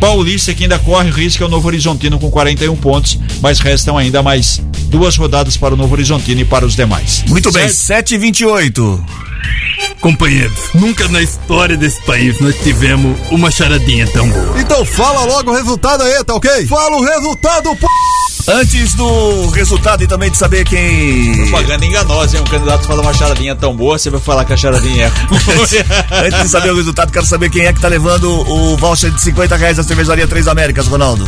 paulista 0.00 0.52
que 0.52 0.64
ainda 0.64 0.78
corre 0.78 1.10
risco 1.10 1.42
é 1.42 1.46
o 1.46 1.48
Novo 1.48 1.66
Horizontino 1.66 2.18
com 2.18 2.30
41 2.30 2.76
pontos, 2.76 3.18
mas 3.40 3.58
restam 3.58 3.96
ainda 3.96 4.22
mais 4.22 4.60
duas 4.88 5.16
rodadas 5.16 5.56
para 5.56 5.74
o 5.74 5.76
Novo 5.76 5.94
Horizontino 5.94 6.40
e 6.40 6.44
para 6.44 6.66
os 6.66 6.76
demais. 6.76 7.24
Muito 7.28 7.50
bem, 7.52 7.68
Certo? 7.68 7.74
7 7.74 8.14
e 8.14 8.18
28 8.18 9.04
Companheiros, 10.00 10.58
nunca 10.74 11.08
na 11.08 11.22
história 11.22 11.76
desse 11.76 12.00
país 12.02 12.38
nós 12.40 12.54
tivemos 12.62 13.16
uma 13.30 13.50
charadinha 13.50 14.06
tão 14.06 14.28
boa. 14.28 14.60
Então 14.60 14.84
fala 14.84 15.24
logo 15.24 15.50
o 15.50 15.54
resultado 15.54 16.02
aí, 16.02 16.22
tá 16.24 16.34
ok? 16.34 16.66
Fala 16.66 16.96
o 16.96 17.02
resultado, 17.02 17.74
p... 17.76 17.86
Antes 18.46 18.94
do 18.94 19.48
resultado 19.48 20.02
e 20.02 20.06
também 20.06 20.30
de 20.30 20.36
saber 20.36 20.64
quem. 20.64 21.34
Propaganda 21.48 21.84
enganosa, 21.86 22.36
hein? 22.36 22.42
Um 22.42 22.50
candidato 22.50 22.86
fala 22.86 23.00
uma 23.00 23.14
charadinha 23.14 23.56
tão 23.56 23.74
boa, 23.74 23.98
você 23.98 24.10
vai 24.10 24.20
falar 24.20 24.44
que 24.44 24.52
a 24.52 24.56
charadinha 24.56 25.06
é. 25.06 25.10
Antes 26.26 26.42
de 26.42 26.48
saber 26.48 26.70
o 26.70 26.76
resultado, 26.76 27.10
quero 27.10 27.24
saber 27.24 27.48
quem 27.48 27.64
é 27.64 27.72
que 27.72 27.80
tá 27.80 27.88
levando 27.88 28.28
o 28.30 28.76
voucher 28.76 29.10
de 29.10 29.20
50 29.20 29.56
reais 29.56 29.76
da 29.78 29.82
cervejaria 29.82 30.26
Três 30.26 30.46
Américas, 30.46 30.86
Ronaldo. 30.86 31.24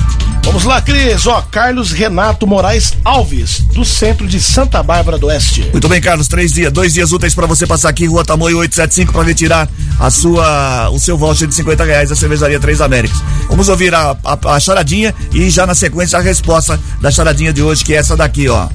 Vamos 0.47 0.65
lá, 0.65 0.81
Cris. 0.81 1.27
Ó, 1.27 1.43
Carlos 1.43 1.91
Renato 1.91 2.47
Moraes 2.47 2.95
Alves, 3.05 3.59
do 3.75 3.85
centro 3.85 4.29
de 4.29 4.41
Santa 4.41 4.81
Bárbara 4.81 5.19
do 5.19 5.27
Oeste. 5.27 5.69
Muito 5.73 5.89
bem, 5.89 6.01
Carlos. 6.01 6.29
Três 6.29 6.53
dias, 6.53 6.73
dois 6.73 6.95
dias 6.95 7.11
úteis 7.11 7.35
para 7.35 7.47
você 7.47 7.67
passar 7.67 7.89
aqui, 7.89 8.07
Rua 8.07 8.25
Tamoio 8.25 8.59
875, 8.59 9.13
para 9.13 9.25
retirar 9.25 9.69
a 9.99 10.09
sua, 10.09 10.89
o 10.91 11.01
seu 11.01 11.19
voucher 11.19 11.49
de 11.49 11.55
50 11.55 11.85
reais 11.85 12.11
da 12.11 12.17
cervejaria 12.17 12.61
Três 12.61 12.81
Américas. 12.81 13.19
Vamos 13.51 13.69
ouvir 13.69 13.93
a, 13.93 14.17
a, 14.25 14.55
a 14.55 14.61
charadinha 14.61 15.13
e 15.35 15.51
já 15.51 15.67
na 15.67 15.75
sequência 15.75 16.19
a 16.19 16.23
resposta 16.23 16.79
da 17.01 17.11
charadinha 17.11 17.53
de 17.53 17.63
hoje, 17.63 17.85
que 17.85 17.93
é 17.93 17.97
essa 17.97 18.17
daqui, 18.17 18.49
ó. 18.49 18.69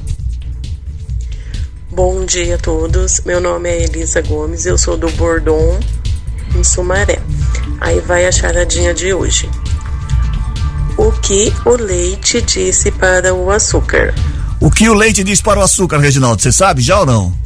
Bom 1.90 2.24
dia 2.24 2.54
a 2.54 2.58
todos. 2.58 3.22
Meu 3.24 3.40
nome 3.40 3.70
é 3.70 3.84
Elisa 3.84 4.20
Gomes, 4.20 4.66
eu 4.66 4.76
sou 4.76 4.96
do 4.96 5.10
Bordon, 5.12 5.80
em 6.54 6.62
Sumaré. 6.62 7.18
Aí 7.80 8.00
vai 8.00 8.26
a 8.26 8.32
charadinha 8.32 8.92
de 8.92 9.12
hoje. 9.12 9.48
O 11.02 11.10
que 11.10 11.52
o 11.66 11.74
leite 11.74 12.40
disse 12.40 12.92
para 12.92 13.34
o 13.34 13.50
açúcar? 13.50 14.14
O 14.60 14.70
que 14.70 14.88
o 14.88 14.94
leite 14.94 15.24
diz 15.24 15.40
para 15.40 15.58
o 15.58 15.62
açúcar, 15.64 15.98
Reginaldo? 15.98 16.40
Você 16.40 16.52
sabe 16.52 16.80
já 16.80 17.00
ou 17.00 17.04
não? 17.04 17.36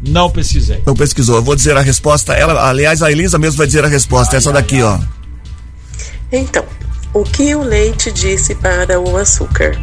Não 0.00 0.30
pesquisei. 0.30 0.82
Não 0.86 0.94
pesquisou. 0.94 1.36
Eu 1.36 1.42
vou 1.42 1.54
dizer 1.54 1.76
a 1.76 1.82
resposta. 1.82 2.32
Ela, 2.32 2.66
aliás, 2.66 3.02
a 3.02 3.12
Elisa 3.12 3.38
mesmo 3.38 3.58
vai 3.58 3.66
dizer 3.66 3.84
a 3.84 3.88
resposta. 3.88 4.38
Essa 4.38 4.50
daqui, 4.50 4.80
ó. 4.82 4.98
Então, 6.32 6.64
o 7.12 7.24
que 7.24 7.54
o 7.54 7.62
leite 7.62 8.10
disse 8.10 8.54
para 8.54 8.98
o 8.98 9.18
açúcar? 9.18 9.78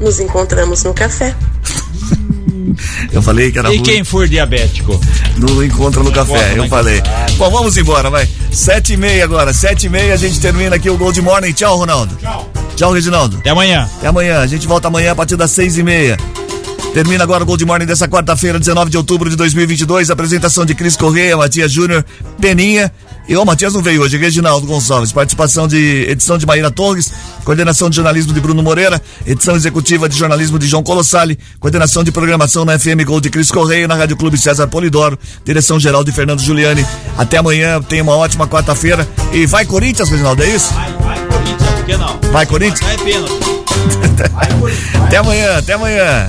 Nos 0.00 0.18
encontramos 0.18 0.82
no 0.82 0.94
café. 0.94 1.36
Eu 3.12 3.22
falei 3.22 3.50
que 3.52 3.58
era 3.58 3.68
E 3.72 3.76
ruim. 3.76 3.82
quem 3.82 4.04
for 4.04 4.28
diabético? 4.28 5.00
No 5.36 5.62
encontro 5.64 6.02
no 6.04 6.12
café, 6.12 6.54
eu 6.56 6.68
falei. 6.68 7.02
Bom, 7.36 7.50
vamos 7.50 7.76
embora, 7.76 8.10
vai. 8.10 8.28
Sete 8.50 8.92
e 8.92 8.96
meia 8.96 9.24
agora, 9.24 9.52
sete 9.52 9.86
e 9.86 9.88
meia 9.88 10.14
a 10.14 10.16
gente 10.16 10.38
termina 10.40 10.76
aqui 10.76 10.90
o 10.90 10.96
Gold 10.98 11.20
Morning. 11.22 11.52
Tchau, 11.52 11.76
Ronaldo. 11.78 12.16
Tchau. 12.20 12.50
Tchau, 12.76 12.92
Reginaldo. 12.92 13.38
Até 13.38 13.50
amanhã. 13.50 13.88
Até 13.98 14.08
amanhã. 14.08 14.40
A 14.40 14.46
gente 14.46 14.66
volta 14.66 14.88
amanhã 14.88 15.12
a 15.12 15.14
partir 15.14 15.36
das 15.36 15.50
seis 15.50 15.76
e 15.78 15.82
meia. 15.82 16.16
Termina 16.92 17.22
agora 17.22 17.44
o 17.44 17.46
Gold 17.46 17.64
Morning 17.64 17.86
dessa 17.86 18.08
quarta-feira, 18.08 18.58
19 18.58 18.90
de 18.90 18.96
outubro 18.96 19.30
de 19.30 19.36
2022. 19.36 20.10
Apresentação 20.10 20.66
de 20.66 20.74
Cris 20.74 20.96
Correia, 20.96 21.36
Matias 21.36 21.70
Júnior, 21.70 22.04
Peninha. 22.40 22.92
E 23.28 23.36
o 23.36 23.44
Matias 23.44 23.72
não 23.74 23.80
veio 23.80 24.02
hoje, 24.02 24.16
Reginaldo 24.16 24.66
Gonçalves. 24.66 25.12
Participação 25.12 25.68
de 25.68 26.06
edição 26.08 26.36
de 26.36 26.44
Maíra 26.44 26.68
Torres, 26.68 27.12
coordenação 27.44 27.88
de 27.88 27.94
jornalismo 27.94 28.32
de 28.32 28.40
Bruno 28.40 28.60
Moreira, 28.60 29.00
edição 29.24 29.54
executiva 29.54 30.08
de 30.08 30.16
jornalismo 30.16 30.58
de 30.58 30.66
João 30.66 30.82
Colossali, 30.82 31.38
coordenação 31.60 32.02
de 32.02 32.10
programação 32.10 32.64
na 32.64 32.76
FM 32.76 33.04
Gold 33.06 33.22
de 33.22 33.30
Cris 33.30 33.52
Correia, 33.52 33.86
na 33.86 33.94
Rádio 33.94 34.16
Clube 34.16 34.36
César 34.36 34.66
Polidoro, 34.66 35.16
direção 35.44 35.78
geral 35.78 36.02
de 36.02 36.10
Fernando 36.10 36.40
Giuliani. 36.40 36.84
Até 37.16 37.36
amanhã, 37.36 37.80
tenha 37.80 38.02
uma 38.02 38.16
ótima 38.16 38.48
quarta-feira. 38.48 39.08
E 39.32 39.46
vai 39.46 39.64
Corinthians, 39.64 40.08
Reginaldo, 40.08 40.42
é 40.42 40.48
isso? 40.48 40.74
Vai, 40.74 41.24
Corinthians, 41.26 41.70
por 41.70 41.84
que 41.84 41.96
não? 41.96 42.32
Vai 42.32 42.46
Corinthians? 42.46 42.80
Vai 42.80 42.98
pênalti. 42.98 43.60
Até 45.06 45.16
amanhã, 45.18 45.58
até 45.58 45.72
amanhã. 45.72 46.28